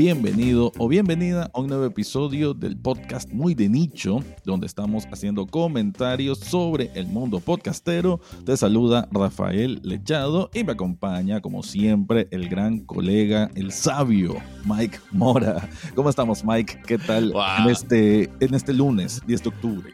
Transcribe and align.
bienvenido 0.00 0.72
o 0.78 0.88
bienvenida 0.88 1.50
a 1.52 1.60
un 1.60 1.66
nuevo 1.66 1.84
episodio 1.84 2.54
del 2.54 2.74
podcast 2.74 3.30
muy 3.30 3.54
de 3.54 3.68
nicho, 3.68 4.20
donde 4.46 4.66
estamos 4.66 5.06
haciendo 5.12 5.46
comentarios 5.46 6.38
sobre 6.38 6.90
el 6.94 7.06
mundo 7.06 7.38
podcastero. 7.38 8.18
Te 8.46 8.56
saluda 8.56 9.06
Rafael 9.12 9.78
Lechado 9.82 10.48
y 10.54 10.64
me 10.64 10.72
acompaña, 10.72 11.42
como 11.42 11.62
siempre, 11.62 12.28
el 12.30 12.48
gran 12.48 12.78
colega, 12.78 13.50
el 13.54 13.72
sabio 13.72 14.36
Mike 14.64 15.00
Mora. 15.12 15.68
¿Cómo 15.94 16.08
estamos, 16.08 16.46
Mike? 16.46 16.80
¿Qué 16.86 16.96
tal 16.96 17.34
en, 17.58 17.68
este, 17.68 18.30
en 18.40 18.54
este 18.54 18.72
lunes, 18.72 19.20
10 19.26 19.42
de 19.42 19.48
octubre? 19.50 19.92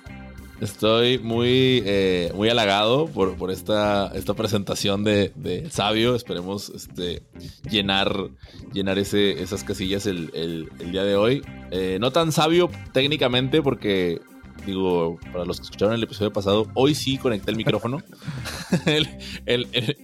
Estoy 0.60 1.18
muy, 1.18 1.82
eh, 1.84 2.32
muy 2.34 2.48
halagado 2.48 3.08
por, 3.08 3.36
por 3.36 3.50
esta, 3.50 4.10
esta 4.14 4.32
presentación 4.32 5.04
de, 5.04 5.68
Sabio. 5.70 6.14
Esperemos 6.14 6.70
este, 6.70 7.22
llenar, 7.70 8.30
llenar 8.72 8.98
ese, 8.98 9.42
esas 9.42 9.64
casillas 9.64 10.06
el, 10.06 10.30
el, 10.32 10.92
día 10.92 11.04
de 11.04 11.14
hoy. 11.14 11.42
Eh, 11.70 11.98
no 12.00 12.10
tan 12.10 12.32
sabio 12.32 12.70
técnicamente 12.92 13.60
porque, 13.60 14.20
digo, 14.66 15.18
para 15.32 15.44
los 15.44 15.58
que 15.58 15.64
escucharon 15.64 15.94
el 15.94 16.02
episodio 16.02 16.32
pasado, 16.32 16.66
hoy 16.74 16.94
sí 16.94 17.16
conecté 17.16 17.50
el 17.50 17.56
micrófono. 17.56 18.02
el, 18.86 19.08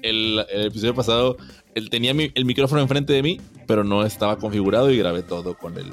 el, 0.03 0.47
episodio 0.49 0.95
pasado 0.95 1.37
él 1.75 1.91
tenía 1.91 2.13
el 2.13 2.45
micrófono 2.45 2.83
enfrente 2.83 3.13
de 3.13 3.23
mí, 3.23 3.41
pero 3.67 3.85
no 3.85 4.05
estaba 4.05 4.37
configurado 4.37 4.91
y 4.91 4.99
grabé 4.99 5.23
todo 5.23 5.57
con 5.57 5.77
el, 5.79 5.91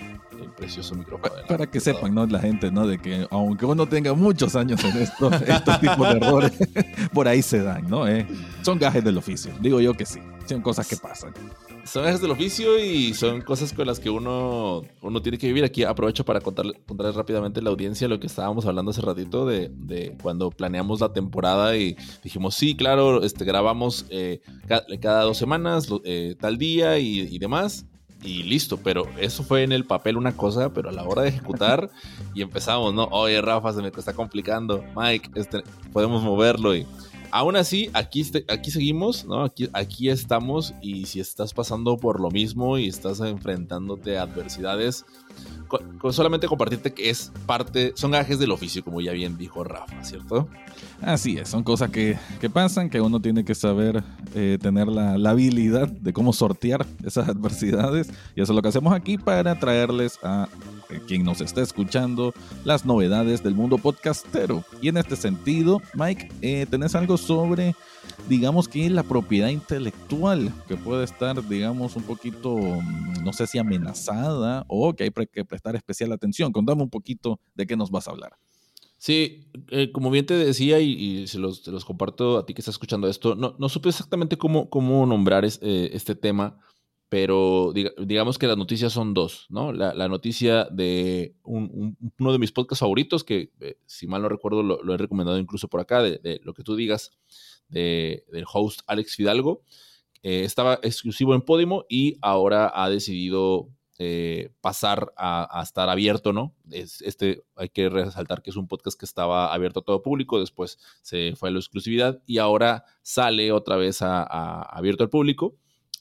precioso 0.57 0.95
micrófono. 0.95 1.33
Para, 1.47 1.67
que 1.67 1.79
sepan, 1.79 2.13
¿no? 2.13 2.25
La 2.25 2.39
gente, 2.39 2.71
¿no? 2.71 2.85
De 2.85 2.99
que 2.99 3.25
aunque 3.31 3.65
uno 3.65 3.87
tenga 3.87 4.13
muchos 4.13 4.55
años 4.55 4.83
en 4.83 4.97
esto, 4.97 5.31
estos 5.47 5.79
tipos 5.79 5.99
de 5.99 6.17
errores 6.17 6.51
por 7.13 7.27
ahí 7.27 7.41
se 7.41 7.61
dan, 7.61 7.89
¿no? 7.89 8.07
¿Eh? 8.07 8.27
Son 8.61 8.77
gajes 8.77 9.03
del 9.03 9.17
oficio. 9.17 9.51
Digo 9.61 9.79
yo 9.79 9.93
que 9.93 10.05
sí. 10.05 10.19
Son 10.45 10.61
cosas 10.61 10.87
que 10.87 10.97
pasan. 10.97 11.33
Son 11.85 12.03
gajes 12.03 12.21
del 12.21 12.31
oficio 12.31 12.77
y 12.77 13.13
son 13.13 13.41
cosas 13.41 13.73
con 13.73 13.87
las 13.87 13.99
que 13.99 14.09
uno, 14.09 14.83
uno 15.01 15.21
tiene 15.21 15.37
que 15.37 15.47
vivir. 15.47 15.63
Aquí 15.63 15.83
aprovecho 15.83 16.23
para 16.23 16.41
contarle, 16.41 16.73
contarles 16.85 17.15
rápidamente 17.15 17.59
a 17.59 17.63
la 17.63 17.69
audiencia 17.69 18.07
lo 18.07 18.19
que 18.19 18.27
estábamos 18.27 18.65
hablando 18.65 18.91
hace 18.91 19.01
ratito 19.01 19.45
de, 19.45 19.69
de 19.73 20.15
cuando 20.21 20.51
planeamos 20.51 20.99
la 20.99 21.11
temporada 21.13 21.75
y 21.77 21.97
dijimos, 22.23 22.55
sí, 22.55 22.75
claro, 22.75 23.23
este, 23.23 23.45
grabamos 23.45 24.05
eh, 24.09 24.41
cada, 25.01 25.23
dos 25.23 25.37
semanas, 25.37 25.87
eh, 26.03 26.35
tal 26.39 26.57
día 26.57 26.99
y, 26.99 27.21
y 27.21 27.39
demás 27.39 27.85
y 28.23 28.43
listo, 28.43 28.77
pero 28.77 29.07
eso 29.17 29.43
fue 29.43 29.63
en 29.63 29.71
el 29.71 29.85
papel 29.85 30.17
una 30.17 30.35
cosa, 30.35 30.73
pero 30.73 30.89
a 30.89 30.91
la 30.91 31.03
hora 31.03 31.21
de 31.21 31.29
ejecutar 31.29 31.89
y 32.35 32.41
empezamos, 32.41 32.93
¿no? 32.93 33.05
Oye, 33.05 33.41
Rafa, 33.41 33.73
se 33.73 33.81
me 33.81 33.87
está 33.89 34.13
complicando, 34.13 34.83
Mike, 34.95 35.31
este, 35.35 35.63
podemos 35.93 36.21
moverlo 36.21 36.75
y 36.75 36.85
aún 37.31 37.55
así, 37.55 37.89
aquí, 37.93 38.21
este, 38.21 38.45
aquí 38.47 38.71
seguimos, 38.71 39.25
¿no? 39.25 39.43
Aquí, 39.43 39.69
aquí 39.73 40.09
estamos 40.09 40.73
y 40.81 41.05
si 41.05 41.19
estás 41.19 41.53
pasando 41.53 41.97
por 41.97 42.19
lo 42.19 42.31
mismo 42.31 42.77
y 42.77 42.87
estás 42.87 43.19
enfrentándote 43.19 44.17
a 44.17 44.23
adversidades, 44.23 45.05
solamente 46.11 46.47
compartirte 46.47 46.93
que 46.93 47.09
es 47.09 47.31
parte, 47.45 47.93
son 47.95 48.11
gajes 48.11 48.39
del 48.39 48.51
oficio, 48.51 48.83
como 48.83 49.01
ya 49.01 49.11
bien 49.11 49.37
dijo 49.37 49.63
Rafa, 49.63 50.03
¿cierto? 50.03 50.47
Así 51.01 51.37
es, 51.37 51.49
son 51.49 51.63
cosas 51.63 51.91
que, 51.91 52.17
pasan, 52.51 52.89
que 52.89 53.01
uno 53.01 53.21
tiene 53.21 53.45
que 53.45 53.55
saber 53.55 54.03
eh, 54.33 54.57
tener 54.61 54.87
la, 54.87 55.13
habilidad 55.29 55.87
de 55.87 56.11
cómo 56.11 56.33
sortear 56.33 56.87
esas 57.03 57.29
adversidades. 57.29 58.09
Y 58.35 58.41
eso 58.41 58.51
es 58.51 58.55
lo 58.55 58.61
que 58.61 58.69
hacemos 58.69 58.93
aquí 58.93 59.17
para 59.17 59.59
traerles 59.59 60.17
a 60.23 60.47
quien 61.07 61.23
nos 61.23 61.41
está 61.41 61.61
escuchando 61.61 62.33
las 62.63 62.85
novedades 62.85 63.43
del 63.43 63.55
mundo 63.55 63.77
podcastero. 63.77 64.63
Y 64.81 64.89
en 64.89 64.97
este 64.97 65.15
sentido, 65.15 65.81
Mike, 65.93 66.29
eh, 66.41 66.65
¿tenés 66.69 66.95
algo 66.95 67.17
sobre, 67.17 67.75
digamos 68.27 68.67
que 68.67 68.89
la 68.89 69.03
propiedad 69.03 69.49
intelectual 69.49 70.51
que 70.67 70.75
puede 70.75 71.03
estar, 71.03 71.47
digamos, 71.47 71.95
un 71.95 72.03
poquito, 72.03 72.55
mm, 72.55 73.23
no 73.23 73.33
sé 73.33 73.47
si 73.47 73.57
amenazada 73.59 74.65
o 74.67 74.93
que 74.93 75.03
hay 75.05 75.11
que 75.31 75.45
prestar 75.45 75.75
especial 75.75 76.11
atención? 76.11 76.51
Contame 76.51 76.81
un 76.81 76.89
poquito 76.89 77.39
de 77.55 77.67
qué 77.67 77.75
nos 77.75 77.91
vas 77.91 78.07
a 78.07 78.11
hablar. 78.11 78.33
Sí, 78.97 79.49
eh, 79.69 79.93
como 79.93 80.11
bien 80.11 80.25
te 80.25 80.33
decía 80.33 80.81
y, 80.81 81.25
se, 81.27 81.39
los, 81.39 81.61
comparto 81.85 82.37
a 82.37 82.45
ti 82.45 82.53
que 82.53 82.59
estás 82.59 82.75
escuchando 82.75 83.07
esto, 83.07 83.33
no, 83.33 83.55
no 83.57 83.69
supe 83.69 83.87
exactamente 83.87 84.37
cómo, 84.37 84.69
cómo 84.69 85.05
nombrar 85.05 85.45
eh, 85.45 85.89
este 85.93 86.15
tema, 86.15 86.59
pero 87.09 87.73
digamos 87.73 88.37
que 88.37 88.47
las 88.47 88.57
noticias 88.57 88.93
son 88.93 89.13
dos, 89.13 89.47
¿no? 89.49 89.73
La, 89.73 90.07
noticia 90.07 90.65
de 90.65 91.35
uno 91.43 92.31
de 92.31 92.39
mis 92.39 92.51
podcasts 92.51 92.79
favoritos, 92.79 93.23
que 93.23 93.51
eh, 93.59 93.77
si 93.85 94.07
mal 94.07 94.21
no 94.21 94.29
recuerdo 94.29 94.63
lo, 94.63 94.93
he 94.93 94.97
recomendado 94.97 95.39
incluso 95.39 95.67
por 95.67 95.81
acá, 95.81 96.01
de, 96.01 96.39
lo 96.43 96.53
que 96.53 96.63
tú 96.63 96.75
digas, 96.75 97.11
de, 97.67 98.23
del 98.31 98.45
host 98.51 98.81
Alex 98.87 99.15
Fidalgo, 99.15 99.63
estaba 100.21 100.79
exclusivo 100.83 101.33
en 101.33 101.41
Podimo 101.41 101.85
y 101.89 102.17
ahora 102.21 102.71
ha 102.73 102.89
decidido 102.89 103.69
eh, 104.01 104.53
pasar 104.61 105.11
a, 105.17 105.59
estar 105.61 105.89
abierto, 105.89 106.31
¿no? 106.31 106.55
Es, 106.71 107.01
este, 107.01 107.43
hay 107.57 107.67
que 107.67 107.89
resaltar 107.89 108.41
que 108.41 108.49
es 108.49 108.55
un 108.55 108.65
podcast 108.65 108.97
que 108.97 109.03
estaba 109.03 109.53
abierto 109.53 109.81
a 109.81 109.83
todo 109.83 110.01
público, 110.01 110.39
después 110.39 110.79
se 111.01 111.33
fue 111.35 111.49
a 111.49 111.51
la 111.51 111.59
exclusividad 111.59 112.23
y 112.25 112.37
ahora 112.37 112.85
sale 113.01 113.51
otra 113.51 113.75
vez 113.75 114.01
a, 114.01 114.23
abierto 114.61 115.03
al 115.03 115.09
público. 115.09 115.57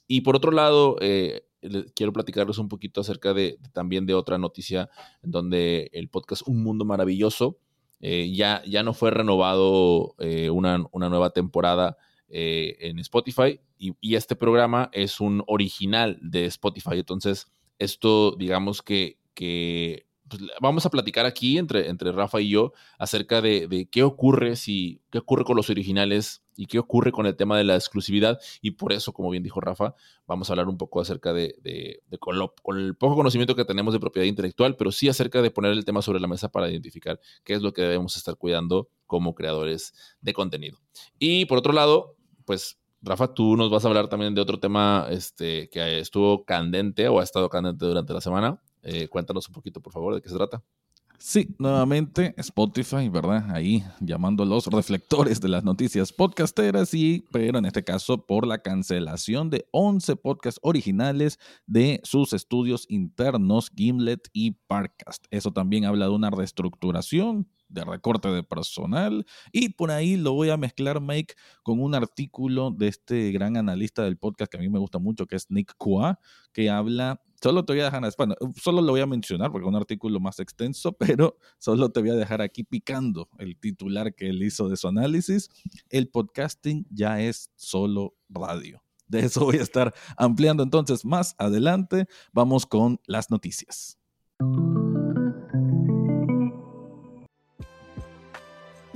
Y 0.09 0.23
por 0.23 0.35
otro 0.35 0.51
lado, 0.51 0.97
eh, 1.01 1.45
quiero 1.95 2.13
platicarles 2.13 2.59
un 2.59 2.69
poquito 2.69 3.01
acerca 3.01 3.33
de, 3.33 3.59
también 3.73 4.07
de 4.07 4.15
otra 4.15 4.39
noticia 4.39 4.91
donde 5.23 5.91
el 5.93 6.09
podcast 6.09 6.43
Un 6.47 6.63
Mundo 6.65 6.85
Maravilloso 6.85 7.59
eh, 8.01 8.33
ya, 8.33 8.63
ya 8.65 8.83
no 8.83 8.95
fue 8.95 9.11
renovado 9.11 10.15
una, 10.53 10.85
una, 10.93 11.09
nueva 11.09 11.31
temporada 11.31 11.97
en 12.29 12.99
Spotify 12.99 13.61
y, 13.79 13.95
y, 14.01 14.15
este 14.15 14.37
programa 14.37 14.91
es 14.93 15.21
un 15.21 15.43
original 15.47 16.19
de 16.21 16.45
Spotify. 16.47 16.99
Entonces, 16.99 17.47
esto, 17.79 18.35
digamos 18.37 18.83
que, 18.83 19.19
que 19.35 20.08
pues, 20.29 20.43
vamos 20.61 20.85
a 20.87 20.91
platicar 20.91 21.27
aquí 21.27 21.59
entre, 21.59 21.89
entre 21.89 22.13
Rafa 22.13 22.41
y 22.41 22.51
yo 22.51 22.73
acerca 22.99 23.41
de, 23.41 23.89
qué 23.91 24.03
ocurre 24.03 24.57
si, 24.57 25.01
qué 25.11 25.19
ocurre 25.19 25.45
con 25.45 25.57
los 25.57 25.71
originales 25.71 26.43
y 26.57 26.67
qué 26.67 26.79
ocurre 26.79 27.13
con 27.13 27.27
el 27.27 27.37
tema 27.37 27.57
de 27.57 27.65
la 27.65 27.75
exclusividad. 27.75 28.39
Y 28.61 28.73
por 28.73 28.93
eso, 28.93 29.13
como 29.13 29.31
bien 29.31 29.43
dijo 29.43 29.61
Rafa, 29.61 29.95
vamos 30.27 30.51
a 30.51 30.53
hablar 30.53 30.69
un 30.69 30.77
poco 30.77 31.01
acerca 31.01 31.33
de, 31.33 31.55
de, 31.63 32.01
con, 32.19 32.37
el 32.79 32.97
poco 32.97 33.17
conocimiento 33.17 33.55
que 33.55 33.65
tenemos 33.65 33.95
de 33.95 34.01
propiedad 34.01 34.27
intelectual, 34.27 34.77
pero 34.77 34.93
sí 34.93 35.09
acerca 35.09 35.41
de 35.43 35.51
poner 35.51 35.73
el 35.73 35.85
tema 35.85 36.03
sobre 36.03 36.21
la 36.21 36.29
mesa 36.29 36.51
para 36.51 36.69
identificar 36.69 37.21
qué 37.45 37.55
es 37.55 37.63
lo 37.63 37.73
que 37.73 37.83
debemos 37.83 38.17
estar 38.17 38.37
cuidando 38.37 38.91
como 39.07 39.35
creadores 39.35 39.95
de 40.21 40.33
contenido. 40.33 40.79
Y 41.19 41.47
por 41.47 41.59
otro 41.59 41.73
lado, 41.73 42.17
pues 42.45 42.79
Rafa, 43.01 43.33
tú 43.33 43.57
nos 43.57 43.71
vas 43.71 43.85
a 43.85 43.89
hablar 43.89 44.09
también 44.09 44.35
de 44.35 44.41
otro 44.41 44.59
tema 44.59 45.07
este, 45.11 45.69
que 45.71 46.01
estuvo 46.01 46.45
candente 46.45 47.09
o 47.09 47.21
ha 47.21 47.23
estado 47.23 47.49
candente 47.49 47.87
durante 47.87 48.13
la 48.13 48.21
semana. 48.21 48.61
Eh, 48.83 49.09
cuéntanos 49.09 49.49
un 49.49 49.55
poquito, 49.55 49.81
por 49.81 49.93
favor, 49.93 50.15
de 50.15 50.23
qué 50.23 50.29
se 50.29 50.37
trata. 50.37 50.63
Sí, 51.21 51.57
nuevamente 51.59 52.33
Spotify, 52.37 53.09
¿verdad? 53.09 53.51
Ahí 53.51 53.83
llamando 53.99 54.45
los 54.45 54.67
reflectores 54.67 55.41
de 55.41 55.49
las 55.49 55.65
noticias 55.65 56.13
podcasteras 56.13 56.95
y, 56.95 57.25
pero 57.33 57.59
en 57.59 57.65
este 57.65 57.83
caso 57.83 58.25
por 58.25 58.47
la 58.47 58.59
cancelación 58.59 59.51
de 59.51 59.67
11 59.73 60.15
podcasts 60.15 60.61
originales 60.63 61.41
de 61.67 62.01
sus 62.05 62.33
estudios 62.35 62.87
internos 62.89 63.73
Gimlet 63.75 64.29
y 64.33 64.53
Parcast. 64.69 65.27
Eso 65.33 65.53
también 65.53 65.87
habla 65.87 66.05
de 66.05 66.13
una 66.13 66.31
reestructuración 66.31 67.49
de 67.69 67.85
recorte 67.85 68.29
de 68.29 68.45
personal. 68.45 69.27
Y 69.53 69.71
por 69.71 69.91
ahí 69.91 70.17
lo 70.17 70.33
voy 70.35 70.51
a 70.51 70.57
mezclar, 70.57 71.01
Mike, 71.01 71.35
con 71.65 71.81
un 71.81 71.97
artículo 71.97 72.71
de 72.71 72.89
este 72.89 73.33
gran 73.33 73.57
analista 73.57 74.05
del 74.05 74.19
podcast 74.19 74.51
que 74.51 74.59
a 74.59 74.61
mí 74.61 74.69
me 74.69 74.79
gusta 74.79 75.01
mucho, 75.01 75.27
que 75.27 75.37
es 75.37 75.51
Nick 75.51 75.75
Kua, 75.77 76.21
que 76.53 76.71
habla. 76.71 77.21
Solo 77.41 77.65
te 77.65 77.73
voy 77.73 77.81
a 77.81 77.85
dejar, 77.85 78.03
bueno, 78.17 78.35
solo 78.61 78.83
lo 78.83 78.93
voy 78.93 79.01
a 79.01 79.07
mencionar 79.07 79.53
porque 79.53 79.67
es 79.67 79.69
un 79.69 79.77
artículo 79.77 80.19
más 80.19 80.41
extenso, 80.41 80.93
pero 80.99 81.37
solo 81.59 81.91
te 81.91 82.01
voy 82.01 82.11
a 82.11 82.15
dejar 82.15 82.43
aquí 82.43 82.65
picando 82.65 83.29
el 83.39 83.57
titular 83.59 84.15
que 84.15 84.29
él 84.29 84.43
hizo 84.43 84.69
de 84.69 84.77
su 84.77 84.89
análisis. 84.89 85.49
El 85.89 86.09
podcasting 86.09 86.87
ya 86.91 87.21
es 87.21 87.51
solo 87.55 88.15
radio. 88.29 88.83
De 89.07 89.21
eso 89.21 89.45
voy 89.45 89.57
a 89.57 89.63
estar 89.63 89.95
ampliando 90.17 90.63
entonces 90.63 91.05
más 91.05 91.35
adelante. 91.39 92.07
Vamos 92.33 92.67
con 92.67 93.01
las 93.07 93.31
noticias. 93.31 93.99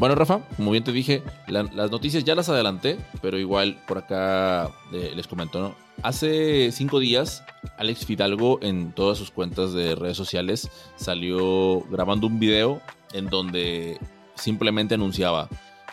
Bueno, 0.02 0.16
Rafa, 0.16 0.40
como 0.56 0.72
bien 0.72 0.82
te 0.82 0.90
dije, 0.90 1.22
las 1.46 1.92
noticias 1.92 2.24
ya 2.24 2.34
las 2.34 2.48
adelanté, 2.48 2.98
pero 3.20 3.38
igual 3.38 3.80
por 3.86 3.98
acá 3.98 4.68
eh, 4.92 5.12
les 5.14 5.28
comento, 5.28 5.60
¿no? 5.60 5.76
Hace 6.02 6.72
cinco 6.72 6.98
días, 6.98 7.44
Alex 7.78 8.04
Fidalgo 8.04 8.58
en 8.62 8.90
todas 8.90 9.16
sus 9.16 9.30
cuentas 9.30 9.72
de 9.72 9.94
redes 9.94 10.16
sociales 10.16 10.68
salió 10.96 11.82
grabando 11.82 12.26
un 12.26 12.40
video 12.40 12.82
en 13.12 13.30
donde 13.30 14.00
simplemente 14.34 14.96
anunciaba, 14.96 15.48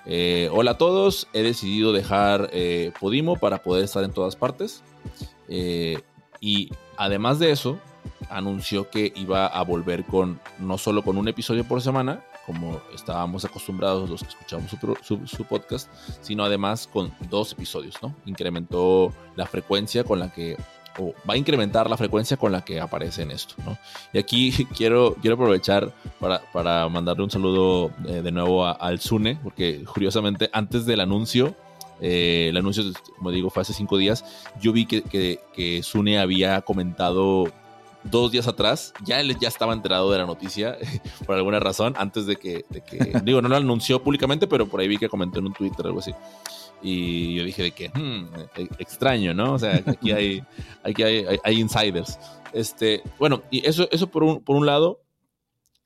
eh, 0.08 0.50
hola 0.52 0.72
a 0.72 0.78
todos, 0.80 1.28
he 1.34 1.44
decidido 1.44 1.94
dejar 1.94 2.50
eh, 2.52 2.92
Podimo 3.00 3.36
para 3.36 3.62
poder 3.62 3.84
estar 3.84 4.04
en 4.04 4.12
todas 4.12 4.36
partes. 4.36 4.82
y 5.48 6.72
además 6.98 7.38
de 7.38 7.52
eso, 7.52 7.78
anunció 8.32 8.90
que 8.90 9.14
iba 9.16 9.46
a 9.46 9.64
volver 9.64 10.04
con 10.04 10.40
no 10.58 10.80
solo 10.80 11.04
con 11.04 11.16
un 11.20 11.28
episodio 11.28 11.64
por 11.64 11.84
semana, 11.84 12.24
como 12.50 12.82
estábamos 12.96 13.46
acostumbrados 13.46 14.10
los 14.10 14.24
que 14.24 14.30
escuchamos 14.30 14.72
su, 15.04 15.46
podcast, 15.46 15.88
sino 16.20 16.44
además 16.44 16.90
con 16.92 17.14
dos 17.30 17.52
episodios, 17.52 17.94
¿no? 18.02 18.16
Incrementó 18.26 19.14
la 19.36 19.46
frecuencia 19.46 20.04
con 20.04 20.18
la 20.18 20.34
que 20.34 20.58
o 20.98 21.14
va 21.30 21.36
a 21.36 21.38
incrementar 21.38 21.88
la 21.88 21.96
frecuencia 21.96 22.38
con 22.38 22.52
la 22.52 22.66
que 22.66 22.80
aparece 22.80 23.22
en 23.22 23.30
esto. 23.30 23.54
¿no? 23.64 23.78
Y 24.12 24.18
aquí 24.18 24.52
quiero, 24.76 25.16
quiero 25.22 25.36
aprovechar 25.36 25.94
para, 26.20 26.42
para 26.52 26.90
mandarle 26.90 27.24
un 27.24 27.30
saludo 27.30 27.92
eh, 28.08 28.24
de 28.24 28.32
nuevo 28.32 28.66
al 28.66 29.00
Zune, 29.00 29.38
porque 29.44 29.84
curiosamente 29.86 30.50
antes 30.52 30.88
del 30.88 31.02
anuncio, 31.02 31.56
eh, 32.02 32.48
el 32.50 32.58
anuncio, 32.58 32.84
como 33.16 33.30
digo, 33.30 33.52
fue 33.52 33.62
hace 33.62 33.74
cinco 33.74 33.98
días, 33.98 34.26
yo 34.60 34.74
vi 34.74 34.88
que, 34.88 35.04
que, 35.04 35.84
Zune 35.84 36.18
había 36.20 36.62
comentado 36.62 37.46
dos 38.04 38.32
días 38.32 38.48
atrás, 38.48 38.94
ya 39.04 39.20
él 39.20 39.38
ya 39.40 39.48
estaba 39.48 39.74
enterado 39.74 40.12
de 40.12 40.18
la 40.18 40.26
noticia 40.26 40.78
por 41.26 41.36
alguna 41.36 41.60
razón, 41.60 41.94
antes 41.98 42.26
de 42.26 42.36
que, 42.36 42.66
de 42.70 42.82
que 42.82 43.20
digo, 43.24 43.42
no 43.42 43.50
lo 43.50 43.56
anunció 43.56 44.02
públicamente, 44.02 44.48
pero 44.48 44.68
por 44.68 44.80
ahí 44.80 44.88
vi 44.88 44.98
que 44.98 45.10
comentó 45.10 45.40
en 45.40 45.48
un 45.48 45.54
Twitter 45.54 45.86
o 45.86 45.90
algo 45.90 46.00
así. 46.00 46.14
Y 46.82 47.36
yo 47.36 47.44
dije 47.44 47.64
de 47.64 47.72
que, 47.72 47.90
hmm, 47.90 48.28
e, 48.56 48.70
extraño, 48.80 49.34
¿no? 49.34 49.54
O 49.54 49.60
sea, 49.60 49.84
aquí 49.86 50.12
hay, 50.12 50.42
aquí 50.84 51.04
hay, 51.04 51.26
hay, 51.44 51.60
insiders. 51.60 52.18
Este, 52.54 53.04
bueno, 53.18 53.44
y 53.52 53.68
eso, 53.68 53.88
eso 53.92 54.08
por, 54.08 54.24
un, 54.24 54.42
por 54.42 54.56
un 54.56 54.66
lado. 54.66 55.02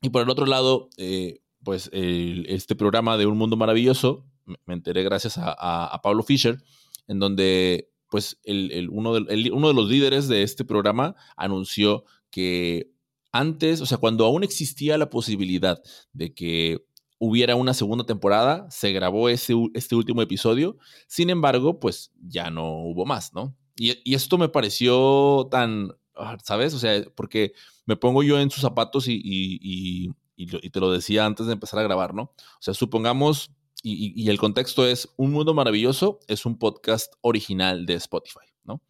Y 0.01 0.09
por 0.09 0.21
el 0.21 0.29
otro 0.29 0.45
lado, 0.45 0.89
eh, 0.97 1.39
pues 1.63 1.89
el, 1.93 2.45
este 2.47 2.75
programa 2.75 3.17
de 3.17 3.25
Un 3.25 3.37
Mundo 3.37 3.57
Maravilloso, 3.57 4.25
me 4.65 4.73
enteré 4.73 5.01
gracias 5.03 5.37
a, 5.37 5.55
a, 5.57 5.85
a 5.87 6.01
Pablo 6.01 6.21
Fischer, 6.21 6.61
en 7.07 7.19
donde 7.19 7.92
pues 8.13 8.39
el, 8.43 8.89
uno, 8.91 9.15
de, 9.15 9.49
uno 9.51 9.69
de 9.69 9.73
los 9.73 9.89
líderes 9.89 10.27
de 10.27 10.43
este 10.43 10.63
programa 10.63 11.15
anunció 11.35 12.05
que 12.29 12.91
antes, 13.31 13.81
o 13.81 13.87
sea, 13.87 13.97
cuando 13.97 14.23
aún 14.23 14.43
existía 14.43 14.99
la 14.99 15.09
posibilidad 15.09 15.81
de 16.11 16.31
que 16.31 16.85
hubiera 17.17 17.55
una 17.55 17.73
segunda 17.73 18.05
temporada, 18.05 18.67
se 18.69 18.91
grabó 18.91 19.29
ese, 19.29 19.55
este 19.73 19.95
último 19.95 20.21
episodio, 20.21 20.77
sin 21.07 21.31
embargo, 21.31 21.79
pues 21.79 22.11
ya 22.21 22.51
no 22.51 22.83
hubo 22.83 23.03
más, 23.03 23.33
¿no? 23.33 23.57
Y, 23.75 24.13
esto 24.13 24.37
me 24.37 24.47
pareció 24.47 25.47
tan, 25.49 25.89
ah, 26.15 26.37
¿sabes? 26.43 26.75
O 26.75 26.77
sea, 26.77 27.03
porque 27.15 27.53
me 27.87 27.95
pongo 27.95 28.21
yo 28.21 28.39
en 28.39 28.51
sus 28.51 28.61
zapatos 28.61 29.07
y, 29.07 29.19
y, 29.23 30.69
te 30.69 30.79
lo 30.79 30.91
decía 30.91 31.25
antes 31.25 31.47
de 31.47 31.53
empezar 31.53 31.79
a 31.79 31.83
grabar, 31.83 32.13
¿no? 32.13 32.21
O 32.21 32.59
sea, 32.59 32.75
supongamos 32.75 33.49
y, 33.83 34.29
el 34.29 34.39
contexto 34.39 34.87
es 34.87 35.13
Un 35.17 35.31
Mundo 35.31 35.53
Maravilloso, 35.53 36.19
es 36.27 36.45
un 36.45 36.57
podcast 36.57 37.13
original 37.21 37.85
de 37.85 37.95
Spotify, 37.95 38.47
¿no? 38.63 38.81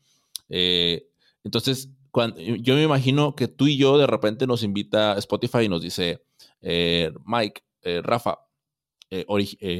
Eh, 0.49 1.09
entonces, 1.43 1.89
cuando, 2.11 2.39
yo 2.39 2.75
me 2.75 2.83
imagino 2.83 3.35
que 3.35 3.47
tú 3.47 3.65
y 3.65 3.75
yo 3.75 3.97
de 3.97 4.05
repente 4.05 4.45
nos 4.45 4.61
invita 4.61 5.17
Spotify 5.17 5.63
y 5.63 5.69
nos 5.69 5.81
dice, 5.81 6.23
eh, 6.61 7.11
Mike, 7.25 7.63
eh, 7.81 8.01
Rafa, 8.03 8.39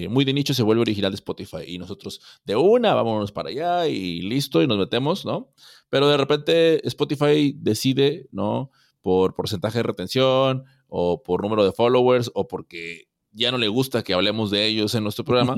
muy 0.10 0.26
de 0.26 0.34
nicho 0.34 0.54
se 0.54 0.62
vuelve 0.62 0.82
original 0.82 1.12
de 1.12 1.16
Spotify 1.16 1.64
y 1.66 1.80
nosotros 1.80 2.22
de 2.46 2.56
una 2.56 2.94
vámonos 2.94 3.32
para 3.32 3.50
allá 3.50 3.88
y 3.88 4.22
listo 4.22 4.62
y 4.62 4.68
nos 4.68 4.78
metemos, 4.78 5.26
¿no? 5.26 5.52
Pero 5.90 6.08
de 6.08 6.18
repente 6.18 6.88
Spotify 6.88 7.56
decide, 7.58 8.28
¿no? 8.32 8.70
Por 9.02 9.34
porcentaje 9.34 9.80
de 9.80 9.84
retención 9.84 10.66
o 10.88 11.24
por 11.24 11.42
número 11.42 11.66
de 11.66 11.72
followers 11.72 12.30
o 12.36 12.48
porque 12.48 13.08
ya 13.34 13.52
no 13.52 13.58
le 13.58 13.68
gusta 13.68 14.04
que 14.04 14.14
hablemos 14.14 14.52
de 14.52 14.66
ellos 14.66 14.96
en 14.96 15.04
nuestro 15.04 15.26
programa 15.26 15.56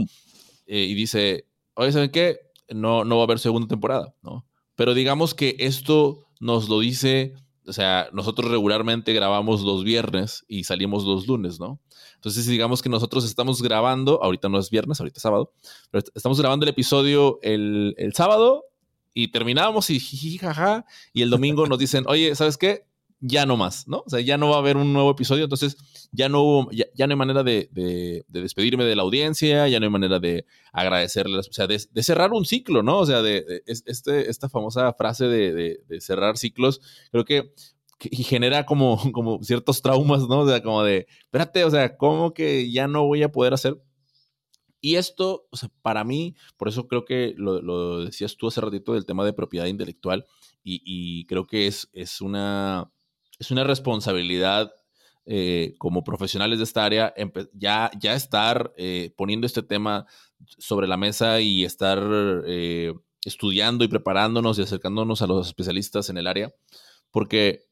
eh, 0.66 0.83
y 0.83 0.94
dice, 0.94 1.45
oye, 1.75 1.92
¿saben 1.92 2.10
qué? 2.10 2.39
No, 2.69 3.04
no 3.04 3.18
va 3.18 3.24
a 3.24 3.25
haber 3.25 3.39
segunda 3.39 3.68
temporada, 3.68 4.16
¿no? 4.24 4.45
Pero 4.75 4.94
digamos 4.94 5.33
que 5.33 5.56
esto 5.60 6.27
nos 6.39 6.68
lo 6.68 6.80
dice, 6.80 7.33
o 7.66 7.74
sea, 7.74 8.10
nosotros 8.12 8.51
regularmente 8.51 9.13
grabamos 9.13 9.62
los 9.62 9.83
viernes 9.83 10.44
y 10.48 10.63
salimos 10.63 11.04
los 11.06 11.27
lunes, 11.27 11.60
¿no? 11.60 11.80
Entonces, 12.16 12.48
digamos 12.48 12.81
que 12.81 12.89
nosotros 12.89 13.25
estamos 13.25 13.62
grabando, 13.62 14.22
ahorita 14.24 14.50
no 14.50 14.57
es 14.57 14.69
viernes, 14.69 15.00
ahorita 15.00 15.18
es 15.18 15.22
sábado, 15.22 15.54
pero 15.92 16.04
estamos 16.16 16.39
grabando 16.39 16.66
el 16.66 16.69
episodio 16.69 17.39
el, 17.42 17.94
el 17.98 18.13
sábado 18.13 18.66
y 19.13 19.30
terminamos 19.30 19.89
y 19.89 20.00
jaja, 20.38 20.86
y 21.13 21.22
el 21.22 21.30
domingo 21.30 21.68
nos 21.68 21.80
dicen, 21.80 22.04
oye, 22.07 22.36
¿sabes 22.36 22.57
qué? 22.57 22.86
Ya 23.19 23.45
no 23.45 23.57
más, 23.57 23.88
¿no? 23.88 24.03
O 24.06 24.09
sea, 24.09 24.19
ya 24.19 24.38
no 24.38 24.50
va 24.50 24.56
a 24.57 24.59
haber 24.59 24.77
un 24.77 24.94
nuevo 24.94 25.12
episodio, 25.12 25.44
entonces 25.45 25.77
ya 26.12 26.29
no 26.29 26.41
hubo, 26.41 26.71
ya, 26.71 27.07
no 27.07 27.13
hay 27.13 27.17
manera 27.17 27.44
de, 27.44 27.69
de, 27.71 28.25
despedirme 28.27 28.83
de 28.85 28.95
la 28.95 29.03
audiencia, 29.03 29.67
ya 29.67 29.79
no 29.79 29.85
hay 29.85 29.91
manera 29.91 30.19
de 30.19 30.45
agradecerles, 30.73 31.47
o 31.50 31.53
sea, 31.53 31.67
de, 31.67 31.79
cerrar 32.03 32.31
un 32.33 32.45
ciclo, 32.45 32.83
¿no? 32.83 33.00
O 33.00 33.06
sea, 33.06 33.21
de, 33.21 33.63
este, 33.65 34.29
esta 34.29 34.50
famosa 34.50 34.94
frase 34.94 35.25
de, 35.25 35.79
cerrar 36.00 36.38
ciclos, 36.38 36.81
creo 37.12 37.25
que, 37.25 37.53
genera 38.00 38.65
como, 38.65 38.97
como 39.13 39.41
ciertos 39.44 39.81
traumas, 39.81 40.27
¿no? 40.27 40.39
O 40.41 40.47
sea, 40.47 40.62
como 40.62 40.83
de, 40.83 41.07
espérate, 41.23 41.63
o 41.63 41.71
sea, 41.71 41.97
¿cómo 41.97 42.33
que 42.33 42.71
ya 42.71 42.88
no 42.88 43.06
voy 43.06 43.23
a 43.23 43.31
poder 43.31 43.53
hacer? 43.53 43.81
Y 44.81 44.97
esto, 44.97 45.47
o 45.50 45.57
sea, 45.57 45.69
para 45.81 46.03
mí, 46.03 46.35
por 46.57 46.67
eso 46.67 46.88
creo 46.88 47.06
que 47.06 47.33
lo, 47.38 48.03
decías 48.06 48.38
tú 48.38 48.47
hace 48.47 48.62
ratito 48.62 48.94
del 48.94 49.06
tema 49.06 49.25
de 49.25 49.33
propiedad 49.33 49.65
intelectual, 49.65 50.25
y, 50.63 50.81
y 50.83 51.25
creo 51.25 51.45
que 51.45 51.67
es, 51.67 51.89
es 51.94 52.21
una 52.21 52.91
es 53.40 53.52
una 53.52 53.64
responsabilidad 53.64 54.74
eh, 55.26 55.74
como 55.80 56.04
profesionales 56.04 56.60
de 56.60 56.66
esta 56.66 56.86
área 56.86 57.14
ya, 57.54 57.90
ya 58.00 58.14
estar 58.14 58.74
eh, 58.78 59.12
poniendo 59.18 59.48
este 59.48 59.64
tema 59.64 60.06
sobre 60.60 60.88
la 60.88 60.98
mesa 60.98 61.42
y 61.42 61.64
estar 61.64 62.00
eh, 62.46 62.94
estudiando 63.24 63.84
y 63.84 63.88
preparándonos 63.88 64.60
y 64.60 64.62
acercándonos 64.62 65.22
a 65.24 65.28
los 65.28 65.48
especialistas 65.48 66.10
en 66.10 66.18
el 66.18 66.28
área, 66.28 66.54
porque 67.10 67.66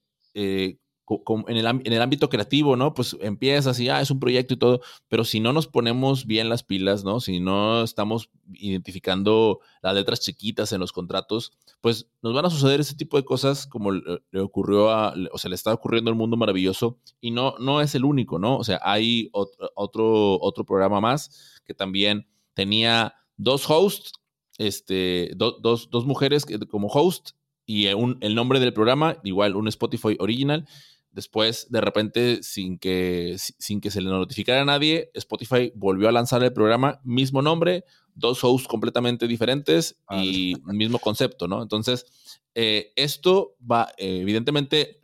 en 1.47 1.57
el, 1.57 1.65
en 1.65 1.93
el, 1.93 2.01
ámbito 2.01 2.29
creativo, 2.29 2.75
¿no? 2.75 2.93
Pues 2.93 3.17
empiezas 3.19 3.79
y, 3.79 3.89
ah, 3.89 4.01
es 4.01 4.09
un 4.09 4.19
proyecto 4.19 4.53
y 4.53 4.57
todo, 4.57 4.81
pero 5.09 5.25
si 5.25 5.39
no 5.39 5.51
nos 5.51 5.67
ponemos 5.67 6.25
bien 6.25 6.49
las 6.49 6.63
pilas, 6.63 7.03
¿no? 7.03 7.19
Si 7.19 7.39
no 7.39 7.83
estamos 7.83 8.29
identificando 8.53 9.59
las 9.81 9.95
letras 9.95 10.21
chiquitas 10.21 10.71
en 10.71 10.79
los 10.79 10.93
contratos, 10.93 11.51
pues 11.81 12.07
nos 12.21 12.33
van 12.33 12.45
a 12.45 12.49
suceder 12.49 12.79
ese 12.79 12.95
tipo 12.95 13.17
de 13.17 13.25
cosas 13.25 13.67
como 13.67 13.91
le 13.91 14.39
ocurrió 14.39 14.91
a, 14.91 15.13
o 15.31 15.37
sea, 15.37 15.49
le 15.49 15.55
está 15.55 15.73
ocurriendo 15.73 16.09
al 16.09 16.17
mundo 16.17 16.37
maravilloso 16.37 16.97
y 17.19 17.31
no, 17.31 17.55
no 17.59 17.81
es 17.81 17.95
el 17.95 18.05
único, 18.05 18.39
¿no? 18.39 18.57
O 18.57 18.63
sea, 18.63 18.79
hay 18.83 19.29
otro, 19.33 20.39
otro, 20.41 20.65
programa 20.65 21.01
más 21.01 21.61
que 21.65 21.73
también 21.73 22.25
tenía 22.53 23.13
dos 23.35 23.69
hosts, 23.69 24.13
este, 24.57 25.31
dos, 25.35 25.89
dos 25.89 26.05
mujeres 26.05 26.45
como 26.69 26.87
host 26.87 27.31
y 27.65 27.87
el 27.87 28.35
nombre 28.35 28.59
del 28.59 28.73
programa, 28.73 29.17
igual 29.23 29.55
un 29.55 29.67
Spotify 29.67 30.17
original, 30.19 30.67
Después, 31.13 31.67
de 31.69 31.79
repente, 31.79 32.41
sin 32.41 32.79
que, 32.79 33.35
sin 33.37 33.79
que 33.79 33.91
se 33.91 34.01
le 34.01 34.09
notificara 34.09 34.63
a 34.63 34.65
nadie, 34.65 35.11
Spotify 35.13 35.71
volvió 35.75 36.09
a 36.09 36.11
lanzar 36.11 36.43
el 36.43 36.51
programa, 36.51 36.99
mismo 37.03 37.43
nombre, 37.43 37.85
dos 38.15 38.43
hosts 38.43 38.67
completamente 38.67 39.27
diferentes 39.27 40.01
ah, 40.07 40.23
y 40.23 40.53
el 40.53 40.75
mismo 40.75 40.97
concepto, 40.97 41.47
¿no? 41.47 41.61
Entonces, 41.61 42.07
eh, 42.55 42.91
esto 42.95 43.55
va, 43.59 43.91
evidentemente, 43.97 45.01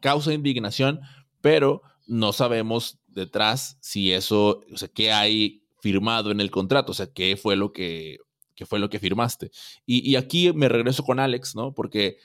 causa 0.00 0.34
indignación, 0.34 1.00
pero 1.40 1.80
no 2.06 2.34
sabemos 2.34 2.98
detrás 3.08 3.78
si 3.80 4.12
eso, 4.12 4.60
o 4.70 4.76
sea, 4.76 4.88
qué 4.88 5.10
hay 5.10 5.62
firmado 5.80 6.30
en 6.30 6.40
el 6.40 6.50
contrato, 6.50 6.92
o 6.92 6.94
sea, 6.94 7.06
qué 7.06 7.38
fue 7.38 7.56
lo 7.56 7.72
que, 7.72 8.18
qué 8.54 8.66
fue 8.66 8.78
lo 8.78 8.90
que 8.90 8.98
firmaste. 8.98 9.50
Y, 9.86 10.06
y 10.08 10.16
aquí 10.16 10.52
me 10.52 10.68
regreso 10.68 11.02
con 11.02 11.18
Alex, 11.18 11.56
¿no? 11.56 11.72
Porque 11.72 12.18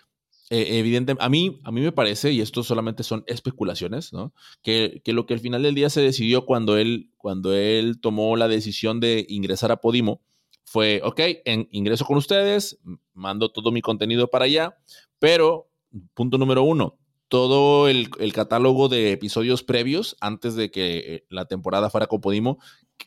eh, 0.53 0.79
evidente, 0.79 1.15
a 1.17 1.29
mí, 1.29 1.61
a 1.63 1.71
mí 1.71 1.79
me 1.79 1.93
parece, 1.93 2.33
y 2.33 2.41
esto 2.41 2.61
solamente 2.61 3.03
son 3.03 3.23
especulaciones, 3.25 4.11
¿no? 4.11 4.33
Que, 4.61 5.01
que, 5.05 5.13
lo 5.13 5.25
que 5.25 5.33
al 5.33 5.39
final 5.39 5.63
del 5.63 5.75
día 5.75 5.89
se 5.89 6.01
decidió 6.01 6.45
cuando 6.45 6.75
él, 6.75 7.09
cuando 7.15 7.53
él 7.53 8.01
tomó 8.01 8.35
la 8.35 8.49
decisión 8.49 8.99
de 8.99 9.25
ingresar 9.29 9.71
a 9.71 9.77
Podimo 9.77 10.21
fue, 10.65 10.99
ok, 11.05 11.21
en, 11.45 11.69
ingreso 11.71 12.03
con 12.03 12.17
ustedes, 12.17 12.81
mando 13.13 13.49
todo 13.53 13.71
mi 13.71 13.81
contenido 13.81 14.27
para 14.27 14.43
allá, 14.43 14.77
pero, 15.19 15.69
punto 16.13 16.37
número 16.37 16.63
uno, 16.63 16.99
todo 17.29 17.87
el, 17.87 18.09
el 18.19 18.33
catálogo 18.33 18.89
de 18.89 19.13
episodios 19.13 19.63
previos, 19.63 20.17
antes 20.19 20.55
de 20.55 20.69
que 20.69 20.97
eh, 20.97 21.25
la 21.29 21.45
temporada 21.45 21.89
fuera 21.89 22.07
con 22.07 22.19
Podimo, 22.19 22.59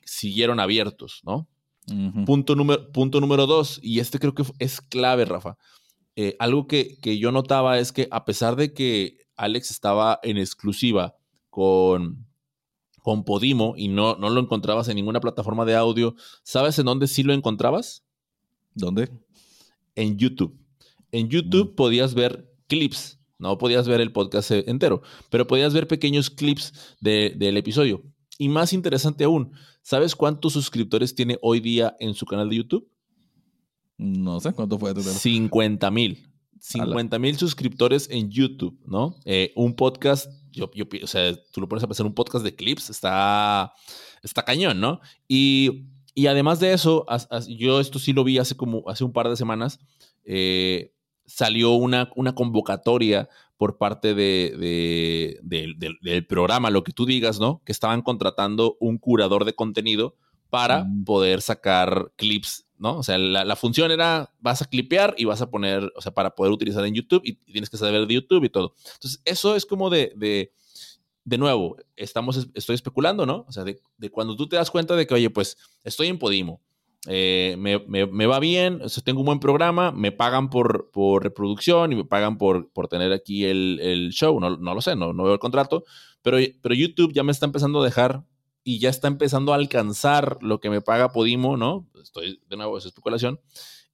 siguieron 0.06 0.60
abiertos, 0.60 1.20
¿no? 1.24 1.46
punto, 2.24 2.56
número, 2.56 2.90
punto 2.90 3.20
número 3.20 3.46
dos, 3.46 3.78
y 3.82 4.00
este 4.00 4.18
creo 4.18 4.34
que 4.34 4.44
es 4.58 4.80
clave, 4.80 5.26
Rafa 5.26 5.58
eh, 6.16 6.36
algo 6.38 6.66
que, 6.66 6.98
yo 7.18 7.32
notaba 7.32 7.78
es 7.78 7.92
que 7.92 8.08
a 8.10 8.24
pesar 8.24 8.56
de 8.56 8.72
que 8.72 9.18
Alex 9.36 9.70
estaba 9.70 10.20
en 10.22 10.38
exclusiva 10.38 11.16
con, 11.50 12.26
con 13.02 13.24
Podimo 13.24 13.74
y 13.76 13.88
no, 13.88 14.16
no 14.16 14.30
lo 14.30 14.40
encontrabas 14.40 14.88
en 14.88 14.96
ninguna 14.96 15.20
plataforma 15.20 15.64
de 15.64 15.74
audio, 15.74 16.14
¿sabes 16.42 16.78
en 16.78 16.86
dónde 16.86 17.08
sí 17.08 17.22
lo 17.22 17.32
encontrabas? 17.32 18.04
¿Dónde? 18.74 19.10
En 19.94 20.16
YouTube. 20.16 20.56
En 21.10 21.28
YouTube 21.28 21.72
mm. 21.72 21.74
podías 21.74 22.14
ver 22.14 22.50
clips, 22.68 23.18
no 23.38 23.58
podías 23.58 23.88
ver 23.88 24.00
el 24.00 24.12
podcast 24.12 24.50
entero, 24.52 25.02
pero 25.30 25.46
podías 25.46 25.74
ver 25.74 25.88
pequeños 25.88 26.30
clips 26.30 26.96
del 27.00 27.56
episodio. 27.56 28.02
Y 28.38 28.48
más 28.48 28.72
interesante 28.72 29.24
aún, 29.24 29.52
¿sabes 29.82 30.16
cuántos 30.16 30.54
suscriptores 30.54 31.14
tiene 31.14 31.38
hoy 31.40 31.60
día 31.60 31.96
en 32.00 32.14
su 32.14 32.26
canal 32.26 32.48
de 32.48 32.56
YouTube? 32.56 32.88
No 33.96 34.40
sé 34.40 34.52
cuánto 34.52 34.78
fue. 34.78 34.94
50 34.94 35.90
mil. 35.90 36.30
50 36.60 37.18
mil 37.18 37.36
suscriptores 37.36 38.08
en 38.10 38.30
YouTube, 38.30 38.80
¿no? 38.86 39.16
Eh, 39.26 39.52
un 39.54 39.74
podcast, 39.74 40.30
yo, 40.50 40.70
yo, 40.74 40.86
o 41.02 41.06
sea, 41.06 41.34
tú 41.52 41.60
lo 41.60 41.68
pones 41.68 41.84
a 41.84 41.86
pensar, 41.86 42.06
un 42.06 42.14
podcast 42.14 42.42
de 42.42 42.54
clips, 42.54 42.88
está, 42.88 43.74
está 44.22 44.44
cañón, 44.44 44.80
¿no? 44.80 45.00
Y, 45.28 45.88
y 46.14 46.26
además 46.26 46.60
de 46.60 46.72
eso, 46.72 47.04
yo 47.48 47.80
esto 47.80 47.98
sí 47.98 48.14
lo 48.14 48.24
vi 48.24 48.38
hace 48.38 48.56
como, 48.56 48.88
hace 48.88 49.04
un 49.04 49.12
par 49.12 49.28
de 49.28 49.36
semanas, 49.36 49.78
eh, 50.24 50.94
salió 51.26 51.72
una, 51.72 52.10
una 52.16 52.34
convocatoria 52.34 53.28
por 53.56 53.76
parte 53.76 54.14
de, 54.14 55.38
del 55.42 56.26
programa, 56.26 56.70
lo 56.70 56.82
que 56.82 56.92
tú 56.92 57.04
digas, 57.04 57.40
¿no? 57.40 57.62
Que 57.64 57.72
estaban 57.72 58.02
contratando 58.02 58.76
un 58.80 58.98
curador 58.98 59.44
de 59.44 59.54
contenido 59.54 60.16
para 60.50 60.84
mm. 60.84 61.04
poder 61.04 61.42
sacar 61.42 62.12
clips, 62.16 62.63
¿no? 62.78 62.98
O 62.98 63.02
sea, 63.02 63.18
la, 63.18 63.56
función 63.56 63.90
era, 63.90 64.32
vas 64.40 64.62
a 64.62 64.66
clipear 64.66 65.14
y 65.16 65.24
vas 65.24 65.40
a 65.40 65.50
poner, 65.50 65.92
o 65.96 66.00
sea, 66.00 66.12
para 66.12 66.34
poder 66.34 66.52
utilizar 66.52 66.84
en 66.84 66.94
YouTube 66.94 67.22
y, 67.24 67.34
tienes 67.34 67.70
que 67.70 67.76
saber 67.76 68.06
de 68.06 68.14
YouTube 68.14 68.44
y 68.44 68.48
todo. 68.48 68.74
Entonces, 68.94 69.20
eso 69.24 69.56
es 69.56 69.66
como 69.66 69.90
de, 69.90 70.12
de, 70.16 70.52
de 71.24 71.38
nuevo, 71.38 71.76
estamos, 71.96 72.48
estoy 72.54 72.74
especulando, 72.74 73.26
¿no? 73.26 73.44
O 73.48 73.52
sea, 73.52 73.64
de, 73.64 73.80
cuando 74.10 74.36
tú 74.36 74.48
te 74.48 74.56
das 74.56 74.70
cuenta 74.70 74.96
de 74.96 75.06
que, 75.06 75.14
oye, 75.14 75.30
pues 75.30 75.56
estoy 75.84 76.08
en 76.08 76.18
Podimo, 76.18 76.60
eh, 77.06 77.56
me, 77.58 77.78
me, 78.06 78.26
va 78.26 78.38
bien, 78.38 78.80
o 78.82 78.88
tengo 79.02 79.20
un 79.20 79.26
buen 79.26 79.40
programa, 79.40 79.92
me 79.92 80.10
pagan 80.10 80.48
por, 80.48 80.90
por 80.90 81.22
reproducción 81.22 81.92
y 81.92 81.96
me 81.96 82.04
pagan 82.04 82.38
por, 82.38 82.70
por 82.72 82.88
tener 82.88 83.12
aquí 83.12 83.44
el, 83.44 83.78
el 83.82 84.10
show, 84.10 84.40
no, 84.40 84.56
no, 84.56 84.74
lo 84.74 84.80
sé, 84.80 84.96
no, 84.96 85.12
no 85.12 85.24
veo 85.24 85.34
el 85.34 85.38
contrato, 85.38 85.84
pero, 86.22 86.38
pero 86.62 86.74
YouTube 86.74 87.12
ya 87.12 87.22
me 87.22 87.32
está 87.32 87.44
empezando 87.44 87.82
a 87.82 87.84
dejar 87.84 88.24
y 88.64 88.78
ya 88.78 88.88
está 88.88 89.08
empezando 89.08 89.52
a 89.52 89.56
alcanzar 89.56 90.38
lo 90.40 90.58
que 90.58 90.70
me 90.70 90.80
paga 90.80 91.12
Podimo, 91.12 91.56
¿no? 91.56 91.86
Estoy, 92.02 92.40
de 92.48 92.56
nuevo, 92.56 92.78
es 92.78 92.86
especulación. 92.86 93.38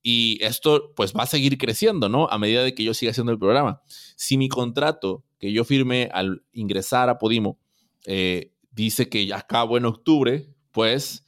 Y 0.02 0.38
esto 0.42 0.92
pues 0.96 1.12
va 1.12 1.24
a 1.24 1.26
seguir 1.26 1.58
creciendo, 1.58 2.08
¿no? 2.08 2.28
A 2.30 2.38
medida 2.38 2.62
de 2.62 2.74
que 2.74 2.84
yo 2.84 2.94
siga 2.94 3.10
haciendo 3.10 3.32
el 3.32 3.38
programa. 3.38 3.82
Si 4.16 4.38
mi 4.38 4.48
contrato 4.48 5.24
que 5.38 5.52
yo 5.52 5.64
firmé 5.64 6.08
al 6.12 6.42
ingresar 6.52 7.10
a 7.10 7.18
Podimo 7.18 7.58
eh, 8.06 8.52
dice 8.70 9.08
que 9.08 9.26
ya 9.26 9.38
acabo 9.38 9.76
en 9.76 9.84
octubre, 9.84 10.48
pues 10.70 11.24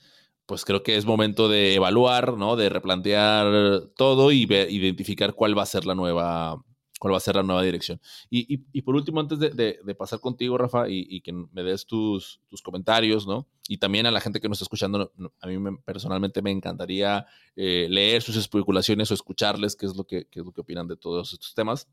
pues 0.46 0.64
creo 0.64 0.82
que 0.82 0.96
es 0.96 1.06
momento 1.06 1.48
de 1.48 1.74
evaluar, 1.74 2.36
¿no? 2.36 2.56
De 2.56 2.68
replantear 2.68 3.86
todo 3.96 4.32
y 4.32 4.42
identificar 4.42 5.34
cuál 5.34 5.56
va 5.56 5.62
a 5.62 5.66
ser 5.66 5.86
la 5.86 5.94
nueva, 5.94 6.62
cuál 7.02 7.14
va 7.14 7.16
a 7.16 7.20
ser 7.20 7.34
la 7.34 7.42
nueva 7.42 7.64
dirección. 7.64 8.00
Y, 8.30 8.80
por 8.82 8.94
último, 8.94 9.18
antes 9.18 9.40
de, 9.40 9.94
pasar 9.98 10.20
contigo, 10.20 10.56
Rafa, 10.56 10.88
y, 10.88 11.20
que 11.20 11.32
me 11.32 11.64
des 11.64 11.84
tus, 11.84 12.40
tus, 12.48 12.62
comentarios, 12.62 13.26
¿no? 13.26 13.48
Y 13.66 13.78
también 13.78 14.06
a 14.06 14.12
la 14.12 14.20
gente 14.20 14.40
que 14.40 14.48
nos 14.48 14.58
está 14.58 14.66
escuchando, 14.66 15.12
a 15.40 15.46
mí 15.48 15.78
personalmente 15.84 16.42
me 16.42 16.52
encantaría 16.52 17.26
eh, 17.56 17.88
leer 17.90 18.22
sus 18.22 18.36
especulaciones 18.36 19.10
o 19.10 19.14
escucharles 19.14 19.74
qué 19.74 19.86
es 19.86 19.96
lo 19.96 20.04
que, 20.04 20.28
qué 20.30 20.38
es 20.38 20.46
lo 20.46 20.52
que 20.52 20.60
opinan 20.60 20.86
de 20.86 20.96
todos 20.96 21.32
estos 21.32 21.52
temas. 21.56 21.88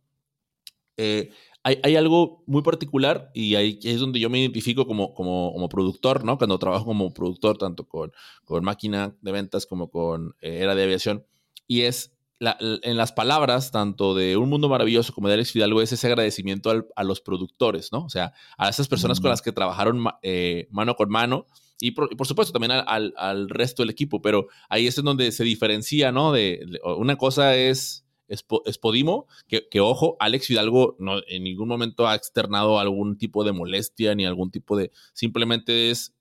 Eh, 0.96 1.32
hay, 1.64 1.96
algo 1.96 2.44
muy 2.46 2.62
particular 2.62 3.32
y 3.34 3.56
ahí 3.56 3.80
es 3.82 4.00
donde 4.00 4.20
yo 4.20 4.30
me 4.30 4.42
identifico 4.42 4.86
como, 4.86 5.16
como, 5.16 5.52
como, 5.54 5.70
productor, 5.70 6.24
¿no? 6.24 6.38
Cuando 6.38 6.60
trabajo 6.60 6.86
como 6.86 7.12
productor, 7.16 7.58
tanto 7.58 7.88
con, 7.88 8.12
con 8.46 8.64
máquina 8.64 9.16
de 9.22 9.32
ventas 9.32 9.66
como 9.66 9.90
con 9.90 10.36
eh, 10.40 10.60
era 10.62 10.76
de 10.76 10.84
aviación, 10.84 11.26
y 11.66 11.82
es 11.82 12.19
en 12.40 12.98
las 12.98 13.12
palabras, 13.12 13.72
tanto 13.72 14.16
de 14.16 14.38
Un 14.38 14.50
Mundo 14.50 14.70
Maravilloso 14.70 15.14
como 15.14 15.28
de 15.28 15.34
Alex 15.36 15.52
Fidalgo, 15.52 15.82
es 15.82 15.92
ese 15.92 16.08
agradecimiento 16.08 16.88
a 16.96 17.04
los 17.04 17.22
productores, 17.22 17.92
¿no? 17.92 18.06
O 18.06 18.10
sea, 18.10 18.34
a 18.58 18.70
esas 18.70 18.88
personas 18.88 19.20
con 19.20 19.30
mm. 19.30 19.32
las 19.32 19.42
que 19.42 19.52
trabajaron 19.52 20.06
eh, 20.22 20.68
mano 20.72 20.96
con 20.96 21.10
mano 21.10 21.46
y 21.82 21.92
por, 21.92 22.10
supuesto 22.28 22.52
también 22.52 22.72
al, 22.72 23.14
al, 23.16 23.50
resto 23.50 23.84
del 23.84 23.90
equipo, 23.90 24.22
pero 24.22 24.48
ahí 24.68 24.88
es 24.88 24.98
en 24.98 25.06
donde 25.06 25.32
se 25.32 25.46
diferencia, 25.46 26.12
¿no? 26.12 26.34
De, 26.34 26.66
una 26.98 27.16
cosa 27.16 27.56
es 27.56 28.06
es, 28.30 28.78
Podimo, 28.78 29.28
que, 29.48 29.68
que, 29.70 29.80
ojo, 29.80 30.16
Alex 30.20 30.48
Fidalgo 30.48 30.96
no, 31.00 31.20
en 31.28 31.44
ningún 31.44 31.68
momento 31.68 32.08
ha 32.08 32.16
externado 32.16 32.80
algún 32.80 33.18
tipo 33.18 33.44
de 33.44 33.52
molestia 33.52 34.14
ni 34.14 34.26
algún 34.26 34.52
tipo 34.52 34.78
de, 34.78 34.92
simplemente 35.14 35.90
es, 35.90 36.14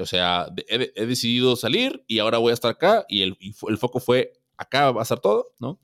o 0.00 0.06
sea, 0.06 0.48
he, 0.68 1.06
decidido 1.06 1.54
salir 1.56 2.04
y 2.06 2.18
ahora 2.18 2.38
voy 2.38 2.50
a 2.50 2.54
estar 2.54 2.72
acá 2.72 3.06
y 3.08 3.22
el, 3.22 3.36
el, 3.68 3.78
foco 3.78 4.00
fue 4.00 4.32
acá 4.56 4.90
va 4.90 5.00
a 5.00 5.02
estar 5.02 5.20
todo, 5.20 5.46
¿no? 5.58 5.80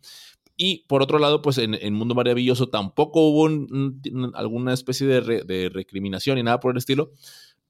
Y 0.56 0.84
por 0.88 1.02
otro 1.02 1.18
lado, 1.18 1.40
pues 1.40 1.58
en, 1.58 1.74
en 1.74 1.94
Mundo 1.94 2.14
Maravilloso 2.14 2.68
tampoco 2.68 3.28
hubo 3.28 3.48
alguna 4.34 4.74
especie 4.74 5.06
de, 5.06 5.42
de, 5.42 5.70
recriminación 5.70 6.36
ni 6.36 6.42
nada 6.42 6.60
por 6.60 6.72
el 6.72 6.78
estilo, 6.78 7.12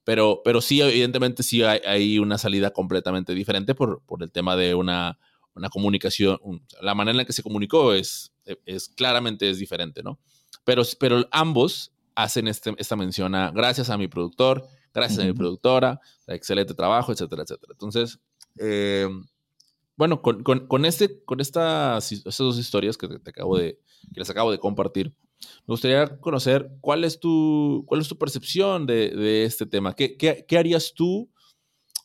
pero, 0.03 0.41
pero 0.43 0.59
sí, 0.61 0.81
evidentemente 0.81 1.43
sí 1.43 1.63
hay, 1.63 1.79
hay 1.85 2.19
una 2.19 2.37
salida 2.37 2.71
completamente 2.71 3.33
diferente 3.33 3.75
por, 3.75 4.01
por 4.05 4.23
el 4.23 4.31
tema 4.31 4.55
de 4.57 4.75
una 4.75 5.17
una 5.55 5.69
comunicación, 5.69 6.39
la 6.81 6.95
manera 6.95 7.11
en 7.11 7.17
la 7.17 7.25
que 7.25 7.33
se 7.33 7.43
comunicó 7.43 7.93
es, 7.93 8.33
es 8.65 8.89
claramente 8.89 9.49
es 9.49 9.57
diferente, 9.57 10.01
¿no? 10.03 10.19
Pero, 10.63 10.83
pero 10.99 11.27
ambos 11.31 11.91
hacen 12.15 12.47
este, 12.47 12.73
esta 12.77 12.95
mención 12.95 13.35
a 13.35 13.51
gracias 13.51 13.89
a 13.89 13.97
mi 13.97 14.07
productor, 14.07 14.65
gracias 14.93 15.19
a 15.19 15.27
mi 15.27 15.33
productora, 15.33 15.99
excelente 16.27 16.73
trabajo, 16.73 17.11
etcétera, 17.11 17.43
etcétera. 17.43 17.73
Entonces, 17.73 18.19
eh, 18.59 19.07
bueno, 20.01 20.23
con, 20.23 20.41
con, 20.41 20.85
este, 20.85 21.23
con 21.25 21.41
estas, 21.41 22.11
estas 22.11 22.35
dos 22.39 22.57
historias 22.57 22.97
que, 22.97 23.07
te 23.07 23.29
acabo 23.29 23.55
de, 23.55 23.77
que 24.11 24.19
les 24.19 24.31
acabo 24.31 24.49
de 24.49 24.57
compartir, 24.57 25.13
me 25.67 25.73
gustaría 25.73 26.17
conocer 26.19 26.71
cuál 26.81 27.03
es 27.03 27.19
tu, 27.19 27.83
cuál 27.85 28.01
es 28.01 28.07
tu 28.07 28.17
percepción 28.17 28.87
de, 28.87 29.11
de 29.11 29.43
este 29.43 29.67
tema. 29.67 29.93
¿Qué, 29.93 30.17
qué, 30.17 30.57
harías 30.57 30.95
tú 30.95 31.29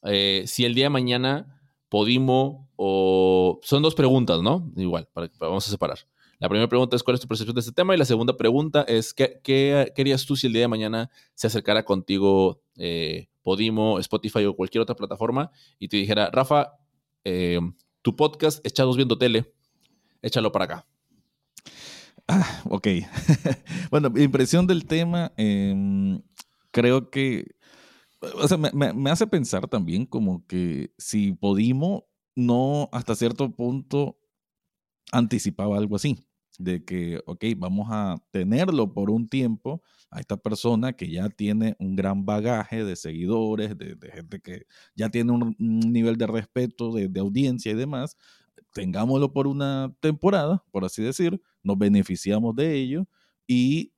eh, 0.02 0.44
si 0.46 0.66
el 0.66 0.74
día 0.74 0.84
de 0.84 0.90
mañana 0.90 1.58
Podimo 1.88 2.70
o... 2.76 3.60
Son 3.62 3.82
dos 3.82 3.94
preguntas, 3.94 4.42
¿no? 4.42 4.70
Igual, 4.76 5.08
vamos 5.38 5.66
a 5.66 5.70
separar. 5.70 6.00
La 6.38 6.50
primera 6.50 6.68
pregunta 6.68 6.96
es 6.96 7.02
cuál 7.02 7.14
es 7.14 7.22
tu 7.22 7.28
percepción 7.28 7.54
de 7.54 7.60
este 7.60 7.72
tema 7.72 7.94
y 7.94 7.98
la 7.98 8.04
segunda 8.04 8.36
pregunta 8.36 8.82
es 8.86 9.14
¿qué, 9.14 9.40
qué, 9.42 9.90
harías 9.96 10.26
tú 10.26 10.36
si 10.36 10.48
el 10.48 10.52
día 10.52 10.60
de 10.60 10.68
mañana 10.68 11.10
se 11.32 11.46
acercara 11.46 11.82
contigo 11.86 12.60
eh, 12.76 13.28
Podimo, 13.40 13.98
Spotify 14.00 14.44
o 14.44 14.54
cualquier 14.54 14.82
otra 14.82 14.96
plataforma 14.96 15.50
y 15.78 15.88
te 15.88 15.96
dijera, 15.96 16.28
Rafa, 16.30 16.72
eh, 17.24 17.58
tu 18.06 18.14
podcast 18.14 18.64
Echados 18.64 18.96
Viendo 18.96 19.18
Tele, 19.18 19.52
échalo 20.22 20.52
para 20.52 20.64
acá? 20.64 20.86
Ah, 22.28 22.62
ok. 22.70 22.86
bueno, 23.90 24.12
impresión 24.16 24.64
del 24.64 24.86
tema, 24.86 25.32
em, 25.36 26.22
creo 26.70 27.10
que 27.10 27.56
o 28.20 28.46
sea, 28.46 28.58
me, 28.58 29.10
hace 29.10 29.26
pensar 29.26 29.66
también 29.66 30.06
como 30.06 30.46
que 30.46 30.92
si 30.96 31.32
Podimo 31.32 32.06
no 32.36 32.88
hasta 32.92 33.16
cierto 33.16 33.50
punto 33.50 34.20
anticipaba 35.10 35.76
algo 35.76 35.96
así, 35.96 36.25
de 36.58 36.84
que, 36.84 37.20
ok, 37.26 37.44
vamos 37.56 37.88
a 37.90 38.16
tenerlo 38.30 38.92
por 38.92 39.10
un 39.10 39.28
tiempo 39.28 39.82
a 40.10 40.20
esta 40.20 40.36
persona 40.36 40.92
que 40.92 41.10
ya 41.10 41.28
tiene 41.28 41.76
un 41.78 41.96
gran 41.96 42.24
bagaje 42.24 42.84
de 42.84 42.96
seguidores, 42.96 43.76
de, 43.76 43.96
gente 44.12 44.40
que 44.40 44.66
ya 44.94 45.08
tiene 45.10 45.32
un, 45.32 45.54
nivel 45.58 46.16
de 46.16 46.26
respeto, 46.26 46.92
de, 46.92 47.20
audiencia 47.20 47.72
y 47.72 47.74
demás, 47.74 48.16
tengámoslo 48.72 49.32
por 49.32 49.46
una 49.46 49.94
temporada, 50.00 50.64
por 50.70 50.84
así 50.84 51.02
decir, 51.02 51.40
nos 51.62 51.78
beneficiamos 51.78 52.54
de 52.54 52.74
ello 52.74 53.06
y 53.46 53.92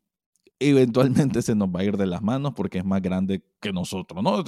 eventualmente 0.61 1.43
se 1.43 1.55
nos 1.55 1.69
va 1.69 1.81
a 1.81 1.85
ir 1.85 1.97
de 1.97 2.07
las 2.07 2.23
manos 2.23 2.53
porque 2.55 2.79
es 2.79 2.85
más 2.85 3.01
grande 3.01 3.45
que 3.61 3.73
nosotros, 3.73 4.23
¿no? 4.23 4.43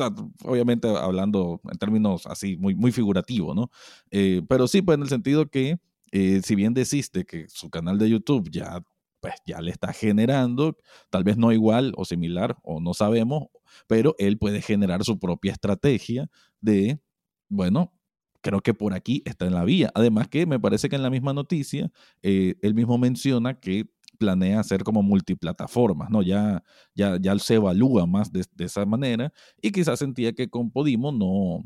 obviamente 0.44 0.88
hablando 0.88 1.60
en 1.70 1.78
términos 1.78 2.26
así 2.26 2.56
muy, 2.56 2.74
muy 2.74 2.90
figurativos, 2.90 3.54
¿no? 3.54 3.70
Eh, 4.10 4.42
pero 4.48 4.66
sí, 4.66 4.82
pues 4.82 4.96
en 4.96 5.02
el 5.02 5.08
sentido 5.08 5.48
que 5.48 5.78
eh, 6.12 6.40
si 6.44 6.54
bien 6.54 6.74
deciste 6.74 7.24
que 7.24 7.48
su 7.48 7.70
canal 7.70 7.98
de 7.98 8.10
YouTube 8.10 8.50
ya, 8.50 8.82
pues 9.20 9.34
ya 9.46 9.60
le 9.60 9.70
está 9.70 9.92
generando, 9.92 10.76
tal 11.10 11.24
vez 11.24 11.36
no 11.36 11.52
igual 11.52 11.92
o 11.96 12.04
similar 12.04 12.56
o 12.62 12.80
no 12.80 12.94
sabemos, 12.94 13.48
pero 13.86 14.14
él 14.18 14.38
puede 14.38 14.62
generar 14.62 15.04
su 15.04 15.18
propia 15.18 15.52
estrategia 15.52 16.28
de, 16.60 17.00
bueno, 17.48 17.92
creo 18.40 18.60
que 18.62 18.74
por 18.74 18.94
aquí 18.94 19.22
está 19.26 19.46
en 19.46 19.54
la 19.54 19.64
vía. 19.64 19.90
Además 19.94 20.28
que 20.28 20.46
me 20.46 20.58
parece 20.58 20.88
que 20.88 20.96
en 20.96 21.02
la 21.02 21.10
misma 21.10 21.32
noticia, 21.32 21.90
eh, 22.22 22.56
él 22.62 22.74
mismo 22.74 22.98
menciona 22.98 23.60
que 23.60 23.90
planea 24.18 24.60
hacer 24.60 24.84
como 24.84 25.02
multiplataformas, 25.02 26.10
¿no? 26.10 26.22
Ya, 26.22 26.62
ya, 26.94 27.16
ya 27.20 27.38
se 27.38 27.54
evalúa 27.54 28.06
más 28.06 28.32
de, 28.32 28.44
esa 28.58 28.84
manera 28.84 29.32
y 29.62 29.72
quizás 29.72 29.98
sentía 29.98 30.32
que 30.34 30.48
con 30.48 30.70
Podimo 30.70 31.12
no 31.12 31.64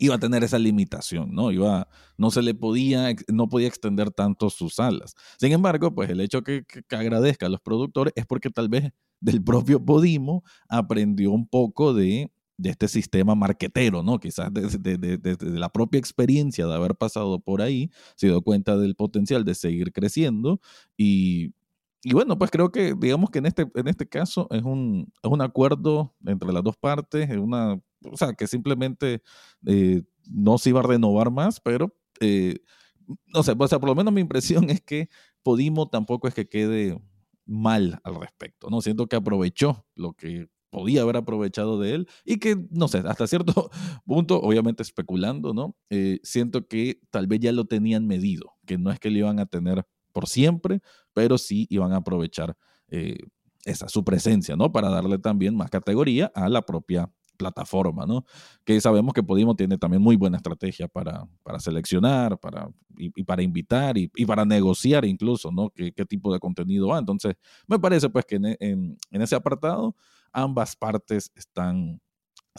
iba 0.00 0.14
a 0.14 0.18
tener 0.18 0.44
esa 0.44 0.58
limitación, 0.58 1.32
¿no? 1.32 1.50
Iba, 1.50 1.88
no 2.16 2.30
se 2.30 2.42
le 2.42 2.54
podía, 2.54 3.14
no 3.28 3.48
podía 3.48 3.68
extender 3.68 4.10
tanto 4.10 4.50
sus 4.50 4.78
alas. 4.80 5.14
Sin 5.38 5.52
embargo, 5.52 5.94
pues 5.94 6.10
el 6.10 6.20
hecho 6.20 6.42
que, 6.42 6.64
agradezca 6.90 7.46
a 7.46 7.48
los 7.48 7.60
productores 7.60 8.12
es 8.16 8.26
porque 8.26 8.50
tal 8.50 8.68
vez 8.68 8.92
del 9.20 9.42
propio 9.42 9.84
Podimo 9.84 10.44
aprendió 10.68 11.32
un 11.32 11.46
poco 11.46 11.92
de, 11.92 12.30
de 12.56 12.70
este 12.70 12.88
sistema 12.88 13.34
marquetero, 13.34 14.02
¿no? 14.02 14.18
Quizás 14.18 14.52
desde 14.52 14.98
de, 14.98 15.18
de, 15.18 15.36
la 15.58 15.68
propia 15.68 15.98
experiencia 15.98 16.66
de 16.66 16.74
haber 16.74 16.94
pasado 16.94 17.40
por 17.40 17.62
ahí, 17.62 17.90
se 18.16 18.28
dio 18.28 18.42
cuenta 18.42 18.76
del 18.76 18.94
potencial 18.94 19.44
de 19.44 19.54
seguir 19.54 19.92
creciendo 19.92 20.60
y 20.96 21.52
y 22.02 22.12
bueno, 22.12 22.38
pues 22.38 22.50
creo 22.50 22.70
que, 22.70 22.94
digamos 22.96 23.30
que 23.30 23.38
en 23.40 23.46
este, 23.46 23.70
en 23.74 23.88
este 23.88 24.08
caso 24.08 24.46
es 24.50 24.62
un, 24.62 25.12
es 25.22 25.30
un 25.30 25.40
acuerdo 25.42 26.14
entre 26.24 26.52
las 26.52 26.62
dos 26.62 26.76
partes, 26.76 27.28
es 27.28 27.36
una, 27.36 27.74
o 28.04 28.16
sea, 28.16 28.34
que 28.34 28.46
simplemente 28.46 29.22
eh, 29.66 30.02
no 30.30 30.58
se 30.58 30.70
iba 30.70 30.80
a 30.80 30.84
renovar 30.84 31.30
más, 31.30 31.60
pero, 31.60 31.94
eh, 32.20 32.58
no 33.26 33.42
sé, 33.42 33.54
o 33.58 33.68
sea, 33.68 33.78
por 33.80 33.88
lo 33.88 33.94
menos 33.94 34.12
mi 34.12 34.20
impresión 34.20 34.70
es 34.70 34.80
que 34.80 35.08
Podimo 35.42 35.88
tampoco 35.88 36.28
es 36.28 36.34
que 36.34 36.48
quede 36.48 37.00
mal 37.46 38.00
al 38.04 38.16
respecto, 38.16 38.68
¿no? 38.70 38.80
Siento 38.82 39.06
que 39.08 39.16
aprovechó 39.16 39.86
lo 39.94 40.12
que 40.12 40.48
podía 40.70 41.02
haber 41.02 41.16
aprovechado 41.16 41.80
de 41.80 41.94
él 41.94 42.08
y 42.24 42.38
que, 42.38 42.56
no 42.70 42.88
sé, 42.88 42.98
hasta 42.98 43.26
cierto 43.26 43.70
punto, 44.06 44.40
obviamente 44.40 44.82
especulando, 44.82 45.54
¿no? 45.54 45.76
Eh, 45.90 46.20
siento 46.22 46.68
que 46.68 47.00
tal 47.10 47.26
vez 47.26 47.40
ya 47.40 47.52
lo 47.52 47.64
tenían 47.64 48.06
medido, 48.06 48.54
que 48.66 48.78
no 48.78 48.90
es 48.90 49.00
que 49.00 49.10
le 49.10 49.20
iban 49.20 49.40
a 49.40 49.46
tener 49.46 49.86
por 50.18 50.26
siempre, 50.26 50.80
pero 51.12 51.38
sí 51.38 51.68
iban 51.70 51.92
a 51.92 51.98
aprovechar 51.98 52.56
eh, 52.88 53.18
esa, 53.64 53.88
su 53.88 54.04
presencia, 54.04 54.56
¿no? 54.56 54.72
Para 54.72 54.88
darle 54.88 55.16
también 55.18 55.54
más 55.54 55.70
categoría 55.70 56.32
a 56.34 56.48
la 56.48 56.62
propia 56.62 57.08
plataforma, 57.36 58.04
¿no? 58.04 58.24
Que 58.64 58.80
sabemos 58.80 59.14
que 59.14 59.22
Podimo 59.22 59.54
tiene 59.54 59.78
también 59.78 60.02
muy 60.02 60.16
buena 60.16 60.38
estrategia 60.38 60.88
para, 60.88 61.24
para 61.44 61.60
seleccionar, 61.60 62.36
para, 62.40 62.68
y, 62.96 63.22
para 63.22 63.42
invitar 63.42 63.96
y, 63.96 64.08
para 64.26 64.44
negociar 64.44 65.04
incluso, 65.04 65.52
¿no? 65.52 65.70
¿Qué, 65.70 65.92
¿Qué, 65.92 66.04
tipo 66.04 66.32
de 66.32 66.40
contenido 66.40 66.88
va. 66.88 66.98
Entonces, 66.98 67.36
me 67.68 67.78
parece 67.78 68.08
pues 68.08 68.24
que 68.24 68.34
en, 68.34 68.56
en, 68.58 69.22
ese 69.22 69.36
apartado 69.36 69.94
ambas 70.32 70.74
partes 70.74 71.30
están 71.36 72.00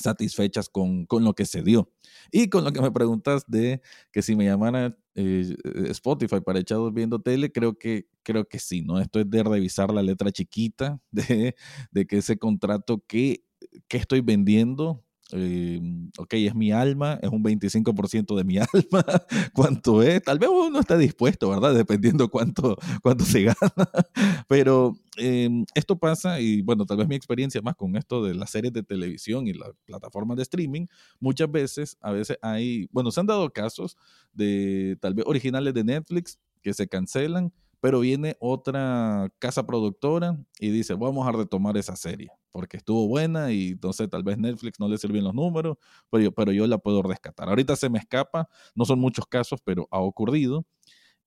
satisfechas 0.01 0.69
con, 0.69 1.05
con, 1.05 1.23
lo 1.23 1.33
que 1.33 1.45
se 1.45 1.61
dio. 1.61 1.91
Y 2.31 2.49
con 2.49 2.63
lo 2.63 2.71
que 2.71 2.81
me 2.81 2.91
preguntas 2.91 3.43
de 3.47 3.81
que 4.11 4.21
si 4.21 4.35
me 4.35 4.45
llamara 4.45 4.97
eh, 5.15 5.55
Spotify 5.89 6.41
para 6.41 6.59
echados 6.59 6.93
viendo 6.93 7.19
tele, 7.21 7.51
creo 7.51 7.77
que, 7.77 8.07
creo 8.23 8.45
que 8.47 8.59
sí, 8.59 8.81
¿no? 8.81 8.99
Esto 8.99 9.19
es 9.19 9.29
de 9.29 9.43
revisar 9.43 9.93
la 9.93 10.03
letra 10.03 10.31
chiquita 10.31 10.99
de, 11.11 11.55
de 11.91 12.05
que 12.07 12.17
ese 12.17 12.37
contrato 12.37 13.03
que 13.07 13.43
qué 13.87 13.97
estoy 13.97 14.21
vendiendo. 14.21 15.03
Eh, 15.31 15.79
ok, 16.17 16.33
es 16.33 16.55
mi 16.55 16.71
alma, 16.71 17.19
es 17.21 17.29
un 17.29 17.43
25% 17.43 18.35
de 18.35 18.43
mi 18.43 18.57
alma. 18.73 19.05
¿Cuánto 19.53 20.01
es? 20.01 20.21
Tal 20.23 20.39
vez 20.39 20.49
uno 20.49 20.79
está 20.79 20.97
dispuesto, 20.97 21.49
¿verdad? 21.49 21.73
Dependiendo 21.73 22.29
cuánto, 22.29 22.77
cuánto 23.01 23.25
se 23.25 23.43
gana. 23.43 23.57
Pero 24.47 24.95
em, 25.17 25.65
esto 25.75 25.97
pasa, 25.97 26.39
y 26.39 26.61
bueno, 26.61 26.85
tal 26.85 26.97
vez 26.97 27.07
mi 27.07 27.15
experiencia 27.15 27.61
más 27.61 27.75
con 27.75 27.95
esto 27.95 28.23
de 28.23 28.33
las 28.33 28.49
series 28.49 28.73
de 28.73 28.83
televisión 28.83 29.47
y 29.47 29.53
las 29.53 29.69
plataformas 29.85 30.37
de 30.37 30.43
streaming, 30.43 30.87
muchas 31.19 31.51
veces, 31.51 31.97
a 32.01 32.11
veces 32.11 32.37
hay, 32.41 32.87
bueno, 32.91 33.11
se 33.11 33.19
han 33.19 33.27
dado 33.27 33.49
casos 33.51 33.97
de 34.33 34.97
tal 34.99 35.13
vez 35.13 35.25
originales 35.27 35.73
de 35.73 35.83
Netflix 35.83 36.39
que 36.61 36.73
se 36.73 36.87
cancelan 36.87 37.53
pero 37.79 38.01
viene 38.01 38.35
otra 38.39 39.31
casa 39.39 39.65
productora 39.65 40.37
y 40.59 40.69
dice, 40.69 40.93
vamos 40.95 41.27
a 41.27 41.31
retomar 41.31 41.77
esa 41.77 41.95
serie, 41.95 42.29
porque 42.51 42.77
estuvo 42.77 43.07
buena 43.07 43.51
y 43.51 43.69
entonces 43.69 44.09
tal 44.09 44.23
vez 44.23 44.37
Netflix 44.37 44.79
no 44.79 44.87
le 44.87 44.97
sirven 44.97 45.23
los 45.23 45.33
números, 45.33 45.77
pero 46.09 46.23
yo, 46.23 46.31
pero 46.31 46.51
yo 46.51 46.67
la 46.67 46.77
puedo 46.77 47.01
rescatar. 47.01 47.47
Ahorita 47.49 47.75
se 47.75 47.89
me 47.89 47.99
escapa, 47.99 48.49
no 48.75 48.85
son 48.85 48.99
muchos 48.99 49.25
casos, 49.25 49.59
pero 49.63 49.87
ha 49.91 49.99
ocurrido. 49.99 50.65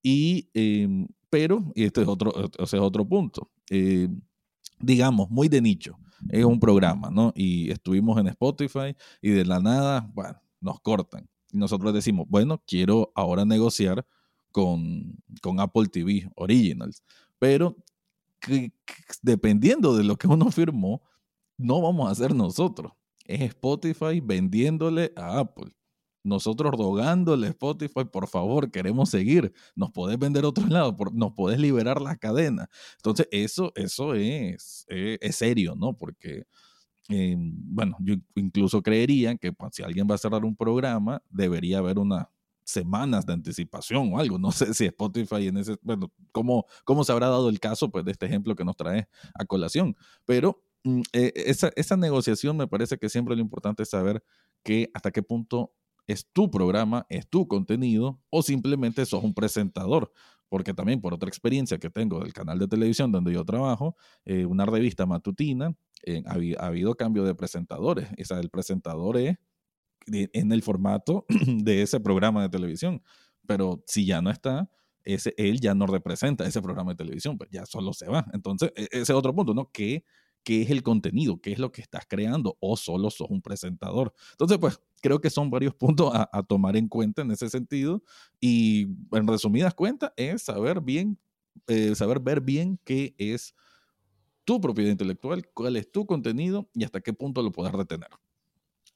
Y, 0.03 0.51
em, 0.55 1.07
pero, 1.31 1.73
y 1.75 1.85
este 1.85 2.03
es 2.03 2.09
otro, 2.09 2.33
es 2.59 2.75
otro 2.75 3.09
punto, 3.09 3.51
eh, 3.71 4.09
digamos, 4.81 5.31
muy 5.31 5.49
de 5.49 5.63
nicho, 5.63 5.97
es 6.29 6.45
un 6.45 6.61
programa, 6.61 7.09
¿no? 7.11 7.33
Y 7.35 7.71
estuvimos 7.71 8.19
en 8.19 8.29
Spotify 8.29 8.95
y 9.21 9.31
de 9.31 9.45
la 9.45 9.61
nada, 9.61 10.11
bueno, 10.15 10.41
nos 10.61 10.81
cortan. 10.81 11.29
Y 11.53 11.59
nosotros 11.59 11.95
decimos, 11.95 12.27
bueno, 12.29 12.63
quiero 12.67 13.13
ahora 13.15 13.45
negociar 13.45 14.07
con, 14.53 15.23
con 15.41 15.59
Apple 15.61 15.89
TV 15.89 16.31
Originals. 16.37 17.03
Pero 17.39 17.77
dependiendo 19.23 19.97
de 19.97 20.05
lo 20.05 20.17
que 20.17 20.27
uno 20.27 20.51
firmó, 20.51 21.03
no 21.59 21.81
vamos 21.81 22.11
a 22.11 22.15
ser 22.15 22.35
nosotros. 22.35 22.93
Es 23.25 23.41
Spotify 23.41 24.21
vendiéndole 24.21 25.13
a 25.17 25.39
Apple. 25.41 25.73
Nosotros 26.25 26.73
rogándole 26.73 27.49
a 27.49 27.51
Spotify, 27.51 28.05
por 28.05 28.29
favor, 28.29 28.71
queremos 28.71 29.11
seguir. 29.11 29.53
Nos 29.75 29.91
podés 29.91 30.19
vender 30.19 30.45
a 30.45 30.49
otro 30.49 30.67
lado, 30.69 30.97
nos 31.13 31.33
podés 31.33 31.59
liberar 31.59 32.01
la 32.01 32.17
cadena. 32.17 32.69
Entonces, 32.97 33.29
eso, 33.33 33.73
eso 33.75 34.15
es, 34.15 34.85
es, 34.89 35.37
serio, 35.37 35.75
¿no? 35.75 35.97
Porque, 35.97 36.45
eh, 37.09 37.37
bueno, 37.37 37.97
yo 38.01 38.15
incluso 38.37 38.83
creería 38.83 39.37
que 39.37 39.53
pues, 39.53 39.75
si 39.75 39.83
alguien 39.83 40.07
va 40.09 40.15
a 40.15 40.19
cerrar 40.19 40.45
un 40.45 40.55
programa, 40.55 41.23
debería 41.29 41.79
haber 41.79 41.99
una, 41.99 42.31
semanas 42.65 43.27
de 43.27 43.33
anticipación 43.33 44.13
o 44.13 44.19
algo. 44.19 44.39
No 44.39 44.53
sé 44.53 44.75
si 44.75 44.87
Spotify 44.87 45.49
en 45.49 45.59
ese, 45.59 45.77
bueno, 45.83 46.13
cómo, 46.33 46.67
cómo 46.85 47.05
se 47.05 47.13
habrá 47.13 47.29
dado 47.29 47.49
el 47.49 47.61
caso 47.61 47.91
pues, 47.91 48.05
de 48.05 48.13
este 48.13 48.27
ejemplo 48.27 48.55
que 48.55 48.65
nos 48.65 48.77
trae 48.77 49.09
a 49.35 49.45
colación. 49.45 49.97
Pero 50.25 50.63
mm, 50.85 51.01
eh, 51.13 51.33
esa, 51.37 51.71
esa 51.77 51.97
negociación 51.97 52.57
me 52.57 52.67
parece 52.67 52.99
que 52.99 53.09
siempre 53.09 53.35
lo 53.35 53.43
importante 53.43 53.83
es 53.83 53.91
saber 53.91 54.23
que 54.63 54.91
hasta 54.95 55.11
qué 55.11 55.23
punto 55.23 55.75
es 56.07 56.29
tu 56.33 56.51
programa, 56.51 57.07
es 57.09 57.29
tu 57.29 57.47
contenido 57.47 58.21
o 58.31 58.43
simplemente 58.43 59.07
sos 59.07 59.23
un 59.23 59.35
presentador. 59.35 60.13
Porque 60.49 60.75
también 60.75 61.01
por 61.01 61.15
otra 61.15 61.31
experiencia 61.31 61.79
que 61.79 61.89
tengo 61.89 62.21
del 62.21 62.35
canal 62.35 62.59
de 62.59 62.69
televisión 62.69 63.11
donde 63.11 63.33
yo 63.33 63.43
trabajo, 63.43 63.97
eh, 64.27 64.45
una 64.45 64.67
revista 64.67 65.07
matutina, 65.07 65.75
eh, 66.05 66.23
ha, 66.27 66.63
ha, 66.63 66.67
habido 66.67 66.95
cambio 66.95 67.25
de 67.25 67.35
presentadores. 67.35 68.09
O 68.21 68.25
sea, 68.25 68.39
el 68.39 68.51
presentador 68.51 69.17
es 69.17 69.39
en 70.07 70.53
el 70.53 70.63
formato 70.63 71.27
de 71.47 71.83
ese 71.83 72.01
programa 72.01 72.43
de 72.43 72.49
televisión. 72.49 73.03
Pero 73.47 73.83
si 73.87 74.07
ya 74.07 74.23
no 74.23 74.31
está, 74.31 74.71
ese, 75.05 75.35
él 75.37 75.61
ya 75.61 75.75
no 75.75 75.87
representa 75.87 76.47
ese 76.47 76.63
programa 76.63 76.93
de 76.93 76.97
televisión, 76.97 77.37
pues 77.39 77.51
ya 77.51 77.67
solo 77.67 77.93
se 77.93 78.09
va. 78.09 78.27
Entonces, 78.33 78.73
e, 78.77 78.85
ese 78.91 79.01
es 79.01 79.11
otro 79.11 79.35
punto, 79.35 79.55
¿no? 79.55 79.71
¿Qué, 79.73 80.05
¿Qué 80.45 80.63
es 80.63 80.71
el 80.71 80.83
contenido? 80.83 81.41
¿Qué 81.41 81.53
es 81.53 81.59
lo 81.59 81.71
que 81.71 81.83
estás 81.83 82.05
creando? 82.09 82.57
¿O 82.61 82.77
solo 82.77 83.11
sos 83.11 83.31
un 83.31 83.43
presentador? 83.43 84.13
Entonces, 84.33 84.59
pues 84.59 84.81
creo 85.01 85.21
que 85.21 85.31
son 85.31 85.51
varios 85.51 85.75
puntos 85.75 86.11
a, 86.15 86.43
tomar 86.45 86.77
en 86.77 86.89
cuenta 86.89 87.23
en 87.23 87.31
ese 87.31 87.49
sentido. 87.49 88.03
Y 88.41 88.89
en 89.13 89.27
resumidas 89.27 89.75
cuentas, 89.75 90.13
es 90.17 90.43
saber 90.43 90.81
bien, 90.81 91.19
eh, 91.69 91.95
saber 91.95 92.21
ver 92.21 92.41
bien 92.41 92.79
qué 92.85 93.15
es 93.19 93.55
tu 94.45 94.61
propiedad 94.61 94.91
intelectual, 94.91 95.49
cuál 95.55 95.77
es 95.77 95.91
tu 95.91 96.07
contenido 96.07 96.69
y 96.75 96.85
hasta 96.85 97.01
qué 97.01 97.13
punto 97.13 97.43
lo 97.43 97.53
puedes 97.53 97.73
retener. 97.73 98.11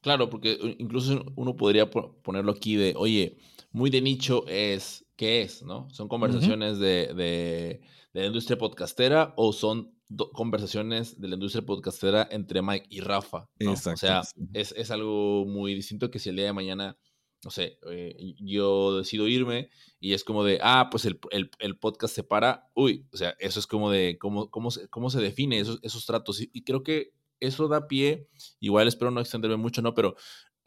Claro, 0.07 0.29
porque 0.29 0.53
eh, 0.53 0.75
incluso 0.79 1.21
uno 1.35 1.57
podría 1.57 1.91
ponerlo 1.91 2.53
aquí 2.53 2.77
de, 2.77 2.93
oye, 2.95 3.35
muy 3.73 3.89
de 3.89 3.99
nicho 3.99 4.47
es, 4.47 5.05
¿qué 5.17 5.41
es? 5.41 5.63
¿No? 5.63 5.89
¿Son 5.91 6.07
conversaciones 6.07 6.79
de, 6.79 7.13
de, 7.13 7.81
la 8.13 8.25
industria 8.25 8.57
podcastera 8.57 9.33
o 9.35 9.51
son 9.51 9.93
conversaciones 10.31 11.19
de 11.19 11.27
la 11.27 11.33
industria 11.33 11.65
podcastera 11.65 12.25
entre 12.31 12.61
Mike 12.61 12.87
y 12.89 13.01
Rafa? 13.01 13.49
Exacto. 13.59 13.95
O 13.95 13.97
sea, 13.97 14.21
es, 14.53 14.73
es, 14.77 14.91
algo 14.91 15.45
muy 15.45 15.75
distinto 15.75 16.09
que 16.09 16.19
si 16.19 16.29
el 16.29 16.37
día 16.37 16.45
de 16.45 16.53
mañana, 16.53 16.97
no 17.43 17.51
sé, 17.51 17.77
eh, 17.91 18.15
yo 18.39 18.99
decido 18.99 19.27
irme 19.27 19.71
y 19.99 20.13
es 20.13 20.23
como 20.23 20.45
de, 20.45 20.59
ah, 20.61 20.87
pues 20.89 21.03
el, 21.03 21.19
el, 21.31 21.51
el, 21.59 21.77
podcast 21.77 22.15
se 22.15 22.23
para, 22.23 22.69
uy, 22.75 23.05
o 23.11 23.17
sea, 23.17 23.35
eso 23.39 23.59
es 23.59 23.67
como 23.67 23.91
de, 23.91 24.17
¿cómo, 24.17 24.49
cómo, 24.51 24.71
se, 24.71 24.87
cómo 24.87 25.09
se 25.09 25.19
define 25.19 25.59
esos, 25.59 25.79
esos 25.83 26.05
tratos? 26.05 26.39
y 26.39 26.63
creo 26.63 26.81
que 26.81 27.11
eso 27.39 27.67
da 27.67 27.87
pie, 27.87 28.29
igual 28.59 28.87
espero 28.87 29.11
no 29.11 29.21
extenderme 29.21 29.57
mucho, 29.57 29.81
¿no? 29.81 29.93
Pero 29.93 30.15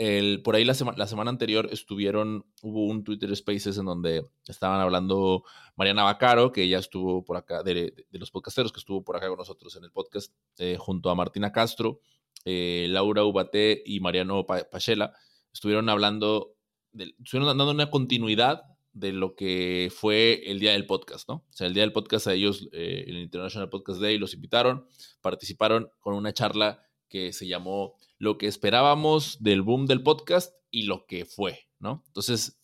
el, 0.01 0.41
por 0.43 0.57
ahí 0.57 0.65
la, 0.65 0.75
la 0.97 1.07
semana 1.07 1.31
anterior 1.31 1.69
estuvieron, 1.71 2.47
hubo 2.63 2.87
un 2.87 3.05
Twitter 3.05 3.35
Spaces 3.37 3.77
en 3.77 3.85
donde 3.85 4.27
estaban 4.47 4.81
hablando 4.81 5.45
Mariana 5.77 6.05
Bacaro, 6.05 6.53
que 6.53 6.63
ella 6.63 6.79
estuvo 6.79 7.23
por 7.23 7.37
acá, 7.37 7.63
de, 7.63 7.93
los 8.13 8.31
podcasteros 8.31 8.73
que 8.73 8.79
estuvo 8.79 9.05
por 9.05 9.17
acá 9.17 9.29
con 9.29 9.37
nosotros 9.37 9.77
en 9.77 9.85
el 9.85 9.93
podcast, 9.93 10.33
eh, 10.59 10.79
junto 10.79 11.11
a 11.11 11.15
Martina 11.15 11.53
Castro, 11.53 12.01
eh, 12.47 12.87
Laura 12.89 13.25
Ubate 13.25 13.83
y 13.85 14.01
Mariano 14.01 14.47
Pachela, 14.47 15.13
estuvieron 15.53 15.91
hablando, 15.91 16.55
de, 16.93 17.15
estuvieron 17.23 17.59
dando 17.59 17.71
una 17.71 17.91
continuidad 17.91 18.63
de 18.93 19.13
lo 19.13 19.35
que 19.35 19.93
fue 19.95 20.43
el 20.47 20.59
día 20.59 20.73
del 20.73 20.87
podcast, 20.87 21.29
¿no? 21.29 21.35
O 21.35 21.53
sea, 21.53 21.67
el 21.67 21.75
día 21.75 21.83
del 21.83 21.93
podcast 21.93 22.27
a 22.27 22.35
ellos, 22.35 22.69
eh, 22.73 23.05
el 23.07 23.19
International 23.19 23.69
Podcast 23.69 24.01
Day, 24.01 24.19
los 24.19 24.35
invitaron, 24.35 24.87
participaron 25.21 25.91
con 26.01 26.15
una 26.15 26.33
charla 26.33 26.83
que 27.09 27.33
se 27.33 27.47
llamó 27.47 27.95
Lo 28.19 28.39
que 28.39 28.47
esperábamos 28.47 29.43
del 29.43 29.63
boom 29.63 29.87
del 29.87 30.03
podcast 30.03 30.55
y 30.71 30.83
lo 30.85 31.07
que 31.07 31.25
fue, 31.25 31.69
¿no? 31.79 32.03
Entonces, 32.07 32.61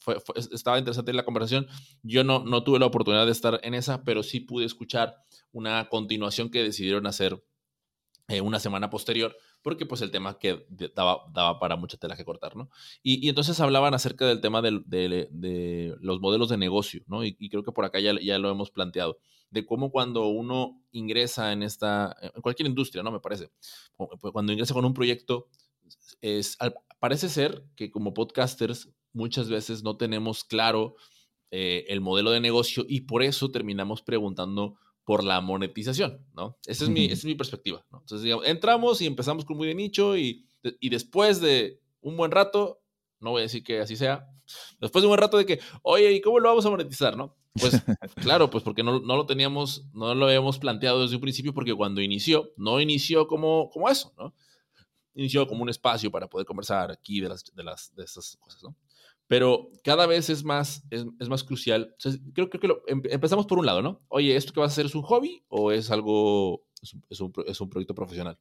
estaba 0.53 0.79
interesante 0.79 1.13
la 1.13 1.25
conversación. 1.25 1.67
Yo 2.03 2.25
no, 2.25 2.45
no 2.45 2.63
tuve 2.63 2.79
la 2.79 2.87
oportunidad 2.87 3.27
de 3.27 3.33
estar 3.33 3.61
en 3.63 3.75
esa, 3.75 4.05
pero 4.05 4.23
sí 4.23 4.41
pude 4.41 4.65
escuchar 4.65 5.17
una 5.53 5.89
continuación 5.89 6.51
que 6.51 6.63
decidieron 6.63 7.07
hacer 7.07 7.43
eh, 8.29 8.41
una 8.41 8.59
semana 8.59 8.91
posterior, 8.91 9.37
porque 9.67 9.85
pues 9.85 10.01
el 10.01 10.13
tema 10.13 10.39
que 10.39 10.65
daba, 10.95 11.25
daba 11.33 11.59
para 11.59 11.75
mucha 11.75 11.97
tela 11.97 12.17
que 12.17 12.25
cortar, 12.25 12.55
¿no? 12.55 12.71
Y, 13.03 13.29
entonces 13.29 13.59
hablaban 13.59 13.95
acerca 13.95 14.25
del 14.25 14.41
tema 14.41 14.63
de, 14.63 14.81
de, 14.87 15.97
los 16.01 16.21
modelos 16.21 16.51
de 16.51 16.57
negocio, 16.57 17.03
¿no? 17.09 17.25
Y, 17.25 17.35
creo 17.49 17.65
que 17.65 17.73
por 17.73 17.85
acá 17.85 17.99
ya, 17.99 18.15
ya, 18.23 18.39
lo 18.39 18.49
hemos 18.49 18.71
planteado, 18.71 19.19
de 19.51 19.67
cómo 19.67 19.91
cuando 19.91 20.29
uno 20.29 20.81
ingresa 20.93 21.51
en 21.51 21.65
esta, 21.65 22.15
en 22.23 22.43
cualquier 22.43 22.69
industria, 22.69 23.03
¿no? 23.03 23.11
Me 23.11 23.19
parece, 23.19 23.51
pues, 23.97 24.33
cuando 24.33 24.53
ingresa 24.53 24.73
con 24.73 24.85
un 24.85 24.95
proyecto, 24.95 25.49
es, 26.21 26.57
parece 27.01 27.29
ser 27.29 27.65
que 27.75 27.91
como 27.91 28.15
podcasters 28.15 28.91
muchas 29.13 29.49
veces 29.49 29.83
no 29.83 29.97
tenemos 29.97 30.45
claro 30.45 30.95
eh, 31.51 31.87
el 31.89 32.01
modelo 32.01 32.31
de 32.31 32.39
negocio 32.39 32.85
y 32.89 33.01
por 33.01 33.25
eso 33.25 33.51
terminamos 33.51 34.01
preguntando 34.01 34.77
por 35.07 35.23
la 35.23 35.41
monetización, 35.41 36.27
¿no? 36.35 36.59
Esa 36.67 36.83
es 36.83 36.91
mi, 36.91 37.05
es 37.05 37.25
mi 37.25 37.37
perspectiva, 37.37 37.87
¿no? 37.93 38.01
Entonces, 38.01 38.25
digamos, 38.25 38.45
entramos 38.45 39.01
y 39.01 39.07
empezamos 39.07 39.45
con 39.45 39.57
muy 39.57 39.69
de 39.69 39.75
nicho 39.77 40.17
y, 40.17 40.45
y 40.81 40.89
después 40.89 41.41
de 41.41 41.81
un 42.01 42.17
buen 42.17 42.33
rato, 42.33 42.83
no 43.21 43.31
voy 43.31 43.41
a 43.41 43.43
decir 43.43 43.63
que 43.63 43.79
así 43.79 43.95
sea, 43.95 44.29
después 44.81 45.03
de 45.03 45.07
un 45.07 45.11
buen 45.11 45.21
rato 45.21 45.39
de 45.39 45.47
que, 45.47 45.61
oye, 45.83 46.11
¿y 46.13 46.21
cómo 46.21 46.41
lo 46.41 46.49
vamos 46.49 46.67
a 46.67 46.71
monetizar, 46.71 47.17
no? 47.17 47.37
Pues 47.53 47.81
claro, 48.17 48.51
pues 48.51 48.65
porque 48.65 48.83
no, 48.83 48.99
no, 48.99 49.17
lo 49.17 49.27
teníamos, 49.27 49.87
no 49.93 50.13
lo 50.13 50.27
habíamos 50.27 50.59
planteado 50.59 51.03
desde 51.03 51.15
un 51.15 51.23
principio, 51.23 51.55
porque 51.55 51.73
cuando 51.73 52.01
inició, 52.01 52.51
no 52.57 52.81
inició 52.81 53.29
como, 53.29 53.71
como 53.71 53.89
eso, 53.89 54.13
¿no? 54.19 54.35
Inició 55.15 55.47
como 55.47 55.63
un 55.63 55.69
espacio 55.69 56.11
para 56.11 56.27
poder 56.27 56.49
conversar 56.49 56.91
aquí 56.91 57.21
de, 57.21 57.29
las, 57.29 57.45
de, 57.55 57.63
las, 57.63 57.95
de 57.95 58.03
esas 58.03 58.37
cosas, 58.41 58.61
¿no? 58.65 58.77
Pero 59.27 59.71
cada 59.83 60.07
vez 60.07 60.31
es 60.31 60.45
más, 60.45 60.83
es, 60.91 61.29
más 61.29 61.43
crucial. 61.43 61.95
creo, 62.33 62.49
que 62.49 62.59
em, 62.87 63.03
empezamos 63.11 63.47
por 63.47 63.59
un 63.59 63.67
lado, 63.67 63.83
¿no? 63.83 64.01
Oye, 64.09 64.37
¿esto 64.37 64.53
que 64.53 64.61
vas 64.61 64.71
a 64.71 64.75
hacer 64.75 64.87
es 64.87 64.95
un 64.95 65.03
hobby 65.03 65.43
o 65.49 65.73
es 65.73 65.91
algo, 65.91 66.67
es 66.81 66.93
un, 67.21 67.33
es 67.47 67.61
un, 67.61 67.69
proyecto 67.69 67.95
profesional? 67.95 68.39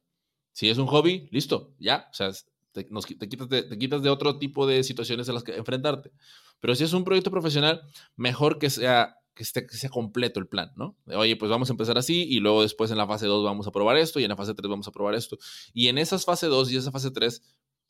Si 0.52 0.68
es 0.68 0.78
un 0.78 0.86
hobby, 0.86 1.28
listo, 1.32 1.74
ya, 1.78 2.08
o 2.10 2.14
sea, 2.14 2.30
te, 2.72 2.84
te, 2.84 3.28
quitas 3.28 3.48
te, 3.48 3.78
quitas 3.78 4.02
de, 4.02 4.10
otro 4.10 4.38
tipo 4.38 4.66
de 4.66 4.84
situaciones 4.84 5.28
a 5.28 5.32
las 5.32 5.42
que 5.42 5.56
enfrentarte. 5.56 6.12
Pero 6.60 6.74
si 6.74 6.84
es 6.84 6.92
un 6.92 7.04
proyecto 7.04 7.30
profesional, 7.30 7.82
mejor 8.14 8.58
que 8.58 8.70
sea, 8.70 9.16
que, 9.34 9.42
esté, 9.42 9.66
que 9.66 9.76
sea 9.76 9.90
completo 9.90 10.38
el 10.38 10.46
plan, 10.46 10.72
¿no? 10.76 10.96
Oye, 11.06 11.36
pues 11.36 11.50
vamos 11.50 11.68
a 11.68 11.72
empezar 11.72 11.98
así 11.98 12.26
y 12.28 12.38
luego 12.38 12.62
después 12.62 12.90
en 12.90 12.98
la 12.98 13.06
fase 13.06 13.26
2 13.26 13.44
vamos 13.44 13.66
a 13.66 13.72
probar 13.72 13.96
esto 13.96 14.20
y 14.20 14.24
en 14.24 14.30
la 14.30 14.36
fase 14.36 14.54
3 14.54 14.70
vamos 14.70 14.88
a 14.88 14.92
probar 14.92 15.14
esto. 15.14 15.36
Y 15.74 15.88
en 15.88 15.98
esas 15.98 16.24
fase 16.24 16.46
2 16.46 16.70
y 16.70 16.76
esa 16.76 16.92
fase 16.92 17.10
3 17.10 17.42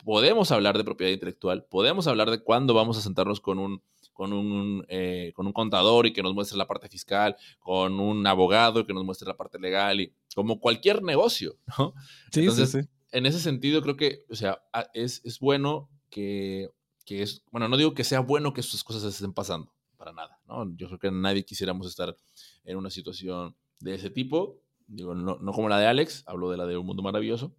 podemos 0.05 0.53
hablar 0.53 0.77
de 0.77 0.85
propiedad 0.85 1.13
intelectual, 1.13 1.65
podemos 1.65 2.07
hablar 2.07 2.31
de 2.31 2.43
cuándo 2.43 2.75
vamos 2.75 2.99
a 2.99 3.01
sentarnos 3.01 3.41
con 3.41 3.59
un, 3.59 3.83
con 4.13 4.33
un, 4.33 4.85
eh, 4.89 5.33
con 5.35 5.47
un 5.47 5.53
contador 5.53 6.07
y 6.07 6.13
que 6.13 6.23
nos 6.23 6.35
muestre 6.35 6.57
la 6.57 6.67
parte 6.67 6.89
fiscal, 6.89 7.37
con 7.59 8.01
un 8.01 8.27
abogado 8.27 8.87
que 8.87 8.95
nos 8.95 9.05
muestre 9.05 9.29
la 9.29 9.37
parte 9.37 9.59
legal 9.59 10.01
y 10.01 10.13
como 10.35 10.59
cualquier 10.59 11.03
negocio, 11.03 11.57
¿no? 11.79 11.95
Sí, 12.33 12.41
Entonces, 12.41 12.71
sí, 12.71 12.83
sí. 12.83 12.89
en 13.13 13.27
ese 13.27 13.41
sentido 13.41 13.83
creo 13.83 13.97
que, 13.97 14.25
o 14.31 14.35
sea, 14.35 14.63
es, 14.95 15.21
es 15.25 15.39
bueno 15.39 15.91
que, 16.09 16.71
que, 17.05 17.23
es, 17.23 17.43
bueno, 17.51 17.69
no 17.69 17.77
digo 17.77 17.95
que 17.95 18.05
sea 18.05 18.21
bueno 18.21 18.53
que 18.53 18.61
estas 18.61 18.85
cosas 18.85 19.03
se 19.03 19.09
estén 19.09 19.33
pasando, 19.33 19.73
para 19.97 20.13
nada, 20.13 20.41
¿no? 20.47 20.75
Yo 20.77 20.87
creo 20.89 20.99
que 20.99 21.11
nadie 21.11 21.45
quisiéramos 21.45 21.87
estar 21.87 22.17
en 22.65 22.77
una 22.77 22.91
situación 22.91 23.55
de 23.81 23.95
ese 23.95 24.11
tipo, 24.11 24.61
digo, 24.87 25.15
no, 25.15 25.39
no 25.41 25.53
como 25.53 25.69
la 25.69 25.79
de 25.79 25.87
Alex, 25.87 26.25
hablo 26.27 26.51
de 26.51 26.57
la 26.57 26.67
de 26.67 26.77
Un 26.77 26.87
Mundo 26.87 27.03
Maravilloso, 27.03 27.55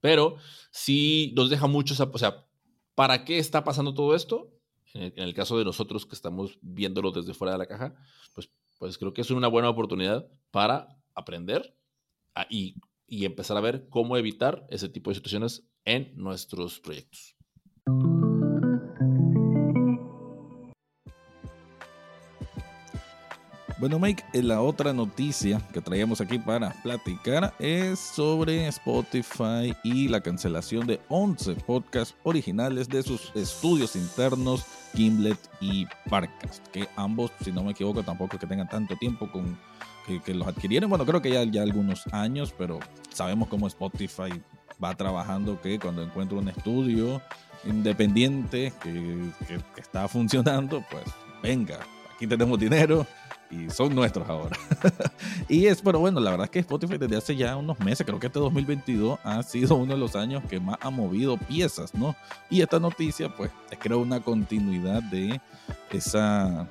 pero 0.00 0.36
sí 0.70 1.32
nos 1.36 1.50
deja 1.50 1.66
mucho, 1.66 1.94
o 2.12 2.18
sea, 2.18 2.46
¿para 2.94 3.24
qué 3.24 3.38
está 3.38 3.64
pasando 3.64 3.94
todo 3.94 4.14
esto? 4.14 4.52
En 4.94 5.12
el, 5.16 5.34
caso 5.34 5.58
de 5.58 5.64
nosotros 5.64 6.06
que 6.06 6.14
estamos 6.14 6.58
viéndolo 6.62 7.12
desde 7.12 7.34
fuera 7.34 7.52
de 7.52 7.58
la 7.58 7.66
caja, 7.66 7.94
pues, 8.32 8.50
pues 8.78 8.96
creo 8.96 9.12
que 9.12 9.20
es 9.20 9.30
una 9.30 9.48
buena 9.48 9.68
oportunidad 9.68 10.26
para 10.50 10.98
aprender 11.14 11.76
y, 12.48 12.76
y 13.06 13.24
empezar 13.24 13.56
a 13.56 13.60
ver 13.60 13.88
cómo 13.90 14.16
evitar 14.16 14.66
ese 14.70 14.88
tipo 14.88 15.10
de 15.10 15.16
situaciones 15.16 15.68
en 15.84 16.12
nuestros 16.16 16.80
proyectos. 16.80 17.36
Bueno, 23.78 24.00
Mike, 24.00 24.24
eh, 24.32 24.42
la 24.42 24.60
otra 24.60 24.92
noticia 24.92 25.62
que 25.72 25.80
traíamos 25.80 26.20
aquí 26.20 26.36
para 26.36 26.70
platicar 26.82 27.54
es 27.60 28.00
sobre 28.00 28.66
Spotify 28.66 29.72
y 29.84 30.08
la 30.08 30.20
cancelación 30.20 30.84
de 30.84 31.00
11 31.08 31.54
podcasts 31.64 32.16
originales 32.24 32.88
de 32.88 33.04
sus 33.04 33.30
estudios 33.36 33.94
internos, 33.94 34.64
Gimlet 34.94 35.38
y 35.60 35.86
Parcast, 36.10 36.66
que 36.68 36.88
ambos, 36.96 37.30
si 37.44 37.52
no 37.52 37.62
me 37.62 37.70
equivoco, 37.70 38.02
tampoco 38.02 38.36
que 38.36 38.48
tengan 38.48 38.68
tanto 38.68 38.96
tiempo 38.96 39.30
con 39.30 39.56
que, 40.24 40.34
los 40.34 40.48
adquirieron. 40.48 40.90
Bueno, 40.90 41.06
creo 41.06 41.22
que 41.22 41.30
ya, 41.30 41.44
ya 41.44 41.62
algunos 41.62 42.04
años, 42.12 42.52
pero 42.58 42.80
sabemos 43.10 43.46
cómo 43.46 43.68
Spotify 43.68 44.42
va 44.82 44.96
trabajando 44.96 45.60
que 45.60 45.78
cuando 45.78 46.02
encuentra 46.02 46.36
un 46.36 46.48
estudio 46.48 47.22
independiente 47.64 48.72
que, 48.82 49.30
que 49.46 49.80
está 49.80 50.08
funcionando, 50.08 50.84
pues 50.90 51.04
venga, 51.44 51.78
aquí 52.12 52.26
tenemos 52.26 52.58
dinero 52.58 53.06
y 53.50 53.70
son 53.70 53.94
nuestros 53.94 54.28
ahora. 54.28 54.56
y 55.48 55.66
es, 55.66 55.80
pero 55.80 56.00
bueno, 56.00 56.20
la 56.20 56.30
verdad 56.30 56.44
es 56.44 56.50
que 56.50 56.58
Spotify 56.60 56.98
desde 56.98 57.16
hace 57.16 57.36
ya 57.36 57.56
unos 57.56 57.78
meses, 57.80 58.06
creo 58.06 58.18
que 58.18 58.26
este 58.26 58.38
2022 58.38 59.18
ha 59.22 59.42
sido 59.42 59.76
uno 59.76 59.94
de 59.94 59.98
los 59.98 60.16
años 60.16 60.42
que 60.48 60.60
más 60.60 60.76
ha 60.80 60.90
movido 60.90 61.36
piezas, 61.36 61.94
¿no? 61.94 62.14
Y 62.50 62.60
esta 62.60 62.78
noticia, 62.78 63.34
pues, 63.34 63.50
es 63.70 63.78
creo 63.78 63.98
una 64.00 64.20
continuidad 64.20 65.02
de 65.02 65.40
esa 65.90 66.68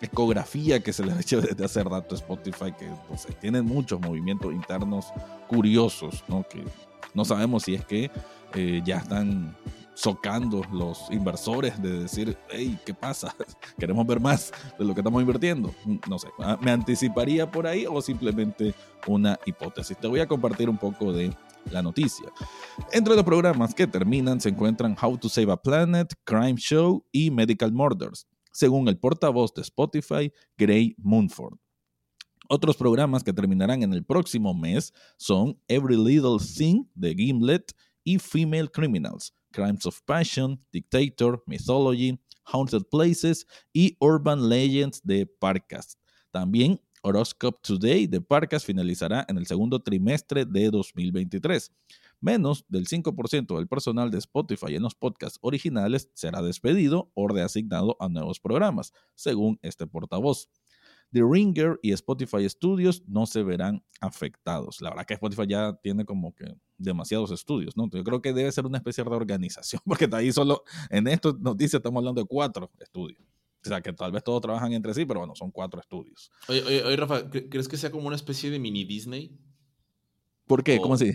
ecografía 0.00 0.80
que 0.80 0.92
se 0.92 1.04
le 1.04 1.12
ha 1.12 1.20
hecho 1.20 1.40
desde 1.40 1.64
hace 1.64 1.82
rato 1.84 2.14
a 2.14 2.18
Spotify, 2.18 2.72
que 2.78 2.90
pues, 3.08 3.26
tienen 3.40 3.64
muchos 3.64 4.00
movimientos 4.00 4.52
internos 4.52 5.06
curiosos, 5.48 6.24
¿no? 6.28 6.44
Que 6.48 6.64
no 7.14 7.24
sabemos 7.24 7.64
si 7.64 7.74
es 7.74 7.84
que 7.84 8.10
eh, 8.54 8.82
ya 8.84 8.98
están 8.98 9.56
socando 9.94 10.62
los 10.72 11.10
inversores 11.10 11.80
de 11.82 12.00
decir, 12.00 12.36
hey, 12.50 12.78
¿qué 12.84 12.94
pasa? 12.94 13.34
Queremos 13.78 14.06
ver 14.06 14.20
más 14.20 14.52
de 14.78 14.84
lo 14.84 14.94
que 14.94 15.00
estamos 15.00 15.20
invirtiendo. 15.20 15.74
No 16.08 16.18
sé, 16.18 16.28
ah, 16.40 16.58
me 16.60 16.70
anticiparía 16.70 17.50
por 17.50 17.66
ahí 17.66 17.86
o 17.86 18.00
simplemente 18.00 18.74
una 19.06 19.38
hipótesis. 19.46 19.96
Te 19.96 20.06
voy 20.06 20.20
a 20.20 20.28
compartir 20.28 20.68
un 20.68 20.78
poco 20.78 21.12
de 21.12 21.34
la 21.70 21.82
noticia. 21.82 22.32
Entre 22.92 23.14
los 23.14 23.24
programas 23.24 23.74
que 23.74 23.86
terminan 23.86 24.40
se 24.40 24.48
encuentran 24.48 24.96
How 25.00 25.18
to 25.18 25.28
Save 25.28 25.52
a 25.52 25.56
Planet, 25.56 26.12
Crime 26.24 26.56
Show 26.56 27.04
y 27.12 27.30
Medical 27.30 27.72
Murders, 27.72 28.26
según 28.52 28.88
el 28.88 28.98
portavoz 28.98 29.52
de 29.54 29.62
Spotify, 29.62 30.32
Gray 30.56 30.94
Moonford. 30.98 31.58
Otros 32.48 32.76
programas 32.76 33.22
que 33.22 33.32
terminarán 33.32 33.84
en 33.84 33.92
el 33.92 34.04
próximo 34.04 34.54
mes 34.54 34.92
son 35.16 35.60
Every 35.68 35.96
Little 35.96 36.38
Thing 36.40 36.84
de 36.94 37.14
Gimlet 37.14 37.72
y 38.02 38.18
Female 38.18 38.68
Criminals, 38.68 39.32
Crimes 39.52 39.86
of 39.86 40.00
Passion, 40.04 40.64
Dictator, 40.72 41.42
Mythology, 41.46 42.20
Haunted 42.44 42.84
Places 42.90 43.46
y 43.72 43.96
Urban 44.00 44.48
Legends 44.48 45.00
de 45.02 45.26
Parcast. 45.26 45.98
También 46.30 46.80
Horoscope 47.02 47.58
Today 47.62 48.06
de 48.06 48.20
Parcast 48.20 48.66
finalizará 48.66 49.24
en 49.28 49.38
el 49.38 49.46
segundo 49.46 49.80
trimestre 49.80 50.44
de 50.44 50.70
2023. 50.70 51.72
Menos 52.20 52.66
del 52.68 52.86
5% 52.86 53.56
del 53.56 53.66
personal 53.66 54.10
de 54.10 54.18
Spotify 54.18 54.74
en 54.74 54.82
los 54.82 54.94
podcasts 54.94 55.38
originales 55.40 56.10
será 56.12 56.42
despedido 56.42 57.10
o 57.14 57.28
reasignado 57.28 57.96
a 57.98 58.08
nuevos 58.08 58.40
programas, 58.40 58.92
según 59.14 59.58
este 59.62 59.86
portavoz. 59.86 60.50
The 61.12 61.22
Ringer 61.22 61.78
y 61.82 61.92
Spotify 61.92 62.48
Studios 62.48 63.02
no 63.06 63.26
se 63.26 63.42
verán 63.42 63.84
afectados. 64.00 64.80
La 64.80 64.90
verdad 64.90 65.06
que 65.06 65.14
Spotify 65.14 65.46
ya 65.48 65.78
tiene 65.82 66.04
como 66.04 66.34
que 66.34 66.46
demasiados 66.78 67.30
estudios, 67.30 67.76
¿no? 67.76 67.88
Yo 67.92 68.04
creo 68.04 68.22
que 68.22 68.32
debe 68.32 68.50
ser 68.52 68.66
una 68.66 68.78
especie 68.78 69.04
de 69.04 69.10
organización, 69.10 69.82
porque 69.86 70.08
ahí 70.12 70.32
solo, 70.32 70.62
en 70.88 71.08
esta 71.08 71.32
noticia 71.38 71.78
estamos 71.78 72.00
hablando 72.00 72.20
de 72.20 72.26
cuatro 72.26 72.70
estudios. 72.78 73.20
O 73.62 73.68
sea, 73.68 73.82
que 73.82 73.92
tal 73.92 74.10
vez 74.10 74.24
todos 74.24 74.40
trabajan 74.40 74.72
entre 74.72 74.94
sí, 74.94 75.04
pero 75.04 75.20
bueno, 75.20 75.34
son 75.34 75.50
cuatro 75.50 75.80
estudios. 75.80 76.30
Oye, 76.48 76.62
oye, 76.82 76.96
Rafa, 76.96 77.28
¿crees 77.28 77.68
que 77.68 77.76
sea 77.76 77.90
como 77.90 78.06
una 78.06 78.16
especie 78.16 78.50
de 78.50 78.58
mini 78.58 78.84
Disney? 78.84 79.38
¿Por 80.46 80.64
qué? 80.64 80.78
¿Cómo 80.78 80.94
así? 80.94 81.12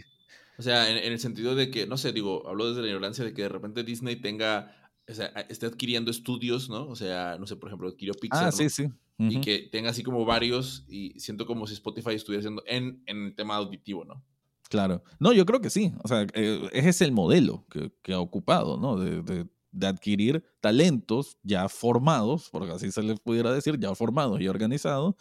O 0.57 0.61
sea, 0.61 0.89
en, 0.89 0.97
el 1.11 1.19
sentido 1.19 1.55
de 1.55 1.69
que, 1.69 1.87
no 1.87 1.97
sé, 1.97 2.13
digo, 2.13 2.47
hablo 2.47 2.69
desde 2.69 2.81
la 2.81 2.87
ignorancia 2.87 3.25
de 3.25 3.33
que 3.33 3.41
de 3.43 3.49
repente 3.49 3.83
Disney 3.83 4.15
tenga, 4.15 4.84
o 5.07 5.13
sea, 5.13 5.27
esté 5.49 5.65
adquiriendo 5.65 6.11
estudios, 6.11 6.69
¿no? 6.69 6.87
O 6.87 6.95
sea, 6.95 7.37
no 7.39 7.47
sé, 7.47 7.55
por 7.55 7.69
ejemplo, 7.69 7.89
adquirió 7.89 8.13
Pixar. 8.13 8.47
Ah, 8.47 8.51
sí, 8.51 8.69
sí 8.69 8.89
y 9.17 9.41
que 9.41 9.69
tenga 9.71 9.89
así 9.89 10.03
como 10.03 10.25
varios 10.25 10.83
y 10.87 11.17
siento 11.19 11.45
como 11.45 11.67
si 11.67 11.73
Spotify 11.73 12.15
estuviera 12.15 12.41
haciendo 12.41 12.63
en, 12.65 13.01
en 13.05 13.25
el 13.25 13.35
tema 13.35 13.55
auditivo, 13.55 14.03
¿no? 14.03 14.23
Claro. 14.69 15.03
No, 15.19 15.31
yo 15.31 15.45
creo 15.45 15.61
que 15.61 15.69
sí. 15.69 15.93
O 16.03 16.07
sea, 16.07 16.25
eh, 16.33 16.69
ese 16.73 16.89
es 16.89 17.01
el 17.01 17.11
modelo 17.11 17.65
que, 17.69 17.91
que 18.01 18.13
ha 18.13 18.19
ocupado, 18.19 18.77
¿no? 18.77 18.97
De, 18.97 19.21
de, 19.21 19.47
de, 19.71 19.87
adquirir 19.87 20.43
talentos 20.59 21.37
ya 21.43 21.69
formados, 21.69 22.49
porque 22.51 22.73
así 22.73 22.91
se 22.91 23.03
les 23.03 23.19
pudiera 23.19 23.53
decir, 23.53 23.79
ya 23.79 23.93
formados 23.95 24.41
y 24.41 24.47
organizados, 24.47 25.15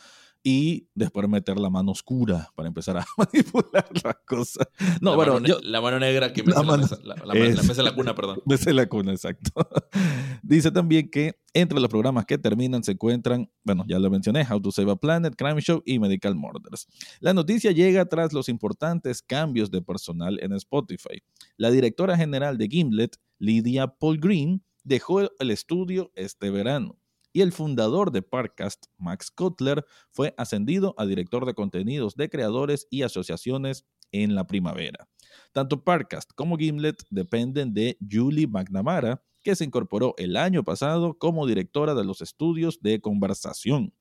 y 0.46 0.90
después 0.94 1.26
meter 1.26 1.58
la 1.58 1.70
mano 1.70 1.92
oscura 1.92 2.50
para 2.54 2.68
empezar 2.68 2.98
a 2.98 3.06
manipular 3.16 3.88
las 4.04 4.16
cosas. 4.26 4.68
No, 5.00 5.12
la, 5.12 5.16
bueno, 5.16 5.40
mano, 5.40 5.56
la 5.62 5.80
mano 5.80 5.98
negra 5.98 6.34
que 6.34 6.42
mece 6.42 6.62
la, 6.62 6.76
mesa, 6.76 6.98
la, 7.02 7.14
la, 7.24 7.34
mesa 7.34 7.82
la 7.82 7.94
cuna, 7.94 8.14
perdón. 8.14 8.42
Mece 8.46 8.74
la 8.74 8.86
cuna, 8.86 9.12
exacto. 9.12 9.50
Dice 10.42 10.70
también 10.70 11.10
que 11.10 11.40
entre 11.54 11.80
los 11.80 11.88
programas 11.88 12.26
que 12.26 12.36
terminan 12.36 12.84
se 12.84 12.92
encuentran, 12.92 13.50
bueno, 13.64 13.86
ya 13.88 13.98
lo 13.98 14.10
mencioné, 14.10 14.46
How 14.48 14.60
to 14.60 14.70
Save 14.70 14.92
a 14.92 14.96
Planet, 14.96 15.34
Crime 15.34 15.62
Show 15.62 15.82
y 15.86 15.98
Medical 15.98 16.34
Murders. 16.34 16.88
La 17.20 17.32
noticia 17.32 17.70
llega 17.72 18.04
tras 18.04 18.34
los 18.34 18.50
importantes 18.50 19.22
cambios 19.22 19.70
de 19.70 19.80
personal 19.80 20.38
en 20.42 20.52
Spotify. 20.52 21.22
La 21.56 21.70
directora 21.70 22.18
general 22.18 22.58
de 22.58 22.68
Gimlet, 22.68 23.16
Lydia 23.38 23.86
Paul 23.86 24.18
Green, 24.18 24.62
dejó 24.82 25.22
el 25.22 25.50
estudio 25.50 26.12
este 26.14 26.50
verano 26.50 26.98
y 27.34 27.42
el 27.42 27.52
fundador 27.52 28.12
de 28.12 28.22
Parcast, 28.22 28.86
Max 28.96 29.30
Kotler, 29.30 29.84
fue 30.12 30.34
ascendido 30.38 30.94
a 30.96 31.04
director 31.04 31.44
de 31.44 31.52
contenidos 31.52 32.14
de 32.14 32.30
creadores 32.30 32.86
y 32.90 33.02
asociaciones 33.02 33.84
en 34.12 34.36
la 34.36 34.46
primavera. 34.46 35.08
Tanto 35.52 35.82
Parcast 35.82 36.30
como 36.36 36.56
Gimlet 36.56 37.02
dependen 37.10 37.74
de 37.74 37.98
Julie 38.08 38.46
McNamara, 38.46 39.20
que 39.42 39.56
se 39.56 39.64
incorporó 39.64 40.14
el 40.16 40.36
año 40.36 40.62
pasado 40.62 41.18
como 41.18 41.46
directora 41.46 41.94
de 41.94 42.04
los 42.04 42.22
estudios 42.22 42.80
de 42.80 43.00
conversación. 43.00 43.92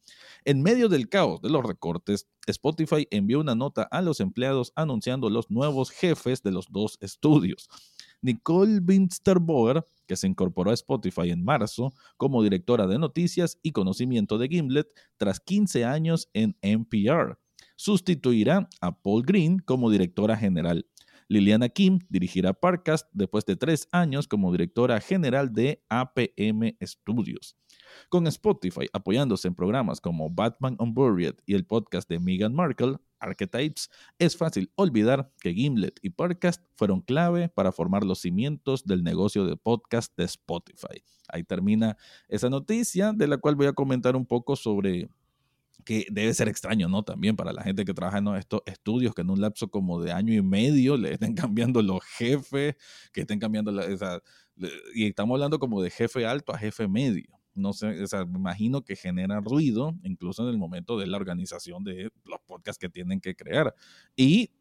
En 0.45 0.61
medio 0.61 0.87
del 0.87 1.09
caos 1.09 1.41
de 1.41 1.49
los 1.49 1.65
recortes, 1.65 2.27
Spotify 2.45 3.07
envió 3.09 3.39
una 3.39 3.55
nota 3.55 3.83
a 3.83 4.01
los 4.03 4.19
empleados 4.19 4.71
anunciando 4.75 5.29
los 5.31 5.49
nuevos 5.49 5.89
jefes 5.89 6.43
de 6.43 6.51
los 6.51 6.67
dos 6.69 6.97
estudios. 7.01 7.67
Nicole 8.23 8.79
Winsterboer, 8.79 9.86
que 10.07 10.15
se 10.15 10.27
incorporó 10.27 10.71
a 10.71 10.73
Spotify 10.73 11.29
en 11.29 11.43
marzo 11.43 11.93
como 12.17 12.41
directora 12.41 12.88
de 12.88 12.97
noticias 12.97 13.59
y 13.62 13.71
conocimiento 13.71 14.38
de 14.38 14.47
Gimlet 14.47 14.88
tras 15.17 15.39
15 15.39 15.86
años 15.86 16.29
en 16.33 16.57
NPR. 16.62 17.38
Sustituirá 17.75 18.69
a 18.81 18.97
Paul 18.97 19.23
Green 19.23 19.59
como 19.59 19.91
directora 19.91 20.38
general. 20.38 20.88
Liliana 21.27 21.69
Kim 21.69 21.99
dirigirá 22.09 22.53
Parcast 22.53 23.07
después 23.13 23.45
de 23.45 23.55
tres 23.55 23.88
años 23.91 24.27
como 24.27 24.51
directora 24.51 24.99
general 24.99 25.53
de 25.53 25.83
APM 25.89 26.75
Studios. 26.81 27.55
Con 28.09 28.27
Spotify 28.27 28.88
apoyándose 28.93 29.47
en 29.47 29.55
programas 29.55 30.01
como 30.01 30.29
Batman 30.29 30.75
Unburied 30.79 31.36
y 31.45 31.53
el 31.53 31.65
podcast 31.65 32.09
de 32.09 32.19
Meghan 32.19 32.53
Markle, 32.53 32.97
Archetypes, 33.19 33.89
es 34.19 34.36
fácil 34.36 34.71
olvidar 34.75 35.31
que 35.39 35.53
Gimlet 35.53 35.99
y 36.01 36.09
Podcast 36.09 36.63
fueron 36.75 37.01
clave 37.01 37.49
para 37.49 37.71
formar 37.71 38.03
los 38.03 38.19
cimientos 38.19 38.86
del 38.86 39.03
negocio 39.03 39.45
de 39.45 39.55
podcast 39.55 40.15
de 40.17 40.25
Spotify. 40.25 41.03
Ahí 41.29 41.43
termina 41.43 41.97
esa 42.27 42.49
noticia, 42.49 43.13
de 43.13 43.27
la 43.27 43.38
cual 43.38 43.55
voy 43.55 43.67
a 43.67 43.73
comentar 43.73 44.15
un 44.15 44.25
poco 44.25 44.55
sobre 44.55 45.09
que 45.83 46.07
debe 46.11 46.33
ser 46.33 46.47
extraño, 46.47 46.87
¿no? 46.89 47.03
También 47.03 47.35
para 47.35 47.53
la 47.53 47.63
gente 47.63 47.85
que 47.85 47.93
trabaja 47.93 48.19
en 48.19 48.27
estos 48.35 48.61
estudios, 48.65 49.13
que 49.13 49.21
en 49.21 49.29
un 49.29 49.41
lapso 49.41 49.69
como 49.69 50.01
de 50.01 50.11
año 50.11 50.33
y 50.33 50.41
medio 50.41 50.97
le 50.97 51.13
estén 51.13 51.35
cambiando 51.51 51.81
los 51.81 52.03
jefes, 52.03 52.75
que 53.11 53.21
estén 53.21 53.39
cambiando 53.39 53.71
la, 53.71 54.21
y 54.93 55.07
estamos 55.07 55.35
hablando 55.35 55.59
como 55.59 55.81
de 55.81 55.89
jefe 55.89 56.25
alto 56.25 56.53
a 56.53 56.57
jefe 56.57 56.87
medio 56.87 57.43
no 57.55 57.73
sé, 57.73 58.01
o 58.01 58.07
sea, 58.07 58.25
me 58.25 58.37
imagino 58.37 58.83
que 58.83 58.95
genera 58.95 59.39
ruido, 59.39 59.95
incluso 60.03 60.43
en 60.43 60.49
el 60.49 60.57
momento 60.57 60.97
de 60.97 61.07
la 61.07 61.17
organización 61.17 61.83
de 61.83 62.11
los 62.25 62.39
podcasts 62.45 62.79
que 62.79 62.89
tienen 62.89 63.21
que 63.21 63.35
crear. 63.35 63.73
Y, 64.15 64.51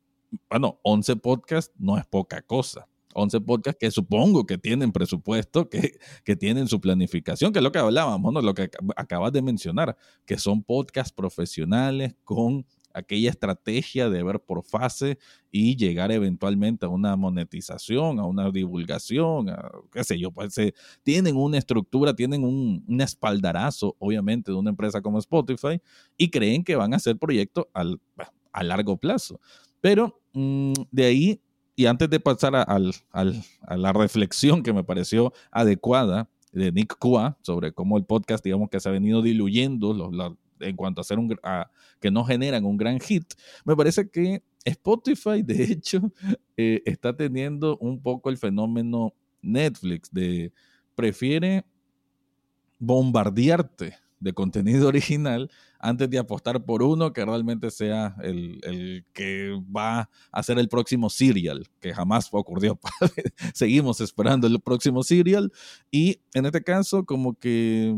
bueno, 0.48 0.78
11 0.82 1.16
podcasts 1.16 1.74
no 1.78 1.98
es 1.98 2.06
poca 2.06 2.42
cosa. 2.42 2.88
11 3.14 3.40
podcasts 3.40 3.79
que 3.79 3.90
supongo 3.90 4.46
que 4.46 4.59
tienen 4.59 4.92
presupuesto, 4.92 5.68
que, 5.68 5.98
que 6.25 6.37
tienen 6.37 6.68
su 6.68 6.81
planificación, 6.81 7.53
que 7.53 7.59
es 7.59 7.62
lo 7.62 7.72
que 7.72 7.79
hablábamos, 7.79 8.33
¿no? 8.33 8.40
lo 8.40 8.55
que 8.55 8.70
acabas 8.96 9.33
de 9.33 9.42
mencionar, 9.42 9.96
que 10.27 10.38
son 10.38 10.62
podcasts 10.62 11.12
profesionales 11.12 12.14
con 12.25 12.64
aquella 12.94 13.31
estrategia 13.31 14.09
de 14.11 14.22
ver 14.22 14.40
por 14.40 14.64
fase 14.64 15.18
y 15.51 15.77
llegar 15.77 16.12
eventualmente 16.12 16.87
a 16.87 16.88
una 16.88 17.16
monetización, 17.16 18.18
a 18.18 18.25
una 18.25 18.51
divulgación, 18.51 19.46
qué 19.90 20.05
sé 20.05 20.18
yo, 20.18 20.31
pues 20.31 20.55
tienen 21.03 21.37
una 21.37 21.59
estructura, 21.59 22.14
tienen 22.14 22.44
un, 22.44 22.85
espaldarazo, 23.01 23.96
obviamente, 23.98 24.53
de 24.53 24.59
una 24.59 24.70
empresa 24.70 25.01
como 25.01 25.18
Spotify 25.18 25.81
y 26.16 26.31
creen 26.31 26.62
que 26.62 26.77
van 26.77 26.92
a 26.92 26.96
hacer 26.96 27.16
proyectos 27.16 27.66
a 27.75 28.62
largo 28.62 28.96
plazo. 28.96 29.40
Pero 29.81 30.20
mm, 30.33 30.72
de 30.90 31.05
ahí, 31.05 31.40
y 31.83 31.87
antes 31.87 32.09
de 32.09 32.21
pasar 32.21 32.55
a, 32.55 33.77
la 33.77 33.92
reflexión 33.92 34.62
que 34.62 34.73
me 34.73 34.85
pareció 34.85 35.33
adecuada, 35.51 36.29
de 36.53 36.71
Nick 36.71 36.97
Kua 36.99 37.37
sobre 37.42 37.73
cómo 37.73 37.97
el 37.97 38.05
podcast, 38.05 38.45
digamos 38.45 38.71
que 38.71 38.79
se 38.79 38.88
ha 38.88 38.92
venido 38.92 39.21
diluyendo 39.21 40.37
en 40.61 40.77
cuanto 40.77 41.01
a, 41.01 41.05
ser 41.05 41.18
un, 41.18 41.35
que 41.99 42.11
no 42.11 42.25
generan 42.25 42.64
un 42.64 42.77
gran 42.77 43.01
hit, 43.01 43.25
me 43.64 43.75
parece 43.75 44.09
que 44.09 44.45
Spotify, 44.64 45.42
de 45.42 45.64
hecho, 45.64 46.12
eh, 46.57 46.83
está 46.85 47.16
teniendo 47.16 47.77
un 47.79 48.01
poco 48.01 48.31
el 48.31 48.37
fenómeno 48.37 49.12
Netflix 49.40 50.09
de 50.12 50.53
prefiere 50.95 51.64
bombardearte 52.79 53.97
de 54.22 54.32
contenido 54.32 54.88
original 54.88 55.50
antes 55.78 56.08
de 56.08 56.18
apostar 56.18 56.64
por 56.64 56.82
uno 56.82 57.12
que 57.12 57.24
realmente 57.24 57.70
sea 57.70 58.14
el, 58.22 58.61
el, 58.62 59.04
que 59.12 59.61
va 59.74 60.08
a 60.30 60.42
ser 60.42 60.58
el 60.58 60.68
próximo 60.68 61.11
serial, 61.11 61.66
que 61.80 61.92
jamás 61.92 62.28
ocurrió. 62.30 62.78
Seguimos 63.54 64.00
esperando 64.00 64.46
el 64.46 64.61
próximo 64.61 65.02
serial 65.02 65.52
y 65.90 66.20
en 66.35 66.46
este 66.46 66.62
caso 66.62 67.04
como 67.04 67.35
que 67.35 67.94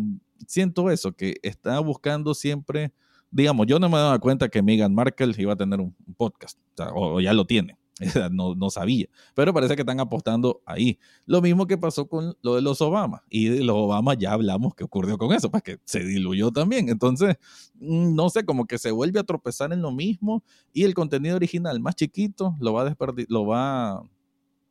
siento 0.47 0.91
eso, 0.91 1.13
que 1.13 1.37
está 1.43 1.79
buscando 1.81 2.35
siempre, 2.35 2.93
digamos, 3.31 3.67
yo 3.67 3.79
no 3.79 3.89
me 3.89 3.99
daba 3.99 4.19
cuenta 4.19 4.49
que 4.49 4.63
Meghan 4.63 4.95
Markle 4.95 5.35
iba 5.39 5.53
a 5.53 5.57
tener 5.57 5.81
un, 5.81 5.95
podcast, 6.17 6.59
o, 6.95 7.21
ya 7.21 7.33
lo 7.33 7.47
tiene. 7.47 7.77
No, 8.33 8.71
sabía, 8.71 9.07
pero 9.35 9.55
parece 9.55 9.77
que 9.77 9.83
están 9.83 10.01
apostando 10.01 10.63
ahí. 10.67 10.99
Lo 11.27 11.41
mismo 11.41 11.67
que 11.67 11.79
pasó 11.79 12.09
con 12.09 12.37
lo 12.43 12.57
de 12.57 12.63
los 12.63 12.81
Obama, 12.81 13.23
y 13.31 13.49
de 13.49 13.65
los 13.65 13.77
Obama 13.77 14.15
ya 14.15 14.33
hablamos 14.33 14.75
que 14.75 14.85
ocurrió 14.85 15.17
con 15.19 15.33
eso, 15.33 15.51
pues 15.51 15.63
que 15.63 15.79
se 15.85 16.01
diluyó 16.01 16.51
también. 16.51 16.89
Entonces, 16.89 17.37
mm, 17.75 18.15
no 18.15 18.31
sé, 18.31 18.45
como 18.45 18.67
que 18.67 18.79
se 18.79 18.91
vuelve 18.91 19.21
a 19.21 19.25
tropezar 19.25 19.73
en 19.73 19.83
lo 19.83 19.93
mismo 19.93 20.43
y 20.73 20.85
el 20.85 20.95
contenido 20.95 21.37
original 21.37 21.81
más 21.81 21.95
chiquito 21.95 22.57
lo 22.61 22.73
va, 22.73 22.97
lo 23.29 23.47
va 23.47 24.03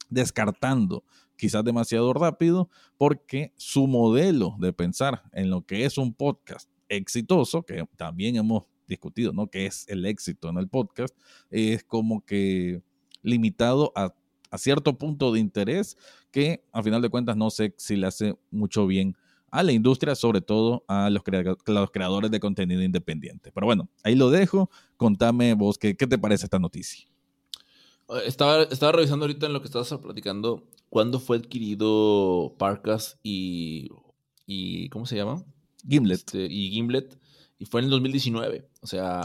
descartando 0.10 1.04
quizás 1.36 1.64
demasiado 1.64 2.14
rápido, 2.14 2.70
porque 2.98 3.54
su 3.58 3.88
modelo 3.88 4.56
de 4.60 4.72
pensar 4.72 5.24
en 5.34 5.50
lo 5.50 5.66
que 5.66 5.86
es 5.86 5.98
un 5.98 6.14
podcast 6.14 6.70
exitoso, 6.90 7.64
que 7.64 7.84
también 7.98 8.36
hemos 8.36 8.64
discutido, 8.88 9.34
¿no? 9.34 9.48
Que 9.48 9.66
es 9.66 9.86
el 9.88 10.06
éxito 10.06 10.50
en 10.50 10.58
el 10.58 10.68
podcast, 10.70 11.18
es 11.50 11.84
como 11.84 12.24
que 12.24 12.82
limitado 13.24 13.92
a, 13.96 14.14
cierto 14.56 15.00
punto 15.00 15.34
de 15.34 15.40
interés 15.40 15.98
que 16.30 16.64
a 16.72 16.84
final 16.84 17.02
de 17.02 17.10
cuentas 17.10 17.36
no 17.36 17.50
sé 17.50 17.74
si 17.78 17.96
le 17.96 18.06
hace 18.06 18.38
mucho 18.52 18.86
bien 18.86 19.18
a 19.50 19.64
la 19.64 19.72
industria, 19.72 20.14
sobre 20.14 20.42
todo 20.42 20.84
a 20.88 21.10
los, 21.10 21.24
los 21.66 21.92
creadores 21.92 22.30
de 22.30 22.40
contenido 22.40 22.84
independiente. 22.84 23.52
Pero 23.52 23.66
bueno, 23.66 23.90
ahí 24.04 24.16
lo 24.16 24.30
dejo. 24.30 24.70
Contame 24.96 25.56
vos, 25.56 25.80
¿qué, 25.80 25.98
qué 25.98 26.06
te 26.06 26.20
parece 26.20 26.46
esta 26.46 26.60
noticia? 26.60 27.08
Estaba, 28.26 28.64
estaba 28.64 28.92
revisando 28.92 29.26
ahorita 29.26 29.48
en 29.48 29.54
lo 29.54 29.62
que 29.62 29.68
estabas 29.68 29.92
platicando, 29.94 30.68
cuándo 30.90 31.20
fue 31.20 31.38
adquirido 31.38 32.54
Parkas 32.60 33.18
y, 33.24 33.90
y 34.46 34.90
¿cómo 34.90 35.08
se 35.08 35.16
llama? 35.16 35.44
Gimlet. 35.88 36.20
Este, 36.20 36.46
y 36.46 36.72
Gimlet. 36.72 37.18
Y 37.60 37.66
fue 37.66 37.82
en 37.82 37.86
el 37.86 37.92
2019. 37.92 38.68
O 38.82 38.88
sea, 38.88 39.22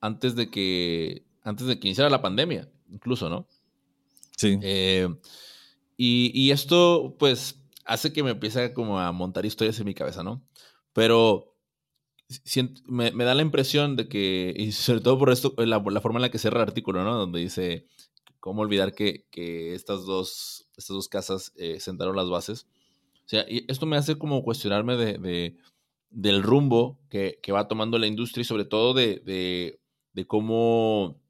antes 0.00 0.34
de 0.34 0.50
que 0.50 1.24
antes 1.44 1.66
de 1.66 1.78
que 1.78 1.88
iniciara 1.88 2.10
la 2.10 2.22
pandemia, 2.22 2.68
incluso, 2.92 3.28
¿no? 3.28 3.46
Sí. 4.36 4.58
Eh, 4.62 5.08
y, 5.96 6.30
y, 6.34 6.50
esto, 6.50 7.16
pues, 7.18 7.60
hace 7.84 8.12
que 8.12 8.22
me 8.22 8.30
empiece 8.30 8.72
como 8.72 8.98
a 9.00 9.12
montar 9.12 9.46
historias 9.46 9.78
en 9.78 9.86
mi 9.86 9.94
cabeza, 9.94 10.22
¿no? 10.22 10.42
Pero 10.92 11.54
me, 12.86 13.10
me, 13.12 13.24
da 13.24 13.34
la 13.34 13.42
impresión 13.42 13.96
de 13.96 14.08
que, 14.08 14.54
y 14.56 14.72
sobre 14.72 15.00
todo 15.00 15.18
por 15.18 15.30
esto, 15.30 15.54
la, 15.58 15.82
la 15.84 16.00
forma 16.00 16.18
en 16.18 16.22
la 16.22 16.30
que 16.30 16.38
cierra 16.38 16.62
el 16.62 16.68
artículo, 16.68 17.04
¿no? 17.04 17.16
Donde 17.16 17.40
dice, 17.40 17.86
cómo 18.42 18.62
olvidar 18.62 18.92
que, 18.92 19.24
estas, 19.72 20.04
dos, 20.04 20.66
estas 20.76 20.96
dos 20.96 21.08
casas 21.08 21.52
eh, 21.56 21.78
sentaron 21.78 22.16
las 22.16 22.28
bases. 22.28 22.66
O 23.24 23.28
sea, 23.28 23.46
y 23.48 23.64
esto 23.68 23.86
me 23.86 23.96
hace 23.96 24.18
como 24.18 24.42
cuestionarme 24.42 24.96
de, 24.96 25.56
del 26.10 26.42
rumbo 26.42 26.98
que, 27.08 27.38
va 27.52 27.68
tomando 27.68 27.98
la 27.98 28.08
industria 28.08 28.42
y 28.42 28.44
sobre 28.44 28.64
todo 28.64 28.94
de, 28.94 29.78
cómo 30.26 31.21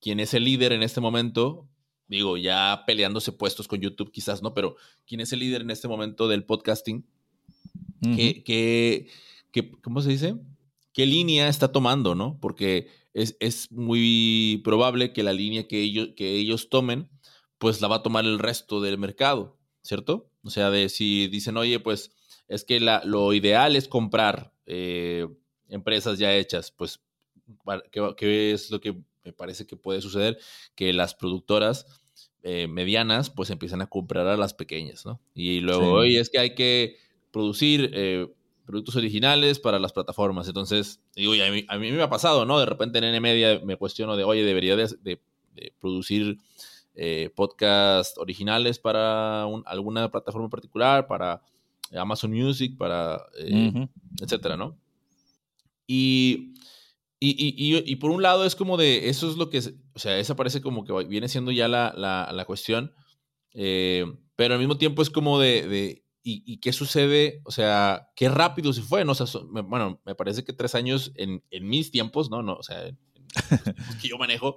quien 0.00 0.20
es 0.20 0.34
el 0.34 0.44
líder 0.44 0.72
en 0.72 0.82
este 0.82 1.00
momento, 1.00 1.68
digo, 2.08 2.36
ya 2.36 2.84
peleándose 2.86 3.32
puestos 3.32 3.68
con 3.68 3.80
YouTube 3.80 4.10
quizás, 4.10 4.42
¿no? 4.42 4.54
Pero 4.54 4.76
quién 5.06 5.20
es 5.20 5.32
el 5.32 5.40
líder 5.40 5.62
en 5.62 5.70
este 5.70 5.88
momento 5.88 6.28
del 6.28 6.44
podcasting, 6.44 7.06
que, 8.02 9.06
¿cómo 9.82 10.00
se 10.00 10.10
dice? 10.10 10.36
¿Qué 10.92 11.06
línea 11.06 11.48
está 11.48 11.70
tomando, 11.70 12.14
no? 12.14 12.38
Porque 12.40 12.88
es, 13.12 13.70
muy 13.70 14.60
probable 14.64 15.12
que 15.12 15.22
la 15.22 15.32
línea 15.32 15.68
que 15.68 15.80
ellos, 15.82 16.10
que 16.16 16.36
ellos 16.36 16.68
tomen, 16.68 17.08
pues 17.58 17.80
la 17.80 17.88
va 17.88 17.96
a 17.96 18.02
tomar 18.02 18.24
el 18.24 18.38
resto 18.38 18.80
del 18.80 18.98
mercado, 18.98 19.58
¿cierto? 19.82 20.30
O 20.42 20.50
sea, 20.50 20.70
de 20.70 20.88
si 20.88 21.28
dicen, 21.28 21.56
oye, 21.56 21.78
pues 21.78 22.12
es 22.48 22.64
que 22.64 22.80
la, 22.80 23.02
lo 23.04 23.32
ideal 23.34 23.76
es 23.76 23.86
comprar 23.86 24.52
eh, 24.66 25.28
empresas 25.68 26.18
ya 26.18 26.34
hechas, 26.34 26.72
pues, 26.72 27.00
¿qué, 28.16 28.52
es 28.52 28.70
lo 28.70 28.80
que 28.80 28.96
me 29.24 29.32
parece 29.32 29.66
que 29.66 29.76
puede 29.76 30.00
suceder? 30.00 30.38
Que 30.74 30.92
las 30.92 31.14
productoras 31.14 31.86
eh, 32.42 32.68
medianas, 32.68 33.30
pues 33.30 33.50
empiezan 33.50 33.82
a 33.82 33.86
comprar 33.86 34.26
a 34.26 34.36
las 34.36 34.54
pequeñas, 34.54 35.04
¿no? 35.04 35.20
Y 35.34 35.60
luego, 35.60 35.92
oye, 35.92 36.20
es 36.20 36.30
que 36.30 36.38
hay 36.38 36.54
que 36.54 36.96
producir 37.30 37.90
eh, 37.92 38.26
productos 38.70 38.96
originales 38.96 39.58
para 39.58 39.78
las 39.78 39.92
plataformas. 39.92 40.46
Entonces, 40.48 41.00
digo, 41.14 41.32
a 41.32 41.50
mí, 41.50 41.64
a 41.68 41.78
mí 41.78 41.92
me 41.92 42.02
ha 42.02 42.08
pasado, 42.08 42.46
¿no? 42.46 42.58
De 42.58 42.66
repente 42.66 42.98
en 42.98 43.04
N 43.04 43.20
Media 43.20 43.60
me 43.64 43.76
cuestiono 43.76 44.16
de, 44.16 44.24
oye, 44.24 44.44
debería 44.44 44.76
de, 44.76 45.20
producir 45.78 46.38
eh, 46.94 47.30
podcast 47.34 48.16
originales 48.16 48.78
para 48.78 49.42
alguna 49.66 50.10
plataforma 50.10 50.48
particular, 50.48 51.06
para 51.06 51.42
Amazon 51.92 52.30
Music, 52.30 52.76
para, 52.78 53.20
eh, 53.38 53.88
etcétera, 54.20 54.56
¿no? 54.56 54.78
Y, 55.86 56.54
y, 57.20 57.96
por 57.96 58.10
un 58.10 58.22
lado 58.22 58.46
es 58.46 58.56
como 58.56 58.76
de, 58.76 59.10
eso 59.10 59.30
es 59.30 59.36
lo 59.36 59.50
que, 59.50 59.58
o 59.58 59.98
sea, 59.98 60.18
esa 60.18 60.36
parece 60.36 60.62
como 60.62 60.84
que 60.84 61.04
viene 61.04 61.28
siendo 61.28 61.50
ya 61.50 61.68
la, 61.68 61.92
la, 61.94 62.44
cuestión, 62.46 62.94
eh, 63.52 64.06
pero 64.36 64.54
al 64.54 64.60
mismo 64.60 64.78
tiempo 64.78 65.02
es 65.02 65.10
como 65.10 65.38
de 65.38 66.02
¿Y, 66.22 66.58
qué 66.58 66.72
sucede? 66.72 67.40
O 67.44 67.50
sea, 67.50 68.10
qué 68.14 68.28
rápido 68.28 68.74
se 68.74 68.82
fue, 68.82 69.06
¿no? 69.06 69.12
O 69.12 69.14
sea, 69.14 69.26
bueno, 69.64 70.02
me 70.04 70.14
parece 70.14 70.44
que 70.44 70.52
tres 70.52 70.74
años 70.74 71.12
en, 71.14 71.42
en, 71.50 71.66
mis 71.66 71.90
tiempos, 71.90 72.30
¿no? 72.30 72.42
no 72.42 72.54
o 72.54 72.62
sea, 72.62 72.86
en, 72.86 72.98
los 73.88 73.96
que 73.96 74.08
yo 74.08 74.18
manejo, 74.18 74.54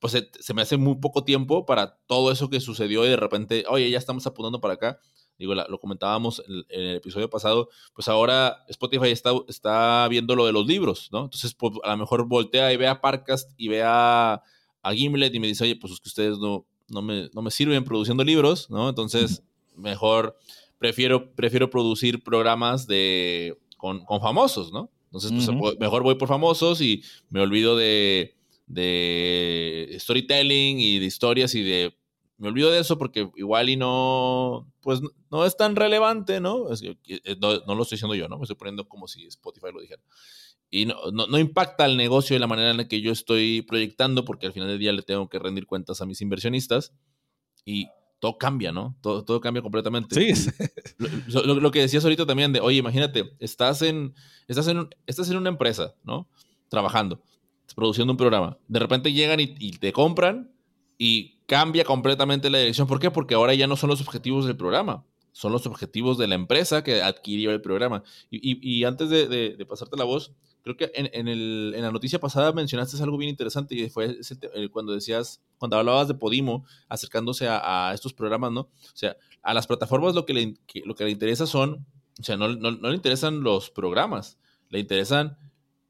pues 0.00 0.12
se, 0.12 0.54
me 0.54 0.62
hace 0.62 0.76
muy 0.76 0.96
poco 0.96 1.22
tiempo 1.22 1.66
para 1.66 1.98
todo 2.06 2.32
eso 2.32 2.50
que 2.50 2.58
sucedió 2.58 3.06
y 3.06 3.10
de 3.10 3.16
repente, 3.16 3.64
oye, 3.68 3.88
ya 3.90 3.98
estamos 3.98 4.26
apuntando 4.26 4.60
para 4.60 4.74
acá. 4.74 4.98
Digo, 5.38 5.54
lo 5.54 5.80
comentábamos 5.80 6.42
en, 6.46 6.64
el 6.68 6.96
episodio 6.96 7.28
pasado, 7.28 7.68
pues 7.94 8.08
ahora 8.08 8.64
Spotify 8.68 9.08
está, 9.08 9.32
está 9.48 10.06
viendo 10.08 10.36
lo 10.36 10.46
de 10.46 10.52
los 10.52 10.66
libros, 10.66 11.08
¿no? 11.10 11.24
Entonces, 11.24 11.54
pues, 11.54 11.72
a 11.82 11.90
lo 11.90 11.96
mejor 11.98 12.26
voltea 12.26 12.72
y 12.72 12.76
ve 12.76 12.86
a 12.86 13.00
Parcast 13.00 13.50
y 13.56 13.68
ve 13.68 13.82
a, 13.84 14.42
a 14.82 14.92
Gimlet 14.92 15.34
y 15.34 15.40
me 15.40 15.48
dice, 15.48 15.64
oye, 15.64 15.76
pues 15.76 15.94
es 15.94 16.00
que 16.00 16.08
ustedes 16.08 16.38
no, 16.38 16.66
no 16.88 17.02
me, 17.02 17.30
no 17.32 17.42
me 17.42 17.50
sirven 17.50 17.84
produciendo 17.84 18.22
libros, 18.22 18.70
¿no? 18.70 18.88
Entonces, 18.88 19.42
mejor 19.76 20.38
prefiero, 20.78 21.34
prefiero 21.34 21.70
producir 21.70 22.22
programas 22.22 22.86
de, 22.86 23.58
con, 23.76 24.04
con 24.04 24.20
famosos, 24.20 24.72
¿no? 24.72 24.90
Entonces, 25.06 25.48
pues, 25.58 25.78
mejor 25.78 26.02
voy 26.02 26.16
por 26.16 26.26
famosos 26.26 26.80
y 26.80 27.02
me 27.30 27.40
olvido 27.40 27.76
de, 27.76 28.34
de 28.66 29.96
storytelling 30.00 30.80
y 30.80 30.98
de 30.98 31.06
historias 31.06 31.54
y 31.54 31.62
de... 31.62 31.96
Me 32.44 32.50
olvido 32.50 32.70
de 32.70 32.78
eso 32.78 32.98
porque 32.98 33.30
igual 33.36 33.70
y 33.70 33.76
no, 33.76 34.70
pues 34.82 35.00
no 35.30 35.46
es 35.46 35.56
tan 35.56 35.76
relevante, 35.76 36.40
¿no? 36.40 36.66
Eh, 36.72 37.36
no, 37.40 37.58
no, 37.66 37.74
lo 37.74 37.82
estoy 37.82 37.96
diciendo 37.96 38.14
yo, 38.14 38.28
¿no? 38.28 38.36
Me 38.36 38.42
estoy 38.42 38.56
poniendo 38.56 38.86
como 38.86 39.08
si 39.08 39.24
Spotify 39.24 39.68
lo 39.72 39.80
dijera. 39.80 40.02
Y 40.70 40.84
no, 40.84 40.94
no, 41.10 41.26
no, 41.26 41.38
impacta 41.38 41.86
el 41.86 41.96
negocio 41.96 42.34
de 42.34 42.40
la 42.40 42.46
manera 42.46 42.70
en 42.70 42.76
la 42.76 42.86
que 42.86 43.00
yo 43.00 43.12
estoy 43.12 43.62
proyectando 43.62 44.26
porque 44.26 44.46
al 44.46 44.52
final 44.52 44.68
del 44.68 44.78
día 44.78 44.92
le 44.92 45.00
tengo 45.00 45.26
que 45.30 45.38
rendir 45.38 45.66
cuentas 45.66 46.02
a 46.02 46.06
mis 46.06 46.20
inversionistas 46.20 46.92
y 47.64 47.88
todo 48.18 48.36
cambia, 48.36 48.70
¿no? 48.70 48.94
Todo, 49.00 49.24
todo 49.24 49.40
cambia 49.40 49.62
completamente. 49.62 50.34
Sí. 50.34 50.50
Lo, 51.28 51.42
lo, 51.44 51.70
que 51.70 51.80
decías 51.80 52.04
ahorita 52.04 52.26
también 52.26 52.52
de, 52.52 52.60
oye, 52.60 52.76
imagínate, 52.76 53.34
estás 53.40 53.80
en, 53.80 54.14
estás 54.48 54.68
en, 54.68 54.88
estás 55.06 55.30
en 55.30 55.38
una 55.38 55.48
empresa, 55.48 55.94
¿no? 56.04 56.28
Trabajando 56.68 57.22
produciendo 57.74 58.12
un 58.12 58.16
programa. 58.16 58.58
De 58.68 58.78
repente 58.78 59.12
llegan 59.12 59.40
y, 59.40 59.72
te 59.72 59.92
compran 59.92 60.52
y 60.98 61.33
cambia 61.46 61.84
completamente 61.84 62.50
la 62.50 62.58
dirección. 62.58 62.86
¿Por 62.86 63.00
qué? 63.00 63.10
Porque 63.10 63.34
ahora 63.34 63.54
ya 63.54 63.66
no 63.66 63.76
son 63.76 63.90
los 63.90 64.00
objetivos 64.00 64.46
del 64.46 64.56
programa, 64.56 65.04
son 65.32 65.52
los 65.52 65.66
objetivos 65.66 66.18
de 66.18 66.28
la 66.28 66.34
empresa 66.34 66.82
que 66.84 67.02
adquirió 67.02 67.50
el 67.50 67.60
programa. 67.60 68.02
Y, 68.30 68.84
antes 68.84 69.10
de, 69.10 69.66
pasarte 69.68 69.96
la 69.96 70.04
voz, 70.04 70.32
creo 70.62 70.76
que 70.76 70.90
en, 70.94 71.72
la 71.80 71.90
noticia 71.90 72.18
pasada 72.18 72.52
mencionaste 72.52 73.02
algo 73.02 73.18
bien 73.18 73.30
interesante 73.30 73.74
y 73.74 73.90
fue 73.90 74.18
cuando 74.72 74.94
decías, 74.94 75.42
cuando 75.58 75.76
hablabas 75.76 76.08
de 76.08 76.14
Podimo 76.14 76.64
acercándose 76.88 77.46
a, 77.48 77.92
estos 77.94 78.14
programas, 78.14 78.52
¿no? 78.52 78.60
O 78.60 78.70
sea, 78.94 79.16
a 79.42 79.52
las 79.52 79.66
plataformas 79.66 80.14
lo 80.14 80.24
que 80.24 80.34
le, 80.34 80.54
lo 80.84 80.94
que 80.94 81.04
le 81.04 81.10
interesa 81.10 81.46
son, 81.46 81.86
o 82.18 82.22
sea, 82.22 82.36
no, 82.36 82.48
no 82.48 82.88
le 82.88 82.94
interesan 82.94 83.42
los 83.42 83.70
programas, 83.70 84.38
le 84.70 84.78
interesan 84.78 85.36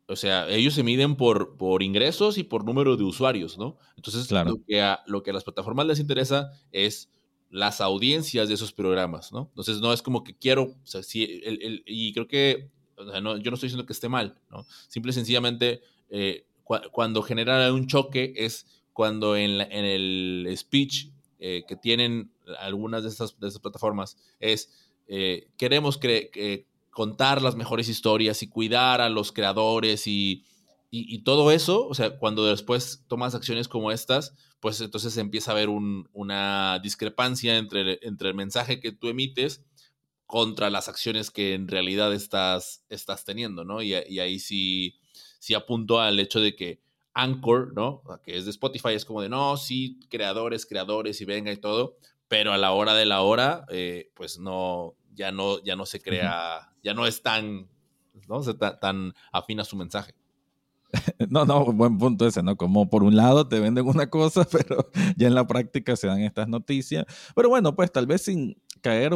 o 0.07 0.17
sea, 0.17 0.49
ellos 0.51 0.75
se 0.75 0.83
miden 0.83 1.17
por, 1.17 1.57
por 1.57 1.83
ingresos 1.83 2.37
y 2.37 2.45
por 2.45 2.65
número 2.65 2.97
de 2.97 3.05
usuarios, 3.05 3.57
¿no? 3.57 3.79
Entonces, 3.97 4.31
lo, 4.31 4.63
que 4.67 4.83
a, 4.83 5.01
lo 5.07 5.23
que 5.23 5.31
a 5.31 5.33
las 5.33 5.45
plataformas 5.45 5.87
les 5.87 5.99
interesa 5.99 6.51
es 6.73 7.11
las 7.51 7.81
audiencias 7.81 8.49
de 8.49 8.55
esos 8.55 8.73
programas, 8.73 9.33
¿no? 9.33 9.49
Entonces, 9.51 9.81
no 9.81 9.93
es 9.93 10.03
como 10.03 10.23
que 10.23 10.37
quiero, 10.37 10.65
o 10.65 10.87
sea, 10.87 11.03
si 11.03 11.41
el, 11.45 11.83
y 11.87 12.13
creo 12.13 12.29
que, 12.29 12.71
o 12.97 13.11
sea, 13.11 13.21
no, 13.21 13.39
yo 13.39 13.51
no 13.51 13.55
estoy 13.55 13.69
diciendo 13.69 13.87
que 13.87 13.95
esté 13.95 14.09
mal, 14.09 14.39
¿no? 14.51 14.67
Simple 14.89 15.11
y 15.11 15.15
sencillamente, 15.15 15.81
eh, 16.11 16.47
cuando 16.65 17.23
genera 17.23 17.73
un 17.73 17.87
choque 17.87 18.33
es 18.37 18.67
cuando 18.93 19.37
en, 19.37 19.61
en 19.61 19.85
el 19.85 20.55
speech 20.57 21.09
eh, 21.39 21.65
que 21.67 21.77
tienen 21.77 22.31
algunas 22.59 23.03
de 23.03 23.11
estas, 23.11 23.39
de 23.39 23.51
plataformas 23.61 24.17
es, 24.41 24.71
eh, 25.09 25.49
queremos 25.57 25.99
que 25.99 26.67
contar 26.95 27.43
las 27.43 27.57
mejores 27.57 27.89
historias 27.89 28.43
y 28.43 28.49
cuidar 28.49 29.01
a 29.01 29.09
los 29.09 29.33
creadores 29.33 30.07
y, 30.07 30.45
y, 30.91 31.25
todo 31.25 31.51
eso, 31.51 31.89
o 31.89 31.95
sea, 31.95 32.19
cuando 32.19 32.47
después 32.47 33.05
tomas 33.09 33.35
acciones 33.35 33.67
como 33.67 33.91
estas, 33.91 34.33
pues 34.61 34.81
entonces 34.81 35.17
empieza 35.17 35.51
a 35.51 35.55
haber 35.55 35.69
una 35.69 36.79
discrepancia 36.81 37.59
entre, 37.59 37.99
entre 38.03 38.29
el 38.29 38.37
mensaje 38.37 38.79
que 38.79 38.93
tú 38.93 39.09
emites 39.09 39.65
contra 40.27 40.71
las 40.71 40.89
acciones 40.89 41.33
que 41.33 41.55
en 41.55 41.67
realidad 41.67 42.15
estás, 42.15 42.85
estás 42.89 43.25
teniendo, 43.25 43.65
¿no? 43.65 43.83
Y, 43.83 43.95
y 44.09 44.21
ahí 44.21 44.39
sí, 44.39 45.01
sí 45.41 45.55
apunto 45.55 46.01
al 46.01 46.21
hecho 46.21 46.41
de 46.41 46.55
que 46.55 46.81
Anchor, 47.13 47.73
¿no? 47.75 48.03
Que 48.25 48.37
es 48.37 48.45
de 48.45 48.53
Spotify, 48.53 48.91
es 48.91 49.05
como 49.05 49.21
de, 49.21 49.29
no, 49.29 49.57
sí, 49.57 49.99
creadores, 50.09 50.65
creadores 50.65 51.21
y 51.21 51.25
venga 51.25 51.51
y 51.51 51.57
todo, 51.57 51.97
pero 52.29 52.53
a 52.53 52.59
la 52.59 52.71
hora 52.71 52.95
de 52.95 53.05
la 53.05 53.23
hora, 53.23 53.67
eh, 53.69 54.13
pues 54.15 54.39
no, 54.39 54.95
ya 55.13 55.33
no, 55.33 55.61
ya 55.65 55.75
no 55.75 55.87
se 55.87 56.01
crea, 56.01 56.74
ya 56.85 56.95
no 56.95 57.07
es 57.07 57.23
tan, 57.23 57.67
¿no? 58.29 58.41
tan, 58.81 59.15
afín 59.33 59.59
a 59.59 59.65
su 59.65 59.77
mensaje. 59.77 60.15
No, 61.29 61.45
no, 61.45 61.65
buen 61.73 61.99
punto 61.99 62.25
ese, 62.25 62.41
¿no? 62.41 62.57
Como 62.57 62.89
por 62.89 63.03
un 63.03 63.17
lado 63.17 63.49
te 63.49 63.59
venden 63.59 63.85
una 63.89 64.09
cosa, 64.09 64.45
pero 64.53 64.89
ya 65.17 65.27
en 65.27 65.35
la 65.35 65.45
práctica 65.45 65.97
se 65.97 66.07
dan 66.07 66.21
estas 66.21 66.47
noticias. 66.47 67.05
Pero 67.35 67.49
bueno, 67.49 67.75
pues 67.75 67.91
tal 67.91 68.07
vez 68.07 68.23
sin 68.23 68.57
caer 68.81 69.13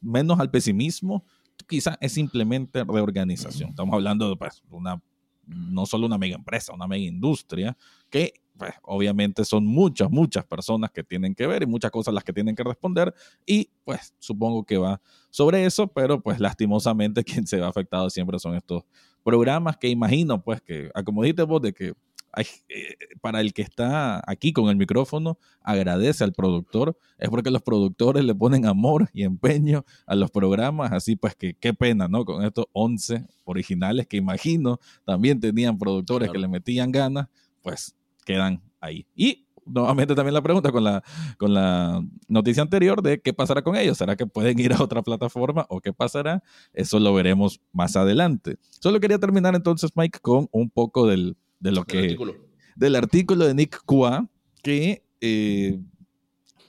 menos 0.00 0.40
al 0.40 0.50
pesimismo, 0.50 1.24
quizá 1.68 1.96
es 2.00 2.12
simplemente 2.12 2.82
reorganización. 2.82 3.70
Estamos 3.70 3.94
hablando 3.94 4.28
de 4.28 4.36
pues, 4.36 4.62
una, 4.70 5.00
no 5.46 5.86
solo 5.86 6.06
una 6.06 6.18
mega 6.18 6.34
empresa, 6.34 6.72
una 6.72 6.88
mega 6.88 7.04
industria 7.04 7.76
que 8.08 8.34
pues, 8.60 8.74
obviamente 8.82 9.42
son 9.46 9.64
muchas, 9.64 10.10
muchas 10.10 10.44
personas 10.44 10.90
que 10.90 11.02
tienen 11.02 11.34
que 11.34 11.46
ver 11.46 11.62
y 11.62 11.66
muchas 11.66 11.90
cosas 11.90 12.12
las 12.12 12.22
que 12.22 12.34
tienen 12.34 12.54
que 12.54 12.62
responder 12.62 13.14
y 13.46 13.70
pues 13.84 14.14
supongo 14.18 14.64
que 14.64 14.76
va 14.76 15.00
sobre 15.30 15.64
eso, 15.64 15.86
pero 15.86 16.20
pues 16.20 16.38
lastimosamente 16.40 17.24
quien 17.24 17.46
se 17.46 17.58
va 17.58 17.68
afectado 17.68 18.10
siempre 18.10 18.38
son 18.38 18.54
estos 18.54 18.82
programas 19.24 19.78
que 19.78 19.88
imagino 19.88 20.42
pues 20.42 20.60
que, 20.60 20.90
ah, 20.94 21.02
como 21.02 21.22
dijiste 21.22 21.44
vos, 21.44 21.62
de 21.62 21.72
que 21.72 21.94
hay, 22.32 22.44
eh, 22.68 22.96
para 23.22 23.40
el 23.40 23.54
que 23.54 23.62
está 23.62 24.22
aquí 24.30 24.52
con 24.52 24.68
el 24.68 24.76
micrófono, 24.76 25.38
agradece 25.62 26.22
al 26.22 26.34
productor, 26.34 26.98
es 27.16 27.30
porque 27.30 27.50
los 27.50 27.62
productores 27.62 28.22
le 28.26 28.34
ponen 28.34 28.66
amor 28.66 29.08
y 29.14 29.22
empeño 29.22 29.86
a 30.06 30.14
los 30.16 30.30
programas, 30.30 30.92
así 30.92 31.16
pues 31.16 31.34
que 31.34 31.54
qué 31.54 31.72
pena, 31.72 32.08
¿no? 32.08 32.26
Con 32.26 32.44
estos 32.44 32.66
11 32.72 33.24
originales 33.44 34.06
que 34.06 34.18
imagino 34.18 34.80
también 35.06 35.40
tenían 35.40 35.78
productores 35.78 36.30
que 36.30 36.38
le 36.38 36.46
metían 36.46 36.92
ganas, 36.92 37.26
pues 37.62 37.94
quedan 38.30 38.62
ahí. 38.80 39.06
Y 39.14 39.46
nuevamente 39.66 40.14
también 40.14 40.34
la 40.34 40.42
pregunta 40.42 40.72
con 40.72 40.84
la, 40.84 41.02
con 41.38 41.54
la 41.54 42.04
noticia 42.28 42.62
anterior 42.62 43.02
de 43.02 43.20
qué 43.20 43.32
pasará 43.32 43.62
con 43.62 43.76
ellos. 43.76 43.98
¿Será 43.98 44.16
que 44.16 44.26
pueden 44.26 44.58
ir 44.58 44.72
a 44.72 44.82
otra 44.82 45.02
plataforma 45.02 45.66
o 45.68 45.80
qué 45.80 45.92
pasará? 45.92 46.42
Eso 46.72 46.98
lo 46.98 47.12
veremos 47.14 47.60
más 47.72 47.96
adelante. 47.96 48.56
Solo 48.80 49.00
quería 49.00 49.18
terminar 49.18 49.54
entonces, 49.54 49.90
Mike, 49.94 50.20
con 50.20 50.48
un 50.52 50.70
poco 50.70 51.06
del, 51.06 51.36
de 51.58 51.72
lo 51.72 51.84
que... 51.84 51.98
Artículo. 51.98 52.34
Del 52.76 52.96
artículo 52.96 53.46
de 53.46 53.54
Nick 53.54 53.82
Kua, 53.84 54.28
que... 54.62 55.02
Eh, 55.20 55.78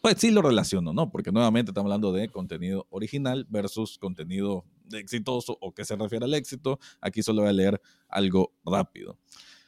pues 0.01 0.15
sí 0.17 0.31
lo 0.31 0.41
relaciono, 0.41 0.93
¿no? 0.93 1.11
Porque 1.11 1.31
nuevamente 1.31 1.69
estamos 1.69 1.85
hablando 1.85 2.11
de 2.11 2.27
contenido 2.27 2.87
original 2.89 3.45
versus 3.49 3.99
contenido 3.99 4.65
exitoso 4.91 5.59
o 5.61 5.73
que 5.75 5.85
se 5.85 5.95
refiere 5.95 6.25
al 6.25 6.33
éxito. 6.33 6.79
Aquí 7.01 7.21
solo 7.21 7.43
voy 7.43 7.49
a 7.51 7.53
leer 7.53 7.79
algo 8.09 8.51
rápido. 8.65 9.19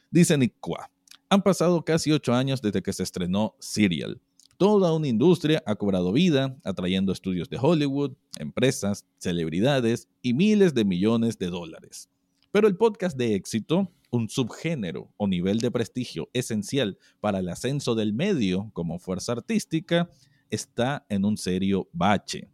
Dice 0.09 0.35
Nick 0.35 0.55
Kua, 0.59 0.89
han 1.33 1.41
pasado 1.41 1.83
casi 1.83 2.11
ocho 2.11 2.31
años 2.35 2.61
desde 2.61 2.83
que 2.83 2.93
se 2.93 3.01
estrenó 3.01 3.55
Serial. 3.57 4.21
Toda 4.57 4.93
una 4.93 5.07
industria 5.07 5.63
ha 5.65 5.75
cobrado 5.75 6.11
vida, 6.11 6.55
atrayendo 6.63 7.11
estudios 7.11 7.49
de 7.49 7.57
Hollywood, 7.59 8.13
empresas, 8.37 9.07
celebridades 9.17 10.07
y 10.21 10.35
miles 10.35 10.75
de 10.75 10.85
millones 10.85 11.39
de 11.39 11.47
dólares. 11.47 12.07
Pero 12.51 12.67
el 12.67 12.77
podcast 12.77 13.17
de 13.17 13.33
éxito, 13.33 13.91
un 14.11 14.29
subgénero 14.29 15.11
o 15.17 15.27
nivel 15.27 15.57
de 15.57 15.71
prestigio 15.71 16.29
esencial 16.33 16.99
para 17.19 17.39
el 17.39 17.49
ascenso 17.49 17.95
del 17.95 18.13
medio 18.13 18.69
como 18.73 18.99
fuerza 18.99 19.31
artística, 19.31 20.11
está 20.51 21.03
en 21.09 21.25
un 21.25 21.37
serio 21.37 21.89
bache. 21.93 22.47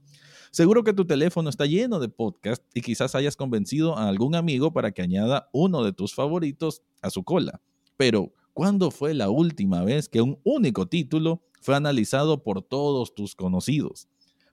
Seguro 0.51 0.85
que 0.85 0.93
tu 0.93 1.03
teléfono 1.03 1.49
está 1.49 1.65
lleno 1.65 1.99
de 1.99 2.07
podcasts 2.07 2.65
y 2.73 2.79
quizás 2.79 3.13
hayas 3.13 3.35
convencido 3.35 3.97
a 3.97 4.07
algún 4.07 4.35
amigo 4.35 4.71
para 4.71 4.93
que 4.93 5.01
añada 5.01 5.49
uno 5.51 5.83
de 5.83 5.91
tus 5.91 6.15
favoritos 6.15 6.81
a 7.01 7.09
su 7.09 7.25
cola. 7.25 7.59
Pero, 7.97 8.31
¿Cuándo 8.59 8.91
fue 8.91 9.13
la 9.13 9.29
última 9.29 9.85
vez 9.85 10.09
que 10.09 10.19
un 10.21 10.37
único 10.43 10.85
título 10.85 11.41
fue 11.61 11.77
analizado 11.77 12.43
por 12.43 12.61
todos 12.61 13.15
tus 13.15 13.33
conocidos? 13.33 14.09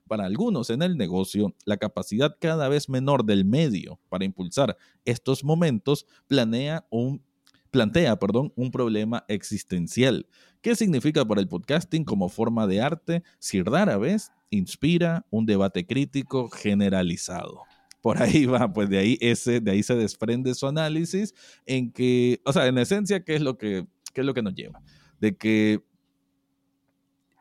Para 0.07 0.23
algunos 0.23 0.69
en 0.69 0.81
el 0.81 0.95
negocio, 0.95 1.53
la 1.65 1.75
capacidad 1.75 2.37
cada 2.39 2.69
vez 2.69 2.87
menor 2.87 3.25
del 3.25 3.43
medio 3.43 3.99
para 4.07 4.23
impulsar 4.23 4.77
estos 5.03 5.43
momentos 5.43 6.05
planea 6.25 6.87
un, 6.89 7.21
plantea 7.69 8.17
perdón, 8.17 8.53
un 8.55 8.71
problema 8.71 9.25
existencial. 9.27 10.25
¿Qué 10.61 10.77
significa 10.77 11.25
para 11.25 11.41
el 11.41 11.49
podcasting 11.49 12.05
como 12.05 12.29
forma 12.29 12.65
de 12.65 12.79
arte 12.79 13.23
si 13.39 13.61
rara 13.61 13.97
vez 13.97 14.31
inspira 14.49 15.25
un 15.31 15.45
debate 15.45 15.85
crítico 15.85 16.47
generalizado? 16.47 17.63
por 18.07 18.21
ahí 18.21 18.45
va, 18.45 18.71
pues 18.71 18.89
de 18.89 18.99
ahí, 18.99 19.17
ese, 19.19 19.59
de 19.59 19.71
ahí 19.71 19.83
se 19.83 19.93
desprende 19.95 20.55
su 20.55 20.65
análisis 20.65 21.33
en 21.65 21.91
que, 21.91 22.39
o 22.45 22.53
sea, 22.53 22.67
en 22.67 22.77
esencia, 22.77 23.25
¿qué 23.25 23.35
es 23.35 23.41
lo 23.41 23.57
que 23.57 23.85
¿Qué 24.17 24.21
es 24.21 24.25
lo 24.25 24.33
que 24.33 24.41
nos 24.41 24.55
lleva? 24.55 24.81
De 25.19 25.37
que 25.37 25.83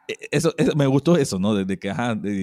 e, 0.07 0.15
eso, 0.31 0.55
me 0.77 0.87
gustó 0.87 1.17
eso, 1.17 1.39
¿no? 1.39 1.55
De, 1.55 1.79
que, 1.79 1.91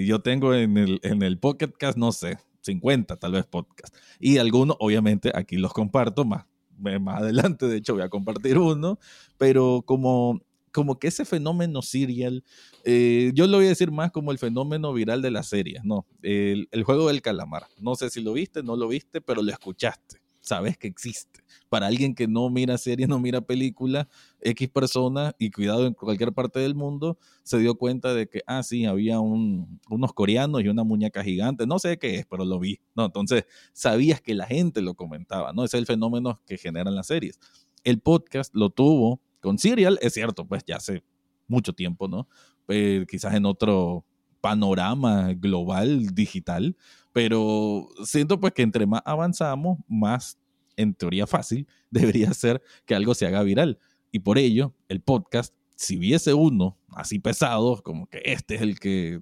yo 0.08 0.22
tengo 0.24 0.56
en 0.56 0.76
el, 0.76 1.00
en 1.04 1.22
el 1.22 1.38
Pocket 1.38 1.72
Cast, 1.78 2.00
no 2.00 2.12
sé, 2.12 2.40
50 2.62 3.16
tal 3.18 3.34
vez 3.34 3.46
podcast. 3.46 3.96
Y 4.20 4.40
algunos, 4.40 4.76
obviamente, 4.80 5.32
aquí 5.36 5.58
los 5.58 5.72
comparto 5.72 6.26
más, 6.26 6.48
más 6.80 7.22
adelante, 7.22 7.68
de 7.68 7.78
hecho 7.78 7.94
voy 7.94 8.02
a 8.02 8.10
compartir 8.10 8.58
uno, 8.58 8.98
pero 9.38 9.84
como, 9.86 10.42
como 10.72 10.98
que 10.98 11.10
ese 11.10 11.26
fenómeno 11.26 11.84
serial, 11.84 12.44
eh, 12.86 13.34
yo 13.36 13.46
lo 13.46 13.58
voy 13.58 13.68
a 13.68 13.70
decir 13.70 13.92
más 13.92 14.12
como 14.12 14.32
el 14.32 14.40
fenómeno 14.40 14.94
viral 14.94 15.22
de 15.22 15.30
las 15.30 15.46
series, 15.46 15.84
¿no? 15.84 16.08
El, 16.24 16.70
el, 16.72 16.84
juego 16.84 17.08
del 17.10 17.22
calamar. 17.22 17.68
No 17.80 17.94
sé 17.94 18.10
si 18.10 18.24
lo 18.24 18.34
viste, 18.34 18.64
no 18.64 18.76
lo 18.78 18.88
viste, 18.88 19.22
pero 19.22 19.44
lo 19.44 19.52
escuchaste. 19.52 20.22
Sabes 20.44 20.78
que 20.78 20.88
existe. 20.88 21.41
Para 21.70 21.88
alguien 21.88 22.14
que 22.14 22.28
no 22.28 22.50
mira 22.50 22.78
series, 22.78 23.08
no 23.08 23.18
mira 23.18 23.41
películas, 23.41 24.08
X 24.41 24.70
persona, 24.70 25.34
y 25.39 25.50
cuidado 25.50 25.88
en 25.88 25.94
cualquier 25.94 26.34
parte 26.34 26.60
del 26.60 26.76
mundo, 26.76 27.18
se 27.44 27.58
dio 27.58 27.76
cuenta 27.76 28.14
de 28.14 28.28
que, 28.28 28.41
ah, 28.46 28.62
sí, 28.62 28.86
había 28.86 29.20
unos 29.20 30.14
coreanos 30.14 30.62
y 30.62 30.68
una 30.68 30.84
muñeca 30.84 31.24
gigante, 31.24 31.66
no 31.66 31.80
sé 31.80 31.98
qué 31.98 32.18
es, 32.20 32.26
pero 32.26 32.46
lo 32.46 32.60
vi, 32.60 32.80
¿no? 32.94 33.06
Entonces, 33.06 33.46
sabías 33.72 34.22
que 34.22 34.36
la 34.36 34.46
gente 34.46 34.82
lo 34.82 34.94
comentaba, 34.96 35.54
¿no? 35.54 35.64
Ese 35.64 35.78
es 35.78 35.82
el 35.82 35.88
fenómeno 35.88 36.41
que 36.46 36.58
generan 36.58 36.94
las 36.94 37.08
series. 37.08 37.39
El 37.84 38.00
podcast 38.00 38.54
lo 38.54 38.70
tuvo 38.70 39.22
con 39.39 39.58
Serial, 39.58 39.98
es 40.02 40.14
cierto, 40.14 40.46
pues 40.46 40.64
ya 40.66 40.76
hace 40.76 41.04
mucho 41.48 41.74
tiempo, 41.74 42.08
¿no? 42.08 42.28
Pero 42.66 43.06
quizás 43.06 43.34
en 43.34 43.46
otro 43.46 44.06
panorama 44.41 45.34
global 45.34 46.14
digital, 46.14 46.76
pero 47.14 47.88
siento 48.03 48.39
pues 48.39 48.53
que 48.53 48.64
entre 48.64 48.86
más 48.86 49.01
avanzamos, 49.05 49.78
más 49.88 50.38
en 50.76 50.93
teoría 50.93 51.28
fácil 51.28 51.68
debería 51.91 52.34
ser 52.34 52.61
que 52.86 52.95
algo 52.95 53.14
se 53.14 53.26
haga 53.26 53.43
viral. 53.43 53.80
Y 54.11 54.20
por 54.20 54.38
ello, 54.38 54.74
el 54.89 55.01
podcast, 55.01 55.53
si 55.76 55.95
viese 55.95 56.34
uno 56.34 56.78
así 56.89 57.20
pesado, 57.20 57.82
como 57.82 58.07
que 58.07 58.22
este 58.26 58.55
es 58.55 58.61
el 58.61 58.80
que 58.80 59.22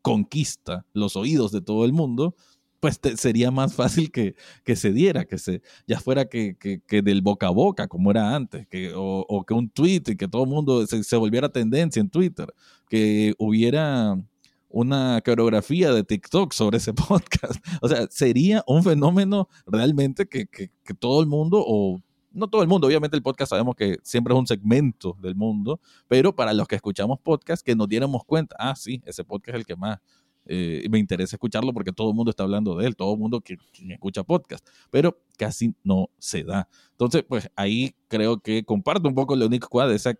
conquista 0.00 0.84
los 0.92 1.16
oídos 1.16 1.52
de 1.52 1.60
todo 1.60 1.84
el 1.84 1.92
mundo, 1.92 2.34
pues 2.80 2.98
sería 3.16 3.52
más 3.52 3.74
fácil 3.74 4.10
que, 4.10 4.34
que, 4.64 4.74
se 4.74 4.92
diera, 4.92 5.24
que 5.24 5.38
se, 5.38 5.62
ya 5.86 6.00
fuera 6.00 6.24
que, 6.24 6.56
que, 6.58 7.02
del 7.02 7.22
boca 7.22 7.46
a 7.46 7.50
boca, 7.50 7.86
como 7.86 8.10
era 8.10 8.34
antes, 8.34 8.66
que, 8.66 8.92
o, 8.96 9.44
que 9.46 9.54
un 9.54 9.70
tweet 9.70 10.02
y 10.08 10.16
que 10.16 10.26
todo 10.26 10.42
el 10.42 10.50
mundo 10.50 10.84
se, 10.88 11.04
se, 11.04 11.16
volviera 11.16 11.48
tendencia 11.48 12.00
en 12.00 12.10
Twitter, 12.10 12.52
que 12.88 13.34
hubiera 13.38 14.16
una 14.72 15.20
coreografía 15.24 15.92
de 15.92 16.02
TikTok 16.02 16.52
sobre 16.52 16.78
ese 16.78 16.92
podcast. 16.94 17.64
O 17.80 17.88
sea, 17.88 18.06
sería 18.10 18.64
un 18.66 18.82
fenómeno 18.82 19.48
realmente 19.66 20.26
que, 20.26 20.70
todo 20.98 21.20
el 21.20 21.26
mundo, 21.26 21.62
o 21.64 22.00
no 22.32 22.48
todo 22.48 22.62
el 22.62 22.68
mundo, 22.68 22.86
obviamente 22.86 23.16
el 23.16 23.22
podcast 23.22 23.50
sabemos 23.50 23.76
que 23.76 23.98
siempre 24.02 24.34
es 24.34 24.40
un 24.40 24.46
segmento 24.46 25.16
del 25.20 25.36
mundo, 25.36 25.80
pero 26.08 26.34
para 26.34 26.52
los 26.54 26.66
que 26.66 26.76
escuchamos 26.76 27.20
podcast, 27.20 27.64
que 27.64 27.76
nos 27.76 27.88
diéramos 27.88 28.24
cuenta, 28.24 28.56
ah, 28.58 28.74
sí, 28.74 29.02
ese 29.04 29.24
podcast 29.24 29.50
es 29.50 29.60
el 29.60 29.66
que 29.66 29.76
más 29.76 29.98
eh, 30.46 30.84
me 30.90 30.98
interesa 30.98 31.36
escucharlo 31.36 31.72
porque 31.72 31.92
todo 31.92 32.08
el 32.08 32.16
mundo 32.16 32.30
está 32.30 32.42
hablando 32.42 32.76
de 32.76 32.86
él, 32.86 32.96
todo 32.96 33.12
el 33.12 33.20
mundo 33.20 33.40
que, 33.40 33.58
escucha 33.90 34.24
podcast, 34.24 34.66
pero 34.90 35.18
casi 35.36 35.74
no 35.84 36.08
se 36.18 36.42
da. 36.42 36.68
Entonces, 36.92 37.24
pues 37.28 37.48
ahí 37.54 37.94
creo 38.08 38.40
que 38.40 38.64
comparto 38.64 39.08
un 39.08 39.14
poco 39.14 39.36
la 39.36 39.46
única 39.46 39.68
de 39.86 39.94
esa 39.94 40.14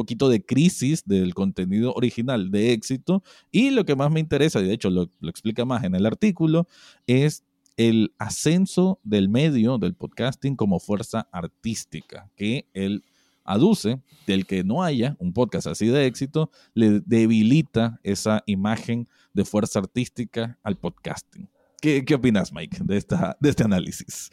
poquito 0.00 0.30
de 0.30 0.42
crisis 0.42 1.04
del 1.04 1.34
contenido 1.34 1.92
original 1.92 2.50
de 2.50 2.72
éxito 2.72 3.22
y 3.50 3.68
lo 3.68 3.84
que 3.84 3.96
más 3.96 4.10
me 4.10 4.18
interesa, 4.18 4.60
y 4.60 4.64
de 4.64 4.72
hecho 4.72 4.88
lo, 4.88 5.10
explica 5.28 5.66
más 5.66 5.84
en 5.84 5.94
el 5.94 6.06
artículo, 6.06 6.66
es 7.06 7.44
el 7.76 8.14
ascenso 8.18 8.98
del 9.02 9.28
medio 9.28 9.76
del 9.76 9.94
podcasting 9.94 10.56
como 10.56 10.80
fuerza 10.80 11.28
artística, 11.32 12.30
que 12.34 12.66
él 12.72 13.04
aduce 13.44 14.00
del 14.26 14.46
que 14.46 14.64
no 14.64 14.82
haya 14.82 15.16
un 15.18 15.34
podcast 15.34 15.66
así 15.66 15.86
de 15.86 16.06
éxito, 16.06 16.50
le 16.72 17.00
debilita 17.00 18.00
esa 18.02 18.42
imagen 18.46 19.06
de 19.34 19.44
fuerza 19.44 19.80
artística 19.80 20.58
al 20.62 20.78
podcasting. 20.78 21.46
¿Qué, 21.82 22.06
qué 22.06 22.14
opinas, 22.14 22.54
Mike, 22.54 22.78
de, 22.84 22.96
esta, 22.96 23.36
de 23.38 23.50
este 23.50 23.64
análisis? 23.64 24.30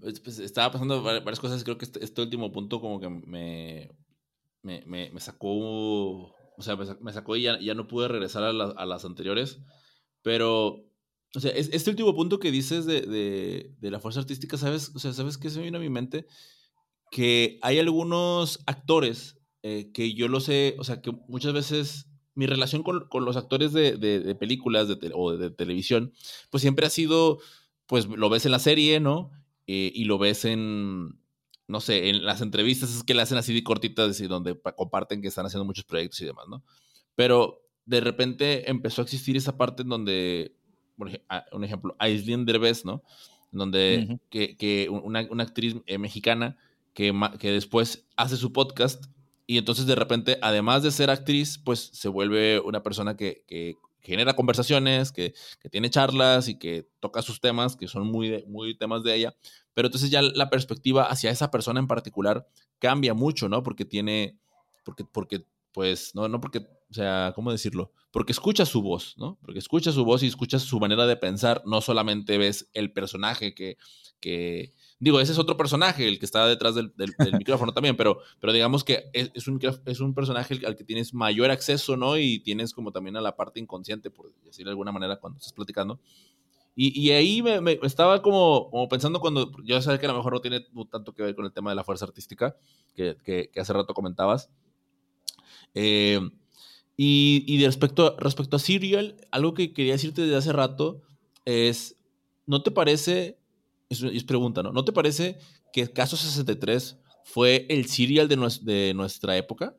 Pues, 0.00 0.18
pues 0.18 0.40
estaba 0.40 0.72
pasando 0.72 1.00
varias 1.04 1.38
cosas, 1.38 1.62
creo 1.62 1.78
que 1.78 1.84
este, 1.84 2.04
este 2.04 2.20
último 2.20 2.50
punto 2.50 2.80
como 2.80 2.98
que 2.98 3.08
me, 3.08 3.88
me, 4.62 4.84
me, 4.86 5.20
sacó, 5.20 5.48
o 5.50 6.62
sea, 6.62 6.76
me, 6.76 7.12
sacó 7.12 7.36
y 7.36 7.42
ya, 7.42 7.58
ya, 7.60 7.74
no 7.74 7.88
pude 7.88 8.08
regresar 8.08 8.44
a, 8.44 8.48
a, 8.48 8.86
las 8.86 9.04
anteriores, 9.04 9.60
pero, 10.22 10.84
o 11.34 11.40
sea, 11.40 11.50
este 11.52 11.90
último 11.90 12.14
punto 12.14 12.38
que 12.38 12.50
dices 12.50 12.86
de, 12.86 13.02
de, 13.02 13.74
de, 13.78 13.90
la 13.90 14.00
fuerza 14.00 14.20
artística, 14.20 14.56
¿sabes? 14.56 14.92
O 14.94 14.98
sea, 14.98 15.12
¿sabes 15.12 15.38
qué 15.38 15.50
se 15.50 15.58
me 15.58 15.64
vino 15.64 15.78
a 15.78 15.80
mi 15.80 15.90
mente? 15.90 16.26
Que 17.10 17.58
hay 17.62 17.78
algunos 17.78 18.60
actores 18.66 19.38
eh, 19.62 19.90
que 19.92 20.14
yo 20.14 20.28
lo 20.28 20.40
sé, 20.40 20.76
o 20.78 20.84
sea, 20.84 21.02
que 21.02 21.12
muchas 21.28 21.52
veces 21.52 22.08
mi 22.34 22.46
relación 22.46 22.82
con, 22.82 23.08
con 23.08 23.24
los 23.24 23.36
actores 23.36 23.72
de, 23.72 23.96
de 23.96 24.34
películas 24.34 24.88
o 25.14 25.36
de, 25.36 25.50
televisión, 25.50 26.12
pues 26.50 26.62
siempre 26.62 26.86
ha 26.86 26.90
sido, 26.90 27.40
pues 27.86 28.06
lo 28.06 28.30
ves 28.30 28.46
en 28.46 28.52
la 28.52 28.58
serie, 28.58 29.00
¿no? 29.00 29.30
Eh, 29.66 29.92
y 29.94 30.04
lo 30.04 30.18
ves 30.18 30.44
en, 30.44 31.21
no 31.68 31.80
sé, 31.80 32.08
en 32.08 32.24
las 32.24 32.40
entrevistas 32.40 32.94
es 32.94 33.02
que 33.02 33.14
le 33.14 33.22
hacen 33.22 33.38
así 33.38 33.54
de 33.54 33.62
cortitas 33.62 34.20
y 34.20 34.26
donde 34.26 34.58
comparten 34.76 35.22
que 35.22 35.28
están 35.28 35.46
haciendo 35.46 35.64
muchos 35.64 35.84
proyectos 35.84 36.20
y 36.20 36.26
demás, 36.26 36.46
¿no? 36.48 36.62
Pero 37.14 37.62
de 37.84 38.00
repente 38.00 38.70
empezó 38.70 39.02
a 39.02 39.04
existir 39.04 39.36
esa 39.36 39.56
parte 39.56 39.82
en 39.82 39.88
donde, 39.88 40.54
por 40.96 41.10
un 41.52 41.64
ejemplo, 41.64 41.96
Aislinn 41.98 42.44
Derbez, 42.44 42.84
¿no? 42.84 43.02
Donde 43.50 44.18
que, 44.30 44.56
que 44.56 44.88
una, 44.88 45.26
una, 45.30 45.42
actriz 45.44 45.76
eh, 45.86 45.98
mexicana 45.98 46.56
que, 46.94 47.12
que 47.38 47.50
después 47.50 48.06
hace 48.16 48.36
su 48.36 48.52
podcast 48.52 49.04
y 49.46 49.58
entonces 49.58 49.86
de 49.86 49.94
repente, 49.94 50.38
además 50.40 50.82
de 50.82 50.90
ser 50.90 51.10
actriz, 51.10 51.58
pues 51.58 51.90
se 51.92 52.08
vuelve 52.08 52.60
una 52.60 52.82
persona 52.82 53.16
que, 53.16 53.44
que 53.46 53.76
genera 54.02 54.34
conversaciones, 54.34 55.12
que, 55.12 55.34
que, 55.60 55.68
tiene 55.68 55.90
charlas 55.90 56.48
y 56.48 56.58
que 56.58 56.88
toca 57.00 57.22
sus 57.22 57.40
temas, 57.40 57.76
que 57.76 57.88
son 57.88 58.06
muy, 58.06 58.44
muy 58.46 58.76
temas 58.76 59.02
de 59.02 59.14
ella, 59.14 59.34
pero 59.74 59.88
entonces 59.88 60.10
ya 60.10 60.22
la 60.22 60.50
perspectiva 60.50 61.04
hacia 61.04 61.30
esa 61.30 61.50
persona 61.50 61.80
en 61.80 61.86
particular 61.86 62.46
cambia 62.78 63.14
mucho, 63.14 63.48
¿no? 63.48 63.62
Porque 63.62 63.84
tiene, 63.84 64.38
porque, 64.84 65.04
porque, 65.04 65.46
pues, 65.72 66.14
no, 66.14 66.28
no 66.28 66.40
porque, 66.40 66.58
o 66.58 66.94
sea, 66.94 67.32
¿cómo 67.34 67.52
decirlo? 67.52 67.92
Porque 68.10 68.32
escuchas 68.32 68.68
su 68.68 68.82
voz, 68.82 69.14
¿no? 69.16 69.38
Porque 69.40 69.58
escuchas 69.58 69.94
su 69.94 70.04
voz 70.04 70.22
y 70.22 70.26
escuchas 70.26 70.62
su 70.62 70.78
manera 70.80 71.06
de 71.06 71.16
pensar, 71.16 71.62
no 71.64 71.80
solamente 71.80 72.36
ves 72.38 72.68
el 72.74 72.92
personaje 72.92 73.54
que, 73.54 73.78
que 74.20 74.74
digo, 75.02 75.18
ese 75.18 75.32
es 75.32 75.38
otro 75.38 75.56
personaje, 75.56 76.06
el 76.06 76.20
que 76.20 76.24
está 76.24 76.46
detrás 76.46 76.76
del, 76.76 76.92
del, 76.96 77.12
micrófono 77.36 77.74
también, 77.74 77.96
pero, 77.96 78.20
pero 78.38 78.52
digamos 78.52 78.84
que 78.84 79.10
es, 79.12 79.32
es, 79.34 79.48
un, 79.48 79.58
es 79.84 79.98
un 79.98 80.14
personaje 80.14 80.60
al 80.64 80.76
que 80.76 80.84
tienes 80.84 81.12
mayor 81.12 81.50
acceso, 81.50 81.96
¿no? 81.96 82.16
Y 82.16 82.38
tienes 82.38 82.72
como 82.72 82.92
también 82.92 83.16
a 83.16 83.20
la 83.20 83.34
parte 83.34 83.58
inconsciente, 83.58 84.10
por 84.10 84.32
decirlo 84.44 84.70
de 84.70 84.74
alguna 84.74 84.92
manera, 84.92 85.16
cuando 85.16 85.38
estás 85.38 85.52
platicando. 85.52 85.98
Y, 86.76 87.10
ahí 87.10 87.42
me, 87.42 87.78
estaba 87.82 88.22
como, 88.22 88.70
como, 88.70 88.88
pensando 88.88 89.20
cuando 89.20 89.50
yo 89.62 89.82
sé 89.82 89.98
que 89.98 90.06
a 90.06 90.08
lo 90.08 90.16
mejor 90.16 90.32
no 90.32 90.40
tiene 90.40 90.64
tanto 90.90 91.12
que 91.12 91.22
ver 91.22 91.34
con 91.34 91.44
el 91.44 91.52
tema 91.52 91.70
de 91.70 91.76
la 91.76 91.84
fuerza 91.84 92.06
artística 92.06 92.56
que, 92.94 93.16
que, 93.24 93.50
hace 93.60 93.72
rato 93.72 93.92
comentabas. 93.94 94.50
Eh, 95.74 96.20
y, 96.96 97.44
y 97.46 97.62
respecto, 97.64 98.16
respecto 98.18 98.56
a 98.56 98.58
Serial, 98.60 99.16
algo 99.32 99.52
que 99.52 99.74
quería 99.74 99.92
decirte 99.92 100.22
desde 100.22 100.36
hace 100.36 100.52
rato 100.52 101.02
es, 101.44 101.96
¿no 102.46 102.62
te 102.62 102.70
parece, 102.70 103.41
es, 103.92 104.02
es 104.02 104.24
pregunta, 104.24 104.62
¿no? 104.62 104.72
¿No 104.72 104.84
te 104.84 104.92
parece 104.92 105.38
que 105.72 105.90
Caso 105.92 106.16
63 106.16 106.98
fue 107.24 107.66
el 107.68 107.86
Serial 107.86 108.28
de, 108.28 108.36
de 108.62 108.94
nuestra 108.94 109.36
época? 109.36 109.76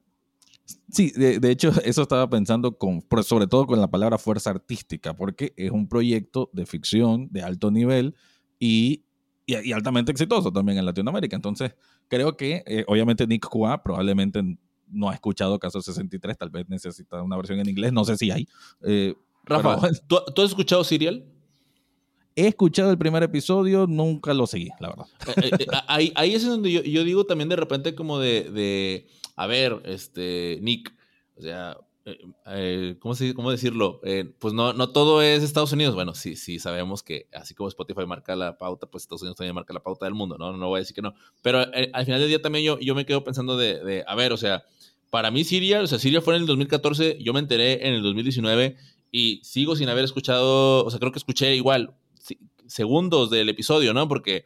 Sí, 0.89 1.11
de, 1.11 1.51
hecho, 1.51 1.71
eso 1.83 2.01
estaba 2.01 2.29
pensando 2.29 2.77
con, 2.77 3.03
sobre 3.23 3.47
todo 3.47 3.65
con 3.65 3.79
la 3.79 3.89
palabra 3.89 4.17
fuerza 4.17 4.51
artística, 4.51 5.15
porque 5.15 5.53
es 5.57 5.71
un 5.71 5.87
proyecto 5.87 6.49
de 6.53 6.65
ficción 6.65 7.27
de 7.31 7.41
alto 7.41 7.71
nivel 7.71 8.15
y, 8.59 9.03
y, 9.45 9.71
altamente 9.73 10.11
exitoso 10.11 10.51
también 10.51 10.77
en 10.77 10.85
Latinoamérica. 10.85 11.35
Entonces, 11.35 11.75
creo 12.07 12.37
que 12.37 12.63
eh, 12.65 12.85
obviamente 12.87 13.27
Nick 13.27 13.47
Kua 13.47 13.83
probablemente 13.83 14.41
no 14.87 15.09
ha 15.09 15.13
escuchado 15.13 15.59
Caso 15.59 15.81
63, 15.81 16.37
tal 16.37 16.49
vez 16.49 16.69
necesita 16.69 17.21
una 17.21 17.35
versión 17.35 17.59
en 17.59 17.67
inglés, 17.67 17.91
no 17.91 18.05
sé 18.05 18.15
si 18.15 18.31
hay. 18.31 18.47
Eh, 18.83 19.15
Rafa, 19.45 19.79
¿tú, 20.07 20.17
has 20.41 20.49
escuchado 20.49 20.83
Serial? 20.83 21.25
He 22.35 22.47
escuchado 22.47 22.91
el 22.91 22.97
primer 22.97 23.23
episodio, 23.23 23.85
nunca 23.87 24.33
lo 24.33 24.47
seguí, 24.47 24.69
la 24.79 24.89
verdad. 24.89 25.05
Eh, 25.43 25.67
ahí, 25.87 26.11
ahí, 26.15 26.33
es 26.33 26.45
donde 26.45 26.71
yo, 26.71 27.03
digo 27.03 27.25
también 27.25 27.49
de 27.49 27.55
repente 27.55 27.95
como 27.95 28.19
de 28.19 29.05
a 29.35 29.47
ver, 29.47 29.81
este, 29.85 30.59
Nick, 30.61 30.93
o 31.35 31.41
sea, 31.41 31.77
eh, 32.05 32.17
eh, 32.47 32.95
¿cómo, 32.99 33.15
¿cómo, 33.35 33.51
decirlo? 33.51 33.99
Eh, 34.03 34.31
pues 34.39 34.53
no, 34.53 34.73
no 34.73 34.89
todo 34.89 35.21
es 35.21 35.43
Estados 35.43 35.71
Unidos. 35.71 35.95
Bueno, 35.95 36.13
sí, 36.13 36.35
sí, 36.35 36.59
sabemos 36.59 37.01
que 37.01 37.27
así 37.33 37.53
como 37.53 37.69
Spotify 37.69 38.05
marca 38.05 38.35
la 38.35 38.57
pauta, 38.57 38.87
pues 38.87 39.03
Estados 39.03 39.21
Unidos 39.21 39.37
también 39.37 39.55
marca 39.55 39.73
la 39.73 39.81
pauta 39.81 40.05
del 40.05 40.13
mundo, 40.13 40.37
¿no? 40.37 40.55
No 40.55 40.67
voy 40.67 40.77
a 40.77 40.79
decir 40.79 40.95
que 40.95 41.01
no. 41.01 41.13
Pero 41.41 41.59
al 41.59 42.05
final 42.05 42.19
del 42.19 42.29
día 42.29 42.41
también 42.41 42.65
yo, 42.65 42.79
yo 42.79 42.93
me 42.95 43.05
quedo 43.05 43.23
pensando 43.23 43.57
de, 43.57 43.83
de, 43.83 44.03
a 44.05 44.15
ver, 44.15 44.33
o 44.33 44.37
sea, 44.37 44.65
para 45.09 45.31
mí 45.31 45.43
Siria, 45.43 45.81
o 45.81 45.87
sea, 45.87 45.99
Siria 45.99 46.21
fue 46.21 46.35
en 46.35 46.41
el 46.41 46.47
2014, 46.47 47.17
yo 47.19 47.33
me 47.33 47.39
enteré 47.39 47.87
en 47.87 47.93
el 47.93 48.03
2019 48.03 48.75
y 49.11 49.39
sigo 49.43 49.75
sin 49.75 49.89
haber 49.89 50.03
escuchado, 50.03 50.85
o 50.85 50.89
sea, 50.89 50.99
creo 50.99 51.11
que 51.11 51.19
escuché 51.19 51.55
igual 51.55 51.95
segundos 52.73 53.29
del 53.29 53.49
episodio, 53.49 53.93
¿no? 53.93 54.07
Porque, 54.07 54.45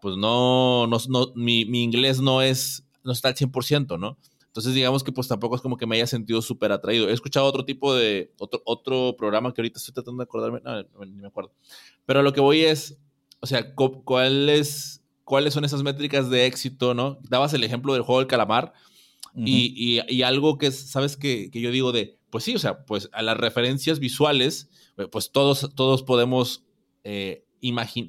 pues 0.00 0.16
no, 0.16 0.86
no, 0.86 0.98
no 1.08 1.32
mi, 1.34 1.66
mi 1.66 1.82
inglés 1.82 2.20
no 2.20 2.40
es 2.42 2.86
no 3.02 3.12
está 3.12 3.28
al 3.28 3.34
100%, 3.34 3.98
¿no? 3.98 4.18
Entonces, 4.46 4.74
digamos 4.74 5.04
que 5.04 5.12
pues 5.12 5.28
tampoco 5.28 5.54
es 5.54 5.62
como 5.62 5.76
que 5.76 5.86
me 5.86 5.96
haya 5.96 6.06
sentido 6.06 6.42
súper 6.42 6.72
atraído. 6.72 7.08
He 7.08 7.12
escuchado 7.12 7.46
otro 7.46 7.64
tipo 7.64 7.94
de, 7.94 8.32
otro, 8.38 8.60
otro 8.64 9.14
programa 9.16 9.54
que 9.54 9.60
ahorita 9.60 9.78
estoy 9.78 9.94
tratando 9.94 10.18
de 10.18 10.24
acordarme, 10.24 10.60
no, 10.64 11.04
ni 11.04 11.12
me 11.20 11.28
acuerdo. 11.28 11.52
Pero 12.04 12.22
lo 12.22 12.32
que 12.32 12.40
voy 12.40 12.62
es, 12.62 12.98
o 13.40 13.46
sea, 13.46 13.74
¿cuáles, 13.74 15.04
cuáles 15.24 15.54
son 15.54 15.64
esas 15.64 15.82
métricas 15.82 16.30
de 16.30 16.46
éxito, 16.46 16.94
no? 16.94 17.18
Dabas 17.28 17.54
el 17.54 17.62
ejemplo 17.62 17.92
del 17.92 18.02
juego 18.02 18.18
del 18.20 18.26
calamar 18.26 18.72
y, 19.36 20.02
y, 20.08 20.22
algo 20.22 20.58
que, 20.58 20.72
¿sabes? 20.72 21.16
Que, 21.16 21.50
que 21.52 21.60
yo 21.60 21.70
digo 21.70 21.92
de, 21.92 22.18
pues 22.30 22.42
sí, 22.42 22.56
o 22.56 22.58
sea, 22.58 22.84
pues 22.84 23.08
a 23.12 23.22
las 23.22 23.36
referencias 23.36 24.00
visuales, 24.00 24.68
pues 25.12 25.30
todos, 25.30 25.72
todos 25.76 26.02
podemos... 26.02 26.64
Eh, 27.04 27.44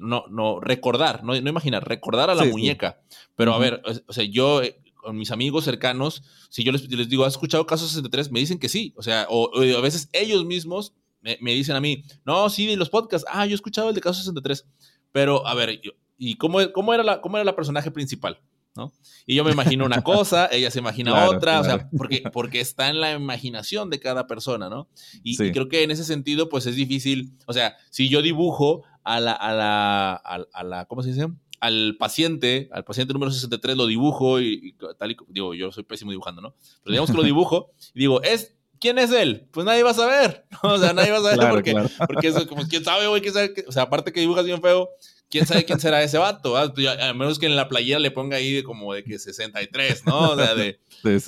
no, 0.00 0.24
no, 0.30 0.60
recordar, 0.60 1.24
no, 1.24 1.38
no 1.40 1.48
imaginar, 1.48 1.86
recordar 1.86 2.30
a 2.30 2.34
la 2.34 2.44
muñeca. 2.44 3.00
Pero 3.36 3.54
a 3.54 3.58
ver, 3.58 3.82
o 4.06 4.12
sea, 4.12 4.24
yo 4.24 4.62
eh, 4.62 4.80
con 4.96 5.16
mis 5.16 5.30
amigos 5.30 5.64
cercanos, 5.64 6.22
si 6.48 6.62
yo 6.62 6.72
les, 6.72 6.90
les, 6.90 7.08
digo, 7.08 7.24
¿has 7.24 7.34
escuchado 7.34 7.66
Caso 7.66 7.86
63? 7.86 8.30
Me 8.30 8.40
dicen 8.40 8.58
que 8.58 8.68
sí. 8.68 8.94
O 8.96 9.02
sea, 9.02 9.26
o, 9.28 9.50
a 9.56 9.80
veces 9.80 10.08
ellos 10.12 10.44
mismos 10.44 10.94
me, 11.20 11.52
dicen 11.52 11.76
a 11.76 11.80
mí, 11.80 12.04
no, 12.24 12.48
sí, 12.50 12.66
de 12.66 12.76
los 12.76 12.90
podcasts, 12.90 13.26
ah, 13.30 13.46
yo 13.46 13.52
he 13.52 13.54
escuchado 13.54 13.88
el 13.88 13.94
de 13.94 14.00
Caso 14.00 14.20
63. 14.20 14.66
Pero, 15.12 15.46
a 15.46 15.54
ver, 15.54 15.80
¿y 16.16 16.36
cómo, 16.36 16.58
cómo, 16.72 16.94
era 16.94 17.02
la, 17.02 17.20
cómo 17.20 17.36
era 17.36 17.44
la 17.44 17.56
personaje 17.56 17.90
principal? 17.90 18.40
¿no? 18.74 18.92
Y 19.26 19.34
yo 19.34 19.44
me 19.44 19.52
imagino 19.52 19.84
una 19.84 20.02
cosa, 20.02 20.48
ella 20.50 20.70
se 20.70 20.78
imagina 20.78 21.28
otra, 21.28 21.60
o 21.60 21.64
sea, 21.64 21.90
porque, 21.90 22.22
porque 22.32 22.60
está 22.60 22.88
en 22.88 23.00
la 23.00 23.12
imaginación 23.12 23.90
de 23.90 24.00
cada 24.00 24.26
persona, 24.26 24.68
¿no? 24.68 24.88
Y, 25.22 25.36
creo 25.36 25.68
que 25.68 25.82
en 25.82 25.90
ese 25.90 26.04
sentido, 26.04 26.48
pues 26.48 26.66
es 26.66 26.76
difícil, 26.76 27.32
o 27.46 27.52
sea, 27.52 27.76
si 27.90 28.08
yo 28.08 28.22
dibujo 28.22 28.82
a 29.04 29.20
la, 29.20 29.32
a 29.32 29.52
la, 29.52 30.14
a, 30.14 30.64
la 30.64 30.84
¿cómo 30.86 31.02
se 31.02 31.10
dice? 31.10 31.28
Al 31.60 31.96
paciente, 31.98 32.68
al 32.72 32.84
paciente 32.84 33.12
número 33.12 33.30
63 33.30 33.76
lo 33.76 33.86
dibujo 33.86 34.40
y, 34.40 34.74
tal 34.98 35.12
y 35.12 35.16
digo, 35.28 35.54
yo 35.54 35.70
soy 35.70 35.84
pésimo 35.84 36.10
dibujando, 36.10 36.42
¿no? 36.42 36.54
Pero 36.82 36.92
digamos 36.92 37.10
que 37.10 37.16
lo 37.16 37.22
dibujo 37.22 37.72
y 37.94 38.00
digo, 38.00 38.22
es 38.22 38.56
¿quién 38.82 38.98
es 38.98 39.12
él? 39.12 39.46
Pues 39.52 39.64
nadie 39.64 39.84
va 39.84 39.90
a 39.90 39.94
saber. 39.94 40.44
O 40.62 40.76
sea, 40.78 40.92
nadie 40.92 41.12
va 41.12 41.18
a 41.18 41.22
saber 41.22 41.50
porque, 41.50 41.74
porque 42.06 42.28
eso, 42.28 42.46
como, 42.46 42.66
¿quién 42.68 42.84
sabe, 42.84 43.06
güey? 43.06 43.22
¿Quién 43.22 43.32
sabe? 43.32 43.54
O 43.66 43.72
sea, 43.72 43.84
aparte 43.84 44.12
que 44.12 44.20
dibujas 44.20 44.44
bien 44.44 44.60
feo, 44.60 44.90
quién 45.30 45.46
sabe 45.46 45.64
quién 45.64 45.80
será 45.80 46.02
ese 46.02 46.18
vato. 46.18 46.56
A 46.56 46.72
menos 47.14 47.38
que 47.38 47.46
en 47.46 47.56
la 47.56 47.68
playera 47.68 47.98
le 47.98 48.10
ponga 48.10 48.36
ahí 48.36 48.62
como 48.62 48.92
de 48.92 49.02
que 49.02 49.18
63, 49.18 50.06
¿no? 50.06 50.32
O 50.32 50.36
sea, 50.36 50.54
de. 50.54 50.78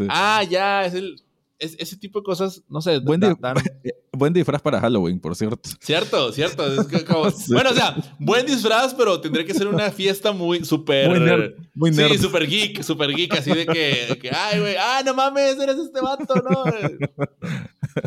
Ah, 0.09 0.45
ya, 0.49 0.85
es 0.85 0.95
el. 0.95 1.23
Ese 1.65 1.97
tipo 1.97 2.21
de 2.21 2.25
cosas, 2.25 2.63
no 2.69 2.81
sé. 2.81 2.99
Buen, 2.99 3.21
buen, 4.13 4.33
disfraz 4.33 4.61
para 4.63 4.81
Halloween, 4.81 5.19
por 5.19 5.35
cierto. 5.35 5.61
Cierto, 5.81 6.33
cierto. 6.33 6.65
Bueno, 7.49 7.71
o 7.71 7.75
sea, 7.75 7.97
buen 8.19 8.47
disfraz, 8.47 8.95
pero 8.95 9.21
tendría 9.21 9.45
que 9.45 9.55
ser 9.55 9.67
una 9.69 9.91
fiesta 9.91 10.33
muy 10.33 10.65
súper. 10.65 11.09
Muy 11.09 11.21
nerd. 11.21 11.55
Muy 11.75 11.91
nerd. 11.91 12.13
Sí, 12.13 12.19
súper 12.19 12.47
geek, 12.47 12.83
súper 12.83 13.11
geek, 13.15 13.35
así 13.35 13.53
de 13.53 13.67
que, 13.67 14.19
que 14.21 14.31
ay, 14.31 14.61
güey, 14.61 14.77
ah, 14.79 15.03
no 15.05 15.15
mames, 15.15 15.59
eres 15.59 15.79
este 15.79 16.01
vato, 16.01 16.35
¿no? 16.35 16.65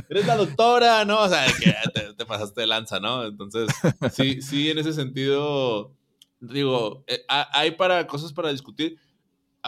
eres 0.09 0.25
la 0.25 0.35
doctora, 0.35 1.05
¿no? 1.05 1.23
O 1.23 1.29
sea, 1.29 1.45
que 1.59 1.73
te, 2.15 2.25
pasaste 2.25 2.61
de 2.61 2.67
lanza, 2.67 2.99
¿no? 2.99 3.25
Entonces, 3.25 3.69
sí, 4.11 4.41
sí, 4.41 4.69
en 4.69 4.79
ese 4.79 4.93
sentido, 4.93 5.93
digo, 6.39 7.03
eh, 7.07 7.21
hay 7.27 7.71
para 7.71 8.07
cosas 8.07 8.33
para 8.33 8.51
discutir. 8.51 8.97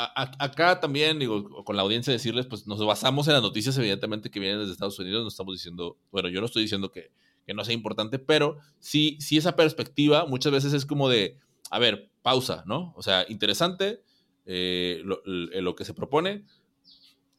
Acá 0.06 0.80
también, 0.80 1.20
digo, 1.20 1.64
con 1.64 1.76
la 1.76 1.82
audiencia 1.82 2.14
decirles, 2.14 2.46
pues 2.46 2.68
nos 2.68 2.84
basamos 2.86 3.28
en 3.28 3.34
las 3.34 3.42
noticias, 3.42 3.78
evidentemente, 3.78 4.30
que 4.30 4.40
vienen 4.40 4.60
desde 4.60 4.74
Estados 4.74 5.00
Unidos. 5.00 5.24
No 5.24 5.28
estamos 5.28 5.54
diciendo, 5.54 5.98
bueno, 6.12 6.30
yo 6.30 6.40
no 6.40 6.46
estoy 6.46 6.64
diciendo 6.64 6.92
que, 6.92 7.12
que 7.46 7.54
no 7.54 7.64
sea 7.66 7.74
importante, 7.74 8.20
pero 8.20 8.58
sí, 8.80 9.18
sí 9.20 9.38
esa 9.38 9.56
perspectiva 9.56 10.26
muchas 10.26 10.52
veces 10.52 10.74
es 10.74 10.86
como 10.86 11.10
de, 11.10 11.38
a 11.72 11.80
ver, 11.80 12.10
pausa, 12.22 12.64
¿no? 12.66 12.94
O 12.96 13.02
sea, 13.02 13.26
interesante 13.30 14.02
eh, 14.46 15.02
lo, 15.04 15.22
lo, 15.26 15.76
que 15.76 15.86
se 15.86 15.94
propone, 15.94 16.46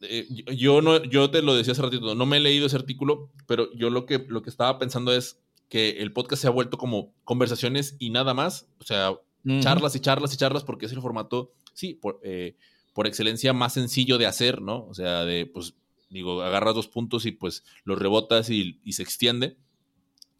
eh, 0.01 0.27
yo, 0.55 0.81
no, 0.81 1.03
yo 1.03 1.29
te 1.29 1.41
lo 1.41 1.55
decía 1.55 1.73
hace 1.73 1.81
ratito, 1.81 2.15
no 2.15 2.25
me 2.25 2.37
he 2.37 2.39
leído 2.39 2.67
ese 2.67 2.75
artículo, 2.75 3.29
pero 3.47 3.71
yo 3.73 3.89
lo 3.89 4.05
que, 4.05 4.25
lo 4.27 4.41
que 4.41 4.49
estaba 4.49 4.79
pensando 4.79 5.13
es 5.13 5.39
que 5.69 6.01
el 6.01 6.11
podcast 6.11 6.41
se 6.41 6.47
ha 6.47 6.51
vuelto 6.51 6.77
como 6.77 7.13
conversaciones 7.23 7.95
y 7.99 8.09
nada 8.09 8.33
más, 8.33 8.67
o 8.79 8.83
sea, 8.83 9.13
charlas 9.61 9.95
y 9.95 9.99
charlas 9.99 10.33
y 10.33 10.37
charlas 10.37 10.63
porque 10.63 10.85
es 10.85 10.91
el 10.91 11.01
formato, 11.01 11.53
sí, 11.73 11.93
por, 11.93 12.19
eh, 12.23 12.55
por 12.93 13.07
excelencia 13.07 13.53
más 13.53 13.73
sencillo 13.73 14.17
de 14.17 14.25
hacer, 14.25 14.61
¿no? 14.61 14.85
O 14.87 14.93
sea, 14.93 15.23
de, 15.25 15.45
pues, 15.45 15.75
digo, 16.09 16.41
agarras 16.41 16.75
dos 16.75 16.87
puntos 16.87 17.25
y 17.25 17.31
pues 17.31 17.63
los 17.83 17.97
rebotas 17.97 18.49
y, 18.49 18.79
se 18.91 19.01
extiende. 19.01 19.57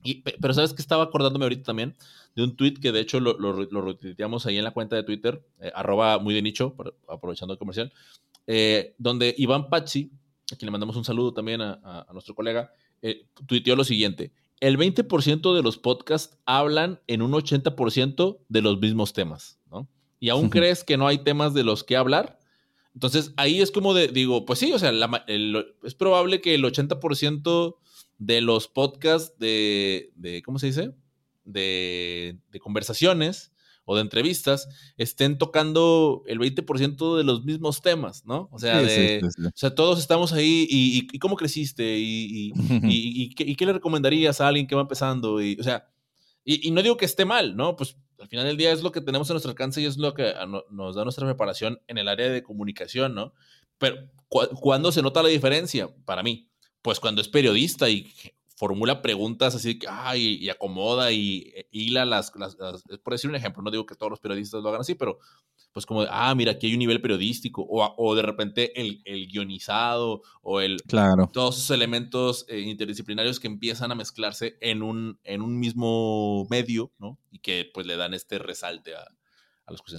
Y, 0.04 0.16
pero 0.16 0.54
sabes 0.54 0.74
que 0.74 0.82
estaba 0.82 1.04
acordándome 1.04 1.46
ahorita 1.46 1.64
también 1.64 1.96
de 2.36 2.44
un 2.44 2.56
tweet 2.56 2.76
que 2.76 2.92
de 2.92 3.00
hecho 3.00 3.20
lo, 3.20 3.38
lo, 3.38 3.54
lo 3.54 3.98
ahí 4.46 4.58
en 4.58 4.64
la 4.64 4.72
cuenta 4.72 4.96
de 4.96 5.04
Twitter, 5.04 5.44
eh, 5.60 5.72
arroba 5.76 6.20
muy 6.20 6.34
de 6.34 6.42
nicho, 6.42 6.76
aprovechando 7.08 7.54
el 7.54 7.60
comercial, 7.60 7.92
eh, 8.48 8.96
donde 8.98 9.34
Iván 9.38 9.70
Pachi, 9.70 10.12
a 10.52 10.56
quien 10.56 10.68
le 10.68 10.72
mandamos 10.72 10.96
un 10.96 11.06
saludo 11.06 11.34
también 11.34 11.62
a, 11.62 12.08
nuestro 12.14 12.36
colega, 12.36 12.72
eh, 13.02 13.26
tuiteó 13.48 13.76
lo 13.76 13.84
siguiente. 13.84 14.32
El 14.60 14.78
20% 14.78 15.56
de 15.56 15.64
los 15.64 15.78
podcasts 15.78 16.38
hablan 16.46 17.00
en 17.08 17.22
un 17.22 17.32
80% 17.32 18.40
de 18.48 18.62
los 18.62 18.80
mismos 18.80 19.14
temas. 19.14 19.60
Y 20.22 20.30
aún 20.30 20.50
crees 20.50 20.86
que 20.86 20.96
no 20.96 21.08
hay 21.08 21.18
temas 21.18 21.54
de 21.54 21.64
los 21.64 21.84
que 21.84 21.98
hablar. 21.98 22.40
Entonces 22.94 23.34
ahí 23.38 23.60
es 23.60 23.72
como 23.72 23.94
de, 23.94 24.08
digo, 24.08 24.46
pues 24.46 24.60
sí, 24.60 24.72
o 24.72 24.80
sea, 24.80 24.94
es 25.84 25.96
probable 25.96 26.42
que 26.42 26.56
el 26.56 26.64
80% 26.64 27.76
de 28.20 28.42
los 28.42 28.68
podcasts 28.68 29.38
de, 29.40 30.12
de 30.16 30.44
¿cómo 30.44 30.60
se 30.60 30.68
dice? 30.68 30.92
De, 31.44 32.38
de 32.52 32.60
conversaciones 32.60 33.52
o 33.86 33.96
de 33.96 34.02
entrevistas 34.02 34.70
estén 34.96 35.40
tocando 35.40 36.22
el 36.28 36.40
20% 36.40 37.18
de 37.18 37.24
los 37.24 37.44
mismos 37.44 37.82
temas, 37.82 38.24
¿no? 38.26 38.48
O 38.52 38.60
sea, 38.60 38.80
o 38.80 39.52
sea 39.56 39.74
todos 39.74 40.00
estamos 40.00 40.34
ahí 40.34 40.68
y, 40.70 41.18
cómo 41.18 41.36
creciste 41.36 41.98
y, 41.98 42.54
y, 42.84 43.34
qué, 43.34 43.66
le 43.66 43.74
recomendarías 43.74 44.40
a 44.40 44.48
alguien 44.48 44.68
que 44.68 44.76
va 44.76 44.82
empezando. 44.82 45.42
Y, 45.42 45.58
o 45.60 45.64
sea, 45.64 45.88
y, 46.46 46.70
no 46.72 46.84
digo 46.84 46.98
que 46.98 47.06
esté 47.06 47.26
mal, 47.26 47.56
¿no? 47.56 47.76
Pues 47.76 47.98
al 48.22 48.28
final 48.28 48.46
del 48.46 48.58
día 48.58 48.72
es 48.72 48.84
lo 48.84 48.92
que 48.92 49.02
tenemos 49.02 49.30
a 49.30 49.34
nuestro 49.34 49.50
alcance 49.50 49.82
y 49.82 49.86
es 49.86 49.98
lo 49.98 50.14
que 50.14 50.34
nos 50.70 50.96
da 50.96 51.04
nuestra 51.04 51.26
preparación 51.26 51.82
en 51.88 51.98
el 51.98 52.08
área 52.08 52.30
de 52.30 52.44
comunicación, 52.44 53.16
¿no? 53.16 53.34
Pero 53.78 54.10
¿cuándo 54.30 54.92
se 54.92 55.02
nota 55.02 55.24
la 55.24 55.30
diferencia? 55.30 55.90
Para 56.06 56.22
mí, 56.22 56.50
pues 56.82 57.00
cuando 57.00 57.22
es 57.22 57.28
periodista 57.28 57.90
y 57.90 58.14
formula 58.56 59.02
preguntas 59.02 59.56
así 59.56 59.80
que, 59.80 59.88
y 60.16 60.48
acomoda 60.50 61.12
y 61.12 61.52
eh, 61.56 61.68
hila 61.72 62.06
las, 62.06 62.32
las, 62.36 62.56
por 63.04 63.14
decir 63.14 63.28
un 63.28 63.36
ejemplo, 63.36 63.64
no 63.64 63.72
digo 63.72 63.88
que 63.88 63.96
todos 63.96 64.12
los 64.12 64.20
periodistas 64.20 64.62
lo 64.62 64.70
hagan 64.70 64.82
así, 64.82 64.94
pero 64.94 65.18
pues 65.72 65.86
como, 65.86 66.02
ah, 66.10 66.34
mira, 66.36 66.54
aquí 66.54 66.68
hay 66.68 66.74
un 66.74 66.80
nivel 66.80 67.02
periodístico, 67.02 67.64
o, 67.64 67.94
o 67.98 68.16
de 68.16 68.22
repente 68.22 68.80
el, 68.80 69.02
el, 69.06 69.28
guionizado, 69.28 70.22
o 70.42 70.62
el, 70.62 70.82
claro. 70.84 71.30
todos 71.32 71.58
esos 71.58 71.72
elementos 71.72 72.46
eh, 72.50 72.60
interdisciplinarios 72.60 73.40
que 73.40 73.48
empiezan 73.48 73.92
a 73.92 73.96
mezclarse 73.96 74.58
en 74.62 74.84
un, 74.84 75.20
en 75.24 75.42
un 75.42 75.60
mismo 75.60 76.46
medio, 76.50 76.92
¿no? 77.00 77.18
Y 77.32 77.40
que 77.40 77.70
pues 77.74 77.86
le 77.88 77.96
dan 77.96 78.14
este 78.14 78.40
resalte 78.40 78.96
a, 78.96 79.06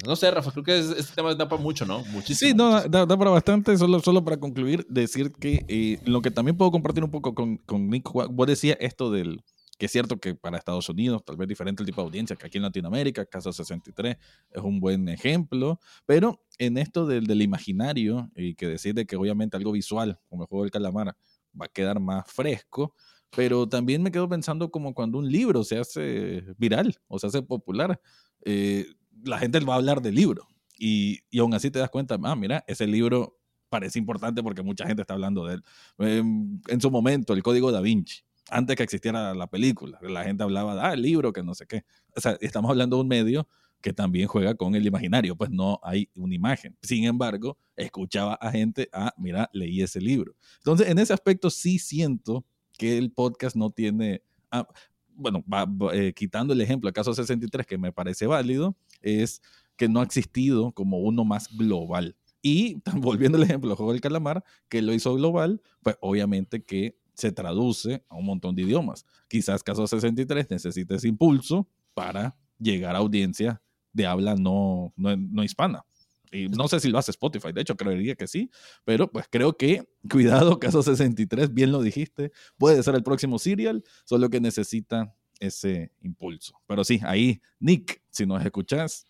no 0.07 0.17
sé, 0.17 0.31
Rafa, 0.31 0.51
creo 0.51 0.65
que 0.65 0.79
este 0.79 1.15
tema 1.15 1.35
da 1.35 1.49
para 1.49 1.63
mucho, 1.63 1.87
¿no? 1.87 2.05
Muchísimo. 2.07 2.51
Sí, 2.51 2.55
no, 2.55 2.81
Da, 2.83 3.07
para 3.07 3.31
bastante. 3.31 3.77
Solo, 3.77 4.01
solo 4.01 4.25
para 4.25 4.39
concluir, 4.39 4.87
decir 4.89 5.33
que 5.33 5.65
eh, 5.69 5.99
lo 6.05 6.21
que 6.21 6.31
también 6.31 6.57
puedo 6.57 6.71
compartir 6.71 7.05
un 7.05 7.11
poco 7.11 7.35
con, 7.35 7.57
con 7.59 7.89
Nick, 7.89 8.11
vos 8.13 8.47
decías 8.47 8.77
esto 8.81 9.11
del 9.11 9.43
que 9.83 9.87
es 9.87 9.91
cierto 9.91 10.21
que 10.21 10.37
para 10.37 10.59
Estados 10.59 10.89
Unidos 10.89 11.25
tal 11.25 11.37
vez 11.37 11.49
diferente 11.49 11.83
el 11.83 11.87
tipo 11.89 12.03
de 12.03 12.07
audiencia 12.07 12.37
que 12.37 12.47
aquí 12.47 12.57
en 12.57 12.63
Latinoamérica, 12.63 13.27
caso 13.27 13.53
63 13.53 14.17
es 14.53 14.63
un 14.63 14.79
buen 14.79 15.09
ejemplo, 15.09 15.81
pero 16.07 16.41
en 16.59 16.79
esto 16.79 17.05
del, 17.05 17.27
del 17.27 17.43
imaginario 17.43 18.31
y 18.37 18.55
que 18.55 18.69
decide 18.69 19.07
que 19.07 19.17
obviamente 19.17 19.57
algo 19.57 19.73
visual, 19.73 20.21
como 20.29 20.45
el 20.45 20.47
juego 20.47 20.63
del 20.63 20.71
calamar, 20.71 21.17
va 21.61 21.67
a 21.67 21.69
quedar 21.69 21.99
más 21.99 22.31
fresco, 22.31 22.95
pero 23.35 23.69
también 23.69 24.05
me 24.05 24.13
quedo 24.13 24.29
pensando 24.29 24.71
como 24.71 24.95
cuando 24.95 25.19
un 25.19 25.29
libro 25.29 25.65
se 25.65 25.81
hace 25.81 26.45
viral 26.59 26.97
o 27.09 27.19
se 27.19 27.27
hace 27.27 27.43
popular. 27.43 28.01
Eh, 28.45 28.87
la 29.25 29.41
gente 29.41 29.59
va 29.59 29.73
a 29.75 29.79
hablar 29.79 30.01
del 30.01 30.15
libro. 30.15 30.47
Y, 30.79 31.23
y 31.29 31.41
aún 31.41 31.55
así 31.55 31.73
te 31.73 31.81
das 31.81 31.91
cuenta, 31.91 32.17
ah, 32.23 32.37
mira, 32.37 32.63
ese 32.69 32.87
libro 32.87 33.37
parece 33.69 33.99
importante 33.99 34.45
porque 34.45 34.63
mucha 34.63 34.87
gente 34.87 35.03
está 35.03 35.15
hablando 35.15 35.45
de 35.45 35.55
él. 35.55 35.63
Em, 35.99 36.61
en, 36.69 36.81
su 36.81 36.89
momento, 36.89 37.33
el 37.33 37.43
Código 37.43 37.73
da 37.73 37.81
Vinci, 37.81 38.23
antes 38.51 38.77
que 38.77 38.83
existiera 38.83 39.35
la 39.35 39.47
película, 39.47 39.99
la 40.03 40.25
gente 40.25 40.43
hablaba 40.43 40.75
de, 40.75 40.81
ah, 40.83 40.93
el 40.95 41.03
libro, 41.03 41.33
que 41.33 41.43
no 41.43 41.55
sé 41.55 41.67
qué. 41.67 41.85
O 42.17 42.21
sea, 42.21 42.37
estamos 42.41 42.71
hablando 42.71 42.97
de 42.97 43.03
un 43.03 43.09
medio 43.09 43.49
que 43.83 43.93
también 43.93 44.29
juega 44.29 44.55
con 44.55 44.75
el 44.75 44.87
imaginario, 44.87 45.37
pues 45.37 45.51
no 45.51 45.81
hay 45.83 46.09
una 46.15 46.35
imagen. 46.35 46.77
Sin 46.83 47.05
embargo, 47.05 47.59
escuchaba 47.77 48.35
a 48.35 48.51
gente, 48.51 48.89
ah, 48.93 49.13
mira, 49.19 49.51
leí 49.53 49.83
ese 49.83 50.01
libro. 50.01 50.35
Entonces, 50.59 50.89
en 50.89 50.99
ese 50.99 51.13
aspecto 51.13 51.51
sí 51.51 51.79
siento 51.79 52.45
que 52.79 52.97
el 52.97 53.13
podcast 53.13 53.57
no 53.57 53.71
tiene, 53.71 54.23
ah, 54.51 54.67
bueno, 55.15 55.45
eh, 55.93 56.13
quitando 56.15 56.53
el 56.53 56.61
ejemplo, 56.61 56.89
el 56.89 56.95
caso 56.95 57.13
63, 57.13 57.67
que 57.67 57.77
me 57.77 57.93
parece 57.93 58.27
válido, 58.27 58.77
es 59.01 59.43
que 59.77 59.89
no 59.89 60.01
ha 60.01 60.05
existido 60.05 60.73
como 60.73 60.99
uno 60.99 61.25
más 61.25 61.49
global. 61.57 62.17
Y 62.41 62.83
volviendo 62.97 63.39
al 63.39 63.45
ejemplo 63.45 63.69
del 63.71 63.77
juego 63.77 63.93
del 63.93 64.01
calamar, 64.01 64.45
que 64.69 64.81
lo 64.81 64.93
hizo 64.93 65.15
global, 65.15 65.61
pues 65.83 65.97
obviamente 66.01 66.65
que 66.65 66.97
se 67.15 67.33
traduce 67.33 68.05
a 68.09 68.17
un 68.17 68.27
montón 68.27 68.55
de 68.55 68.63
idiomas. 68.63 69.05
Quizás 69.29 69.63
caso 69.63 69.87
63 69.87 70.51
necesite 70.51 70.95
ese 70.95 71.09
impulso 71.09 71.69
para 71.95 72.37
llegar 72.59 72.95
a 72.95 72.99
audiencia 72.99 73.61
de 73.93 74.07
habla 74.07 74.35
no, 74.35 74.93
no, 74.97 75.17
no 75.17 75.45
hispana. 75.45 75.85
Y 76.31 76.49
no 76.49 76.67
sé 76.67 76.81
si 76.81 76.89
lo 76.89 76.99
hace 76.99 77.11
Spotify, 77.11 77.53
de 77.53 77.61
hecho 77.61 77.77
creería 77.77 78.15
que 78.15 78.27
sí, 78.27 78.51
pero 78.85 79.11
pues 79.11 79.27
creo 79.31 79.57
que, 79.57 79.87
cuidado, 80.11 80.59
caso 80.59 80.83
63, 80.83 81.53
bien 81.53 81.71
lo 81.71 81.83
dijiste, 81.83 82.33
puede 82.57 82.83
ser 82.83 82.95
el 82.95 83.03
próximo 83.03 83.39
serial, 83.39 83.85
solo 84.05 84.31
que 84.31 84.41
necesita 84.41 85.15
ese 85.41 85.93
impulso. 86.01 86.55
Pero 86.67 86.85
sí, 86.85 87.01
ahí, 87.05 87.43
Nick, 87.61 88.03
si 88.11 88.25
nos 88.25 88.43
escuchas, 88.43 89.07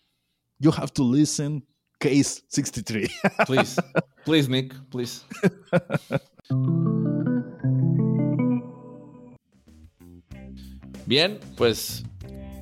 you 0.59 0.71
have 0.71 0.91
to 0.91 1.09
listen 1.09 1.65
Case 2.03 2.43
63. 2.49 3.09
Please, 3.45 3.79
please, 4.25 4.49
Nick, 4.49 4.73
please. 4.89 5.23
Bien, 11.13 11.39
pues 11.57 12.03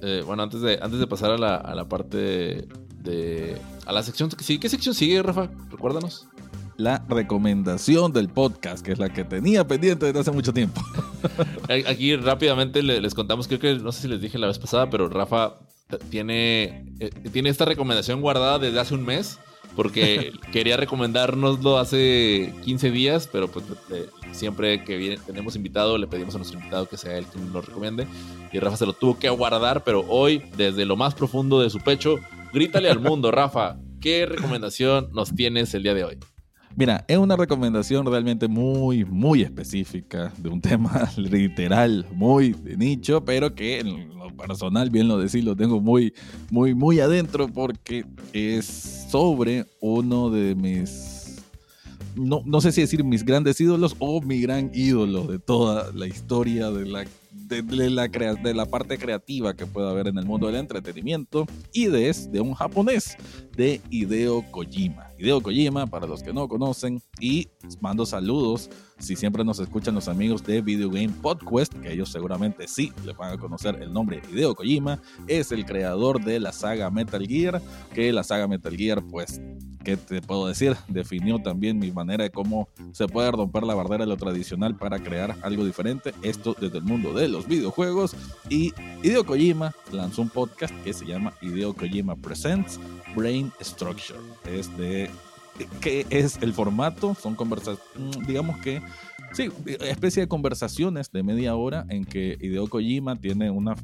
eh, 0.02 0.24
bueno, 0.26 0.43
antes 0.43 0.60
de, 0.60 0.78
antes 0.82 0.99
de 0.99 1.08
pasar 1.08 1.32
a 1.32 1.38
la, 1.38 1.56
a 1.56 1.74
la 1.74 1.88
parte 1.88 2.68
de, 2.97 3.58
A 3.86 3.93
la 3.93 4.04
sección 4.04 4.30
que 4.30 4.43
sigue. 4.43 4.60
¿Qué 4.60 4.68
sección 4.68 4.93
sigue, 4.93 5.24
Rafa? 5.24 5.49
Recuérdanos. 5.70 6.28
La 6.76 7.02
recomendación 7.08 8.12
del 8.12 8.28
podcast, 8.28 8.86
que 8.86 8.91
es 8.91 8.99
la 8.99 9.08
que 9.08 9.24
tenía 9.24 9.66
pendiente 9.66 10.08
desde 10.08 10.20
hace 10.20 10.32
mucho 10.32 10.52
tiempo. 10.52 10.82
Aquí 11.88 12.18
rápidamente 12.18 12.84
les 12.84 13.16
contamos, 13.16 13.47
creo 13.47 13.62
que 13.62 13.76
no 13.76 13.93
sé 13.93 14.02
si 14.02 14.08
les 14.10 14.20
dije 14.20 14.38
la 14.38 14.47
vez 14.47 14.60
pasada, 14.60 14.89
pero 14.89 15.08
Rafa 15.08 15.54
tiene, 16.10 16.93
eh, 16.99 17.10
tiene 17.32 17.47
esta 17.47 17.64
recomendación 17.64 18.20
guardada 18.20 18.60
desde 18.60 18.82
hace 18.82 18.95
un 18.95 19.06
mes 19.06 19.39
porque 19.76 20.34
quería 20.51 20.78
recomendárnoslo 20.78 21.78
hace 21.78 22.53
15 22.64 22.91
días, 22.91 23.30
pero 23.32 23.47
pues 23.47 23.66
eh, 23.91 24.07
siempre 24.32 24.84
que 24.84 24.97
viene, 24.97 25.18
tenemos 25.18 25.55
invitado 25.55 25.97
le 25.97 26.07
pedimos 26.07 26.36
a 26.36 26.39
nuestro 26.39 26.59
invitado 26.59 26.88
que 26.88 26.97
sea 26.97 27.18
él 27.18 27.26
quien 27.26 27.51
lo 27.53 27.62
recomiende 27.62 28.07
y 28.51 28.59
Rafa 28.59 28.78
se 28.78 28.86
lo 28.86 28.93
tuvo 28.93 29.18
que 29.18 29.28
aguardar, 29.28 29.84
pero 29.84 30.05
hoy 30.07 30.43
desde 30.57 30.86
lo 30.86 30.97
más 30.97 31.16
profundo 31.16 31.62
de 31.62 31.70
su 31.70 31.80
pecho, 31.80 32.20
grítale 32.53 32.89
al 32.89 32.99
mundo, 32.99 33.32
Rafa, 33.32 33.78
¿qué 33.99 34.26
recomendación 34.26 35.09
nos 35.14 35.34
tienes 35.34 35.74
el 35.74 35.84
día 35.84 35.93
de 35.93 36.03
hoy? 36.03 36.18
Mira, 36.76 37.04
es 37.08 37.18
una 37.18 37.36
recomendación 37.36 38.06
realmente 38.06 38.48
muy, 38.48 39.04
muy 39.06 39.42
específica 39.42 40.32
de 40.38 40.50
un 40.50 40.62
tema 40.62 41.10
literal, 41.18 42.06
muy 42.14 42.54
de 42.54 42.78
nicho, 42.78 43.24
pero 43.26 43.54
que 43.54 43.80
en 43.80 44.18
lo 44.18 44.36
personal, 44.36 44.90
bien 44.90 45.08
lo 45.08 45.18
decís, 45.18 45.44
lo 45.44 45.56
tengo 45.56 45.82
muy, 45.82 46.14
muy, 46.50 46.74
muy 46.74 47.00
adentro 47.00 47.48
porque 47.48 48.06
es 48.34 48.66
sobre 49.10 49.66
uno 49.82 50.30
de 50.30 50.56
mis, 50.56 51.21
no, 52.16 52.41
no 52.45 52.62
sé 52.62 52.72
si 52.72 52.82
decir 52.82 53.03
mis 53.03 53.24
grandes 53.24 53.59
ídolos 53.59 53.95
o 53.99 54.22
mi 54.22 54.41
gran 54.41 54.72
ídolo 54.74 55.24
de 55.24 55.39
toda 55.39 55.91
la 55.93 56.07
historia 56.07 56.72
de 56.72 56.86
la 56.86 57.05
de, 57.32 57.89
la, 57.89 58.07
de 58.07 58.53
la 58.53 58.66
parte 58.66 58.97
creativa 58.97 59.53
que 59.53 59.66
puede 59.66 59.89
haber 59.89 60.07
en 60.07 60.18
el 60.18 60.26
mundo 60.26 60.47
del 60.47 60.55
entretenimiento 60.57 61.45
y 61.74 61.88
de, 61.88 62.09
es 62.09 62.32
de 62.32 62.41
un 62.41 62.53
japonés, 62.53 63.18
de 63.55 63.82
Hideo 63.89 64.43
Kojima. 64.51 65.07
Hideo 65.18 65.41
Kojima, 65.41 65.88
para 65.88 66.07
los 66.07 66.24
que 66.24 66.34
no 66.34 66.47
conocen, 66.47 67.01
y 67.20 67.47
mando 67.80 68.05
saludos 68.05 68.70
si 68.99 69.16
siempre 69.16 69.43
nos 69.43 69.59
escuchan 69.59 69.95
los 69.95 70.07
amigos 70.07 70.43
de 70.43 70.62
Video 70.62 70.89
Game 70.89 71.14
Podcast, 71.22 71.74
que 71.74 71.91
ellos 71.91 72.09
seguramente 72.09 72.68
sí 72.68 72.91
le 73.05 73.14
van 73.14 73.34
a 73.34 73.38
conocer 73.38 73.82
el 73.82 73.91
nombre 73.91 74.22
de 74.22 74.32
Hideo 74.32 74.55
Kojima, 74.55 75.01
es 75.28 75.51
el 75.51 75.66
creador 75.66 76.24
de 76.24 76.39
la 76.39 76.51
saga 76.51 76.89
Metal 76.89 77.26
Gear, 77.26 77.62
que 77.93 78.12
la 78.12 78.24
saga 78.24 78.47
Metal 78.47 78.76
Gear, 78.76 79.03
pues, 79.03 79.41
¿qué 79.84 79.98
te 79.98 80.22
puedo 80.22 80.48
decir? 80.48 80.76
Definió 80.88 81.40
también 81.40 81.80
mi 81.80 81.92
manera 81.92 82.24
de 82.24 82.30
cómo 82.30 82.68
se 82.92 83.08
puede 83.08 83.32
romper 83.32 83.64
la 83.64 83.76
barrera 83.76 84.06
de 84.06 84.10
lo 84.10 84.18
tradicional 84.18 84.76
para 84.76 85.00
crear 85.00 85.36
algo 85.42 85.66
diferente, 85.66 86.14
esto 86.22 86.56
desde 86.60 86.80
el 86.80 86.84
mundo 86.84 87.14
de 87.14 87.28
los 87.28 87.48
videojuegos, 87.48 88.16
y 88.50 88.74
Hideo 89.04 89.26
Kojima 89.26 89.74
lanzó 89.92 90.22
un 90.22 90.30
podcast 90.30 90.74
que 90.84 90.94
se 90.94 91.06
llama 91.06 91.34
Hideo 91.42 91.74
Kojima 91.74 92.16
Presents 92.16 92.80
Brain 93.16 93.52
Structure, 93.62 94.20
es 94.46 94.76
de 94.78 95.10
¿Qué 95.80 96.06
es 96.10 96.38
el 96.42 96.54
formato? 96.54 97.16
Son 97.16 97.36
conversaciones, 97.36 97.84
mm, 97.96 98.26
digamos 98.26 98.58
que, 98.60 98.82
sí, 99.34 99.50
especie 99.82 100.24
de 100.24 100.28
conversaciones 100.28 101.12
de 101.12 101.24
media 101.24 101.56
hora 101.56 101.86
en 101.90 102.06
que 102.06 102.38
Hideo 102.40 102.68
Kojima 102.68 103.16
tiene 103.20 103.52
una 103.52 103.76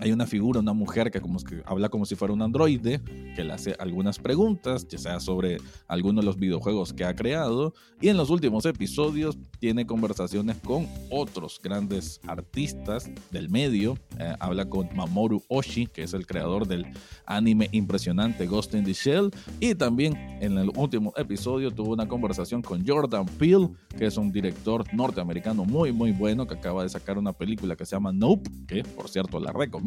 hay 0.00 0.12
una 0.12 0.26
figura, 0.26 0.60
una 0.60 0.74
mujer 0.74 1.10
que, 1.10 1.20
como 1.20 1.38
que 1.38 1.62
habla 1.64 1.88
como 1.88 2.04
si 2.04 2.16
fuera 2.16 2.34
un 2.34 2.42
androide, 2.42 3.00
que 3.34 3.44
le 3.44 3.52
hace 3.52 3.74
algunas 3.78 4.18
preguntas, 4.18 4.86
ya 4.86 4.98
sea 4.98 5.20
sobre 5.20 5.56
alguno 5.88 6.20
de 6.20 6.26
los 6.26 6.36
videojuegos 6.36 6.92
que 6.92 7.04
ha 7.04 7.16
creado, 7.16 7.72
y 8.00 8.08
en 8.08 8.18
los 8.18 8.28
últimos 8.28 8.66
episodios 8.66 9.38
tiene 9.58 9.86
conversaciones 9.86 10.58
con 10.58 10.86
otros 11.10 11.58
grandes 11.62 12.20
artistas 12.26 13.10
del 13.30 13.48
medio. 13.48 13.96
Eh, 14.18 14.34
habla 14.38 14.68
con 14.68 14.88
Mamoru 14.94 15.42
Oshii, 15.48 15.86
que 15.86 16.02
es 16.02 16.12
el 16.12 16.26
creador 16.26 16.66
del 16.66 16.86
anime 17.24 17.68
impresionante 17.72 18.46
Ghost 18.46 18.74
in 18.74 18.84
the 18.84 18.92
Shell, 18.92 19.30
y 19.60 19.74
también 19.74 20.14
en 20.42 20.58
el 20.58 20.70
último 20.76 21.14
episodio 21.16 21.70
tuvo 21.70 21.94
una 21.94 22.06
conversación 22.06 22.60
con 22.60 22.86
Jordan 22.86 23.24
Peele, 23.38 23.70
que 23.96 24.06
es 24.06 24.18
un 24.18 24.30
director 24.30 24.84
norteamericano 24.92 25.64
muy, 25.64 25.90
muy 25.90 26.12
bueno, 26.12 26.46
que 26.46 26.54
acaba 26.54 26.82
de 26.82 26.90
sacar 26.90 27.16
una 27.16 27.32
película 27.32 27.76
que 27.76 27.86
se 27.86 27.96
llama 27.96 28.12
Nope, 28.12 28.50
que 28.66 28.82
por 28.84 29.08
cierto 29.08 29.40
la 29.40 29.52
recomiendo 29.52 29.85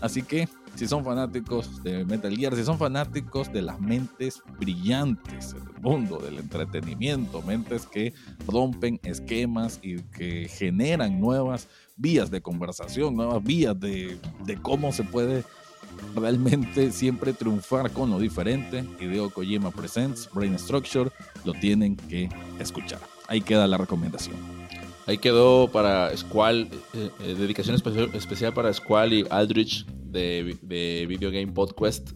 Así 0.00 0.22
que 0.22 0.48
si 0.74 0.86
son 0.86 1.04
fanáticos 1.04 1.82
de 1.82 2.04
Metal 2.04 2.34
Gear, 2.36 2.54
si 2.56 2.64
son 2.64 2.78
fanáticos 2.78 3.52
de 3.52 3.62
las 3.62 3.80
mentes 3.80 4.42
brillantes 4.58 5.54
del 5.54 5.80
mundo 5.80 6.18
del 6.18 6.38
entretenimiento, 6.38 7.42
mentes 7.42 7.86
que 7.86 8.14
rompen 8.46 9.00
esquemas 9.02 9.78
y 9.82 10.00
que 10.02 10.48
generan 10.48 11.20
nuevas 11.20 11.68
vías 11.96 12.30
de 12.30 12.40
conversación, 12.40 13.14
nuevas 13.14 13.42
vías 13.42 13.78
de, 13.78 14.18
de 14.44 14.56
cómo 14.56 14.92
se 14.92 15.04
puede 15.04 15.44
realmente 16.14 16.90
siempre 16.90 17.32
triunfar 17.32 17.90
con 17.90 18.10
lo 18.10 18.18
diferente. 18.18 18.84
Hideo 19.00 19.30
Kojima 19.30 19.70
Presents 19.70 20.28
Brain 20.32 20.58
Structure, 20.58 21.10
lo 21.44 21.52
tienen 21.54 21.96
que 21.96 22.28
escuchar. 22.58 23.00
Ahí 23.28 23.40
queda 23.40 23.66
la 23.66 23.76
recomendación. 23.76 24.61
Ahí 25.06 25.18
quedó 25.18 25.68
para 25.68 26.16
Squall, 26.16 26.68
eh, 26.94 27.10
eh, 27.20 27.34
dedicación 27.34 27.76
especial, 27.76 28.54
para 28.54 28.72
Squall 28.72 29.12
y 29.12 29.26
Aldrich 29.30 29.86
de, 29.86 30.56
de 30.62 31.06
Video 31.08 31.30
Game 31.30 31.52
Podcast. 31.52 32.10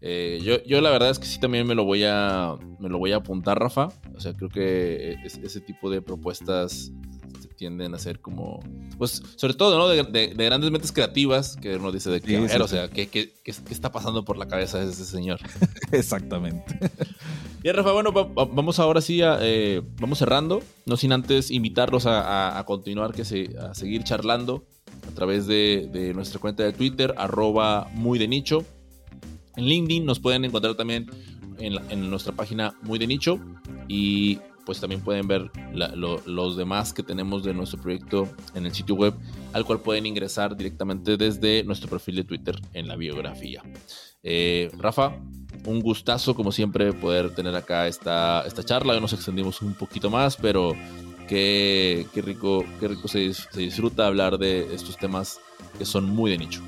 Eh, 0.00 0.40
yo, 0.44 0.62
yo, 0.64 0.80
la 0.80 0.90
verdad 0.90 1.10
es 1.10 1.18
que 1.18 1.26
sí 1.26 1.40
también 1.40 1.66
me 1.66 1.74
lo 1.74 1.84
voy 1.84 2.04
a 2.04 2.54
me 2.78 2.88
lo 2.88 2.98
voy 2.98 3.12
a 3.12 3.16
apuntar, 3.16 3.58
Rafa. 3.58 3.88
O 4.14 4.20
sea, 4.20 4.32
creo 4.34 4.48
que 4.48 5.16
ese 5.24 5.60
tipo 5.60 5.90
de 5.90 6.00
propuestas 6.00 6.92
tienden 7.58 7.92
a 7.94 7.98
ser 7.98 8.20
como, 8.20 8.60
pues, 8.96 9.20
sobre 9.36 9.54
todo, 9.54 9.76
¿no? 9.78 9.88
De, 9.88 10.28
grandes 10.28 10.70
mentes 10.70 10.92
creativas, 10.92 11.56
que 11.56 11.76
uno 11.76 11.90
dice 11.90 12.08
de 12.08 12.20
que, 12.20 12.38
o 12.38 12.68
sea, 12.68 12.88
¿qué, 12.88 13.08
qué, 13.08 13.34
qué, 13.42 13.50
está 13.70 13.90
pasando 13.90 14.24
por 14.24 14.38
la 14.38 14.46
cabeza 14.46 14.78
de 14.78 14.90
ese 14.90 15.04
señor? 15.04 15.40
Exactamente. 15.92 16.78
Y 17.62 17.72
Rafa, 17.72 17.92
bueno, 17.92 18.12
vamos 18.12 18.78
ahora 18.78 19.00
sí 19.00 19.20
a, 19.20 19.38
eh, 19.40 19.82
vamos 20.00 20.18
cerrando, 20.18 20.62
no 20.86 20.96
sin 20.96 21.12
antes 21.12 21.50
invitarlos 21.50 22.04
a, 22.06 22.62
continuar, 22.66 23.12
que 23.12 23.22
a 23.22 23.74
seguir 23.74 24.04
charlando 24.04 24.64
a 25.08 25.14
través 25.14 25.46
de, 25.46 26.12
nuestra 26.14 26.40
cuenta 26.40 26.62
de 26.62 26.72
Twitter, 26.72 27.14
arroba 27.16 27.88
muy 27.94 28.18
de 28.18 28.28
nicho. 28.28 28.64
En 29.56 29.64
LinkedIn 29.64 30.04
nos 30.04 30.20
pueden 30.20 30.44
encontrar 30.44 30.76
también 30.76 31.10
en, 31.58 31.74
en 31.90 32.08
nuestra 32.08 32.32
página 32.32 32.74
muy 32.82 32.98
de 32.98 33.08
nicho 33.08 33.40
y 33.88 34.38
pues 34.68 34.80
también 34.80 35.00
pueden 35.00 35.26
ver 35.26 35.50
los 35.72 36.56
demás 36.58 36.92
que 36.92 37.02
tenemos 37.02 37.42
de 37.42 37.54
nuestro 37.54 37.80
proyecto 37.80 38.28
en 38.54 38.66
el 38.66 38.74
sitio 38.74 38.96
web, 38.96 39.14
al 39.54 39.64
cual 39.64 39.80
pueden 39.80 40.04
ingresar 40.04 40.54
directamente 40.54 41.16
desde 41.16 41.64
nuestro 41.64 41.88
perfil 41.88 42.16
de 42.16 42.24
Twitter 42.24 42.54
en 42.74 42.86
la 42.86 42.94
biografía. 42.94 43.62
Eh, 44.22 44.70
Rafa, 44.76 45.16
un 45.68 45.80
gustazo 45.80 46.34
como 46.34 46.50
siempre 46.50 46.92
poder 46.92 47.34
tener 47.34 47.54
acá 47.54 47.86
esta, 47.86 48.42
esta 48.46 48.64
charla. 48.64 48.94
Hoy 48.94 49.00
nos 49.00 49.12
extendimos 49.12 49.60
un 49.62 49.74
poquito 49.74 50.10
más, 50.10 50.36
pero 50.36 50.74
qué, 51.28 52.06
qué 52.12 52.22
rico, 52.22 52.64
qué 52.80 52.88
rico 52.88 53.06
se, 53.06 53.32
se 53.34 53.60
disfruta 53.60 54.06
hablar 54.06 54.38
de 54.38 54.74
estos 54.74 54.96
temas 54.96 55.40
que 55.78 55.84
son 55.84 56.04
muy 56.04 56.30
de 56.30 56.38
nicho. 56.38 56.62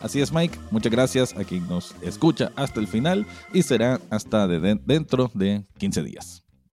Así 0.00 0.20
es, 0.20 0.32
Mike. 0.32 0.58
Muchas 0.70 0.92
gracias 0.92 1.36
a 1.36 1.44
quien 1.44 1.68
nos 1.68 1.94
escucha 2.02 2.52
hasta 2.56 2.80
el 2.80 2.88
final 2.88 3.26
y 3.52 3.62
será 3.62 4.00
hasta 4.10 4.46
de 4.46 4.78
dentro 4.84 5.30
de 5.34 5.64
15 5.78 6.02
días. 6.02 6.44